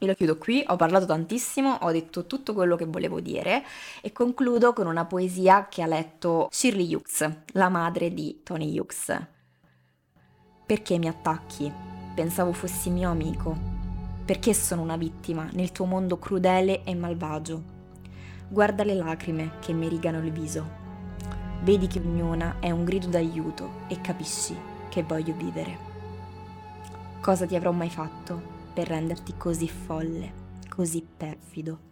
Io 0.00 0.06
lo 0.06 0.12
chiudo 0.12 0.36
qui, 0.36 0.62
ho 0.66 0.76
parlato 0.76 1.06
tantissimo, 1.06 1.78
ho 1.80 1.90
detto 1.90 2.26
tutto 2.26 2.52
quello 2.52 2.76
che 2.76 2.84
volevo 2.84 3.18
dire 3.20 3.64
e 4.02 4.12
concludo 4.12 4.74
con 4.74 4.86
una 4.86 5.06
poesia 5.06 5.68
che 5.68 5.80
ha 5.80 5.86
letto 5.86 6.48
Shirley 6.50 6.94
Hughes, 6.94 7.30
la 7.52 7.70
madre 7.70 8.12
di 8.12 8.42
Tony 8.42 8.78
Hughes. 8.78 9.26
Perché 10.66 10.98
mi 10.98 11.08
attacchi? 11.08 11.72
Pensavo 12.14 12.52
fossi 12.52 12.90
mio 12.90 13.08
amico. 13.08 13.56
Perché 14.22 14.52
sono 14.52 14.82
una 14.82 14.98
vittima 14.98 15.48
nel 15.54 15.72
tuo 15.72 15.86
mondo 15.86 16.18
crudele 16.18 16.84
e 16.84 16.94
malvagio? 16.94 17.62
Guarda 18.50 18.84
le 18.84 18.92
lacrime 18.92 19.52
che 19.60 19.72
mi 19.72 19.88
rigano 19.88 20.18
il 20.18 20.30
viso. 20.30 20.68
Vedi 21.62 21.86
che 21.86 22.00
ognuna 22.00 22.56
è 22.60 22.70
un 22.70 22.84
grido 22.84 23.06
d'aiuto 23.06 23.84
e 23.88 23.98
capisci 24.02 24.74
che 24.96 25.02
voglio 25.02 25.34
vivere. 25.34 25.76
Cosa 27.20 27.44
ti 27.44 27.54
avrò 27.54 27.70
mai 27.70 27.90
fatto 27.90 28.40
per 28.72 28.88
renderti 28.88 29.36
così 29.36 29.68
folle, 29.68 30.32
così 30.70 31.06
perfido? 31.16 31.85